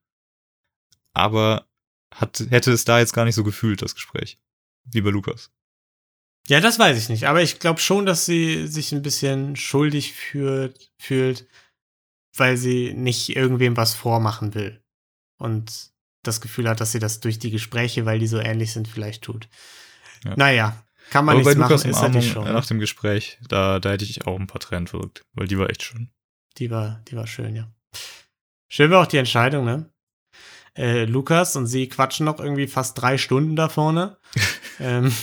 Aber 1.13 1.67
hat, 2.13 2.45
hätte 2.49 2.71
es 2.71 2.85
da 2.85 2.99
jetzt 2.99 3.13
gar 3.13 3.25
nicht 3.25 3.35
so 3.35 3.43
gefühlt, 3.43 3.81
das 3.81 3.95
Gespräch. 3.95 4.39
Wie 4.85 5.01
bei 5.01 5.09
Lukas. 5.09 5.51
Ja, 6.47 6.59
das 6.59 6.77
weiß 6.77 6.97
ich 6.97 7.09
nicht. 7.09 7.27
Aber 7.27 7.41
ich 7.41 7.59
glaube 7.59 7.79
schon, 7.79 8.05
dass 8.05 8.25
sie 8.25 8.67
sich 8.67 8.91
ein 8.91 9.01
bisschen 9.01 9.55
schuldig 9.55 10.13
fühlt, 10.13 10.91
fühlt, 10.99 11.47
weil 12.35 12.57
sie 12.57 12.93
nicht 12.93 13.35
irgendwem 13.35 13.77
was 13.77 13.95
vormachen 13.95 14.53
will. 14.53 14.81
Und 15.37 15.91
das 16.23 16.41
Gefühl 16.41 16.69
hat, 16.69 16.81
dass 16.81 16.91
sie 16.91 16.99
das 16.99 17.19
durch 17.19 17.39
die 17.39 17.51
Gespräche, 17.51 18.05
weil 18.05 18.19
die 18.19 18.27
so 18.27 18.39
ähnlich 18.39 18.73
sind, 18.73 18.87
vielleicht 18.87 19.23
tut. 19.23 19.47
Ja. 20.23 20.33
Naja, 20.35 20.83
kann 21.09 21.25
man 21.25 21.35
Aber 21.35 21.43
bei 21.43 21.49
nichts 21.51 21.59
machen, 21.59 21.71
Lukas 21.71 21.85
ist 21.85 22.01
halt 22.01 22.15
Umarmung 22.15 22.21
die 22.21 22.29
Show. 22.29 22.43
nach 22.43 22.65
dem 22.65 22.79
Gespräch, 22.79 23.39
da, 23.47 23.79
da 23.79 23.91
hätte 23.91 24.05
ich 24.05 24.25
auch 24.25 24.39
ein 24.39 24.47
paar 24.47 24.61
Tränen 24.61 24.87
verrückt, 24.87 25.23
weil 25.33 25.47
die 25.47 25.57
war 25.57 25.69
echt 25.69 25.83
schön. 25.83 26.09
Die 26.57 26.71
war, 26.71 27.01
die 27.07 27.15
war 27.15 27.27
schön, 27.27 27.55
ja. 27.55 27.71
Schön 28.69 28.91
war 28.91 29.03
auch 29.03 29.07
die 29.07 29.17
Entscheidung, 29.17 29.65
ne? 29.65 29.89
Äh, 30.77 31.05
Lukas 31.05 31.55
und 31.55 31.67
sie 31.67 31.87
quatschen 31.87 32.25
noch 32.25 32.39
irgendwie 32.39 32.67
fast 32.67 32.99
drei 32.99 33.17
Stunden 33.17 33.55
da 33.55 33.69
vorne. 33.69 34.17
ähm, 34.79 35.13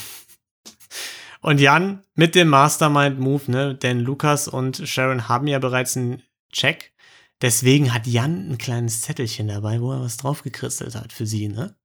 und 1.43 1.61
Jan 1.61 2.03
mit 2.15 2.35
dem 2.35 2.49
Mastermind-Move, 2.49 3.51
ne? 3.51 3.75
Denn 3.75 4.01
Lukas 4.01 4.49
und 4.49 4.89
Sharon 4.89 5.29
haben 5.29 5.47
ja 5.47 5.59
bereits 5.59 5.97
einen 5.97 6.23
Check. 6.53 6.95
Deswegen 7.43 7.93
hat 7.93 8.07
Jan 8.07 8.51
ein 8.51 8.59
kleines 8.59 9.03
Zettelchen 9.03 9.49
dabei, 9.49 9.81
wo 9.81 9.93
er 9.93 10.01
was 10.01 10.17
draufgekristelt 10.17 10.95
hat 10.95 11.13
für 11.13 11.27
sie, 11.27 11.49
ne? 11.49 11.77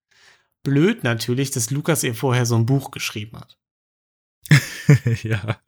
Blöd 0.64 1.04
natürlich, 1.04 1.52
dass 1.52 1.72
Lukas 1.72 2.04
ihr 2.04 2.14
vorher 2.14 2.46
so 2.46 2.56
ein 2.56 2.66
Buch 2.66 2.92
geschrieben 2.92 3.40
hat. 3.40 3.58
ja. 5.24 5.60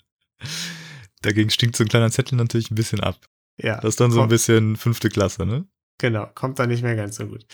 Dagegen 1.21 1.49
stinkt 1.49 1.75
so 1.75 1.83
ein 1.83 1.89
kleiner 1.89 2.11
Zettel 2.11 2.37
natürlich 2.37 2.71
ein 2.71 2.75
bisschen 2.75 2.99
ab. 2.99 3.27
Ja. 3.57 3.77
Das 3.81 3.89
ist 3.89 3.99
dann 3.99 4.11
so 4.11 4.21
ein 4.21 4.29
bisschen 4.29 4.77
fünfte 4.77 5.09
Klasse, 5.09 5.45
ne? 5.45 5.67
Genau, 5.97 6.27
kommt 6.33 6.59
dann 6.59 6.69
nicht 6.69 6.83
mehr 6.83 6.95
ganz 6.95 7.17
so 7.17 7.27
gut. 7.27 7.45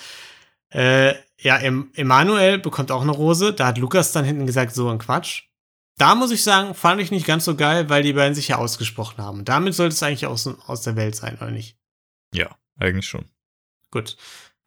Äh, 0.69 1.15
ja, 1.39 1.57
em 1.57 1.91
Emanuel 1.95 2.59
bekommt 2.59 2.91
auch 2.91 3.01
eine 3.01 3.11
Rose. 3.11 3.53
Da 3.53 3.67
hat 3.67 3.77
Lukas 3.77 4.11
dann 4.11 4.25
hinten 4.25 4.45
gesagt, 4.45 4.75
so 4.75 4.89
ein 4.89 4.99
Quatsch. 4.99 5.43
Da 5.97 6.13
muss 6.15 6.31
ich 6.31 6.43
sagen, 6.43 6.73
fand 6.73 7.01
ich 7.01 7.11
nicht 7.11 7.25
ganz 7.25 7.45
so 7.45 7.55
geil, 7.55 7.89
weil 7.89 8.03
die 8.03 8.13
beiden 8.13 8.35
sich 8.35 8.49
ja 8.49 8.57
ausgesprochen 8.57 9.23
haben. 9.23 9.39
Und 9.39 9.49
damit 9.49 9.73
sollte 9.73 9.93
es 9.93 10.03
eigentlich 10.03 10.25
aus, 10.25 10.47
aus 10.67 10.81
der 10.81 10.95
Welt 10.95 11.15
sein, 11.15 11.37
oder 11.37 11.51
nicht? 11.51 11.77
Ja, 12.33 12.57
eigentlich 12.77 13.07
schon. 13.07 13.25
Gut. 13.91 14.17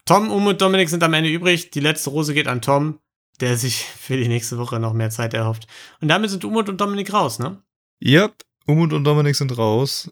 Tom, 0.06 0.30
Um 0.30 0.46
und 0.46 0.62
Dominik 0.62 0.88
sind 0.88 1.02
am 1.02 1.12
Ende 1.12 1.28
übrig. 1.30 1.70
Die 1.70 1.80
letzte 1.80 2.10
Rose 2.10 2.32
geht 2.32 2.48
an 2.48 2.62
Tom, 2.62 2.98
der 3.40 3.58
sich 3.58 3.84
für 3.84 4.16
die 4.16 4.28
nächste 4.28 4.56
Woche 4.56 4.80
noch 4.80 4.94
mehr 4.94 5.10
Zeit 5.10 5.34
erhofft. 5.34 5.66
Und 6.00 6.08
damit 6.08 6.30
sind 6.30 6.44
Umut 6.44 6.68
und 6.68 6.80
Dominik 6.80 7.12
raus, 7.12 7.38
ne? 7.38 7.62
Yep, 8.02 8.42
Umut 8.66 8.92
und 8.94 9.04
Dominik 9.04 9.36
sind 9.36 9.56
raus. 9.58 10.10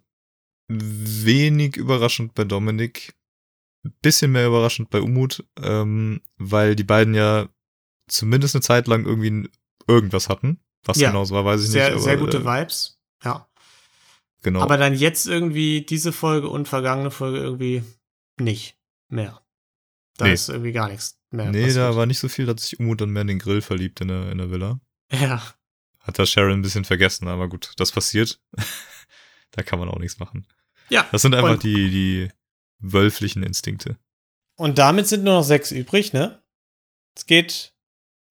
Wenig 0.69 1.77
überraschend 1.77 2.35
bei 2.35 2.45
Dominik. 2.45 3.15
Bisschen 4.03 4.33
mehr 4.33 4.49
überraschend 4.49 4.91
bei 4.91 5.01
Umut, 5.01 5.45
ähm, 5.63 6.21
weil 6.37 6.75
die 6.75 6.85
beiden 6.85 7.15
ja 7.15 7.49
zumindest 8.09 8.55
eine 8.57 8.63
Zeit 8.63 8.89
lang 8.89 9.07
irgendwie 9.07 9.49
irgendwas 9.87 10.29
hatten. 10.29 10.61
Was 10.87 10.99
Ja. 10.99 11.11
genau 11.11 11.25
so 11.25 11.35
war, 11.35 11.45
weiß 11.45 11.63
ich 11.63 11.69
Sehr, 11.71 11.93
nicht. 11.95 12.03
sehr 12.03 12.17
gute 12.17 12.39
äh, 12.39 12.45
Vibes. 12.45 12.99
Ja. 13.25 13.49
Genau. 14.43 14.61
Aber 14.61 14.77
dann 14.77 14.95
jetzt 14.95 15.27
irgendwie 15.27 15.83
diese 15.83 16.13
Folge 16.13 16.49
und 16.49 16.69
vergangene 16.69 17.11
Folge 17.11 17.39
irgendwie 17.39 17.83
nicht 18.39 18.79
mehr. 19.09 19.41
Da 20.17 20.27
Nee. 20.27 20.33
ist 20.35 20.49
irgendwie 20.49 20.73
gar 20.73 20.89
nichts 20.89 21.19
mehr. 21.31 21.51
nee, 21.51 21.65
passiert. 21.65 21.77
da 21.85 21.97
war 21.97 22.07
nicht 22.07 22.19
so 22.21 22.29
viel, 22.29 22.47
da 22.47 22.51
hat 22.53 22.61
sich 22.61 22.79
Umut 22.79 23.01
dann 23.01 23.11
mehr 23.11 23.23
in 23.23 23.29
den 23.29 23.39
Grill 23.39 23.61
verliebt 23.61 24.01
in 24.01 24.09
der, 24.09 24.31
in 24.31 24.39
der 24.39 24.51
Villa. 24.51 24.81
Ja, 25.13 25.43
Hat 26.01 26.19
da 26.19 26.25
Sharon 26.27 26.53
ein 26.53 26.63
bisschen 26.63 26.85
vergessen, 26.85 27.27
aber 27.29 27.49
gut, 27.49 27.73
das 27.77 27.91
passiert. 27.93 28.41
da 29.51 29.63
kann 29.63 29.79
man 29.79 29.89
auch 29.89 29.99
nichts 29.99 30.19
machen. 30.19 30.47
ja. 30.89 31.07
Das 31.13 31.23
sind 31.23 31.35
einfach 31.35 31.53
Und- 31.53 31.63
die, 31.65 31.91
die 31.91 32.29
wölflichen 32.79 33.43
Instinkte. 33.43 33.99
Und 34.57 34.79
damit 34.79 35.07
sind 35.09 35.25
nur 35.25 35.35
noch 35.35 35.43
sechs 35.45 35.71
übrig, 35.73 36.13
ne? 36.13 36.41
Es 37.15 37.27
geht 37.27 37.75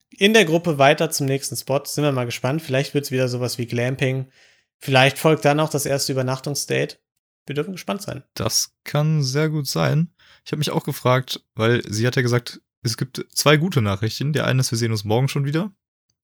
in 0.09 0.33
der 0.33 0.45
Gruppe 0.45 0.77
weiter 0.77 1.09
zum 1.11 1.25
nächsten 1.25 1.55
Spot. 1.55 1.83
Sind 1.85 2.03
wir 2.03 2.11
mal 2.11 2.25
gespannt. 2.25 2.61
Vielleicht 2.61 2.93
wird 2.93 3.05
es 3.05 3.11
wieder 3.11 3.27
sowas 3.27 3.57
wie 3.57 3.65
Glamping. 3.65 4.29
Vielleicht 4.77 5.17
folgt 5.17 5.45
dann 5.45 5.59
auch 5.59 5.69
das 5.69 5.85
erste 5.85 6.11
Übernachtungsdate. 6.11 6.97
Wir 7.45 7.55
dürfen 7.55 7.73
gespannt 7.73 8.01
sein. 8.01 8.23
Das 8.33 8.75
kann 8.83 9.23
sehr 9.23 9.49
gut 9.49 9.67
sein. 9.67 10.13
Ich 10.43 10.51
habe 10.51 10.59
mich 10.59 10.71
auch 10.71 10.83
gefragt, 10.83 11.43
weil 11.53 11.83
sie 11.91 12.05
hat 12.07 12.15
ja 12.15 12.21
gesagt, 12.21 12.61
es 12.81 12.97
gibt 12.97 13.25
zwei 13.31 13.57
gute 13.57 13.81
Nachrichten. 13.81 14.33
Der 14.33 14.45
eine 14.45 14.61
ist, 14.61 14.71
wir 14.71 14.77
sehen 14.77 14.91
uns 14.91 15.03
morgen 15.03 15.27
schon 15.27 15.45
wieder. 15.45 15.71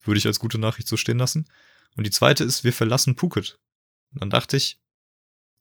Würde 0.03 0.17
ich 0.17 0.27
als 0.27 0.39
gute 0.39 0.57
Nachricht 0.57 0.87
so 0.87 0.97
stehen 0.97 1.19
lassen. 1.19 1.47
Und 1.95 2.05
die 2.05 2.11
zweite 2.11 2.43
ist, 2.43 2.63
wir 2.63 2.73
verlassen 2.73 3.17
Phuket. 3.17 3.59
Und 4.13 4.21
dann 4.21 4.29
dachte 4.29 4.57
ich, 4.57 4.79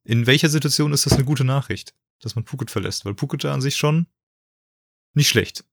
in 0.04 0.26
welcher 0.26 0.48
Situation 0.48 0.92
ist 0.92 1.06
das 1.06 1.14
eine 1.14 1.24
gute 1.24 1.44
Nachricht, 1.44 1.94
dass 2.20 2.36
man 2.36 2.46
Phuket 2.46 2.70
verlässt? 2.70 3.04
Weil 3.04 3.16
Phuket 3.16 3.44
an 3.44 3.60
sich 3.60 3.76
schon 3.76 4.06
nicht 5.14 5.28
schlecht. 5.28 5.64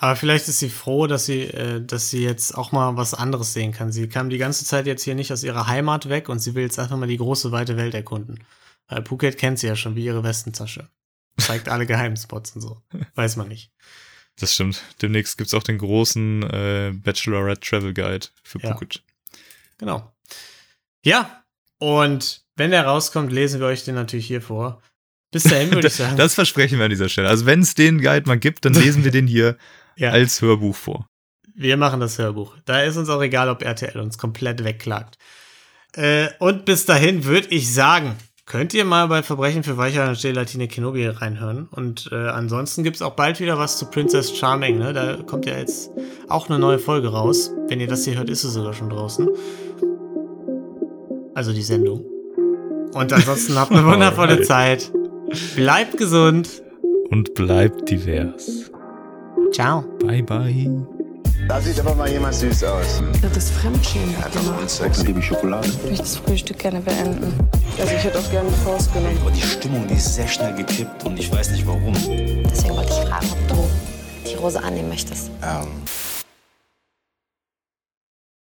Aber 0.00 0.14
vielleicht 0.14 0.46
ist 0.46 0.60
sie 0.60 0.70
froh, 0.70 1.08
dass 1.08 1.26
sie, 1.26 1.42
äh, 1.42 1.84
dass 1.84 2.10
sie 2.10 2.22
jetzt 2.22 2.56
auch 2.56 2.70
mal 2.70 2.96
was 2.96 3.14
anderes 3.14 3.52
sehen 3.52 3.72
kann. 3.72 3.90
Sie 3.90 4.08
kam 4.08 4.30
die 4.30 4.38
ganze 4.38 4.64
Zeit 4.64 4.86
jetzt 4.86 5.02
hier 5.02 5.16
nicht 5.16 5.32
aus 5.32 5.42
ihrer 5.42 5.66
Heimat 5.66 6.08
weg 6.08 6.28
und 6.28 6.38
sie 6.38 6.54
will 6.54 6.62
jetzt 6.62 6.78
einfach 6.78 6.96
mal 6.96 7.08
die 7.08 7.16
große, 7.16 7.50
weite 7.50 7.76
Welt 7.76 7.94
erkunden. 7.94 8.44
Weil 8.86 9.04
Phuket 9.04 9.38
kennt 9.38 9.58
sie 9.58 9.66
ja 9.66 9.74
schon 9.76 9.96
wie 9.96 10.04
ihre 10.04 10.22
Westentasche. 10.22 10.88
Zeigt 11.38 11.68
alle 11.68 11.84
Geheimspots 11.84 12.52
und 12.52 12.60
so. 12.62 12.80
Weiß 13.16 13.36
man 13.36 13.48
nicht. 13.48 13.72
Das 14.38 14.54
stimmt. 14.54 14.82
Demnächst 15.02 15.36
gibt's 15.36 15.52
auch 15.52 15.64
den 15.64 15.78
großen 15.78 16.42
äh, 16.44 16.92
Bachelorette 16.94 17.60
Travel 17.60 17.92
Guide 17.92 18.26
für 18.44 18.60
Ja. 18.60 18.72
Phuket. 18.72 19.02
Genau. 19.78 20.12
Ja, 21.04 21.44
und 21.78 22.42
wenn 22.56 22.70
der 22.70 22.84
rauskommt, 22.86 23.32
lesen 23.32 23.60
wir 23.60 23.66
euch 23.66 23.84
den 23.84 23.94
natürlich 23.96 24.26
hier 24.28 24.42
vor. 24.42 24.80
Bis 25.32 25.42
dahin 25.42 25.72
würde 25.72 25.88
ich 25.88 25.94
sagen. 25.94 26.16
Das 26.16 26.34
versprechen 26.34 26.78
wir 26.78 26.84
an 26.84 26.90
dieser 26.90 27.08
Stelle. 27.08 27.28
Also 27.28 27.46
wenn 27.46 27.60
es 27.62 27.74
den 27.74 28.00
Guide 28.00 28.26
mal 28.28 28.38
gibt, 28.38 28.64
dann 28.64 28.74
lesen 28.74 29.04
wir 29.04 29.10
den 29.10 29.26
hier 29.26 29.56
ja, 29.98 30.10
als 30.10 30.40
Hörbuch 30.40 30.74
vor. 30.74 31.06
wir 31.54 31.76
machen 31.76 32.00
das 32.00 32.18
Hörbuch. 32.18 32.56
Da 32.64 32.82
ist 32.82 32.96
uns 32.96 33.08
auch 33.08 33.20
egal, 33.20 33.48
ob 33.48 33.62
RTL 33.62 33.98
uns 34.00 34.16
komplett 34.16 34.64
wegklagt. 34.64 35.18
Äh, 35.94 36.28
und 36.38 36.64
bis 36.64 36.86
dahin 36.86 37.24
würde 37.24 37.48
ich 37.48 37.72
sagen, 37.72 38.16
könnt 38.46 38.72
ihr 38.74 38.84
mal 38.84 39.08
bei 39.08 39.22
Verbrechen 39.22 39.62
für 39.64 39.76
Weicher 39.76 40.08
und 40.08 40.20
Gelatine 40.20 40.68
Kenobi 40.68 41.06
reinhören. 41.06 41.68
Und 41.70 42.08
äh, 42.12 42.28
ansonsten 42.28 42.82
gibt 42.84 42.96
es 42.96 43.02
auch 43.02 43.16
bald 43.16 43.40
wieder 43.40 43.58
was 43.58 43.76
zu 43.78 43.86
Princess 43.86 44.36
Charming. 44.36 44.78
Ne? 44.78 44.92
Da 44.92 45.16
kommt 45.16 45.46
ja 45.46 45.58
jetzt 45.58 45.90
auch 46.28 46.48
eine 46.48 46.58
neue 46.58 46.78
Folge 46.78 47.08
raus. 47.08 47.52
Wenn 47.66 47.80
ihr 47.80 47.88
das 47.88 48.04
hier 48.04 48.16
hört, 48.16 48.30
ist 48.30 48.42
sie 48.42 48.50
sogar 48.50 48.72
schon 48.72 48.90
draußen. 48.90 49.28
Also 51.34 51.52
die 51.52 51.62
Sendung. 51.62 52.04
Und 52.94 53.12
ansonsten 53.12 53.56
habt 53.56 53.72
eine 53.72 53.84
wundervolle. 53.92 54.42
Zeit. 54.42 54.92
Bleibt 55.56 55.98
gesund. 55.98 56.62
Und 57.10 57.34
bleibt 57.34 57.90
divers. 57.90 58.70
Ciao. 59.52 59.84
Bye, 60.00 60.22
bye. 60.22 60.70
Da 61.48 61.60
sieht 61.60 61.80
aber 61.80 61.94
mal 61.94 62.10
jemand 62.10 62.34
süß 62.34 62.64
aus. 62.64 63.02
Das 63.22 63.36
ist 63.36 63.50
Fremdschämen. 63.52 64.14
Sex. 64.66 65.02
Baby 65.02 65.22
Schokolade. 65.22 65.68
Ich 65.68 65.82
möchte 65.84 66.02
das 66.02 66.16
Frühstück 66.16 66.58
gerne 66.58 66.80
beenden. 66.80 67.32
Also 67.80 67.94
ich 67.94 68.04
hätte 68.04 68.18
auch 68.18 68.30
gerne 68.30 68.48
eine 68.48 68.56
Faust 68.58 68.92
genommen. 68.92 69.16
Aber 69.22 69.30
die 69.30 69.40
Stimmung, 69.40 69.86
die 69.88 69.94
ist 69.94 70.14
sehr 70.14 70.28
schnell 70.28 70.54
gekippt 70.54 71.04
und 71.04 71.18
ich 71.18 71.32
weiß 71.32 71.52
nicht 71.52 71.66
warum. 71.66 71.94
Deswegen 71.94 72.76
wollte 72.76 72.92
ich 72.92 73.08
fragen, 73.08 73.26
ob 73.32 73.48
du 73.48 73.68
die 74.30 74.34
Rose 74.34 74.62
annehmen 74.62 74.90
möchtest. 74.90 75.30
Ähm, 75.42 75.68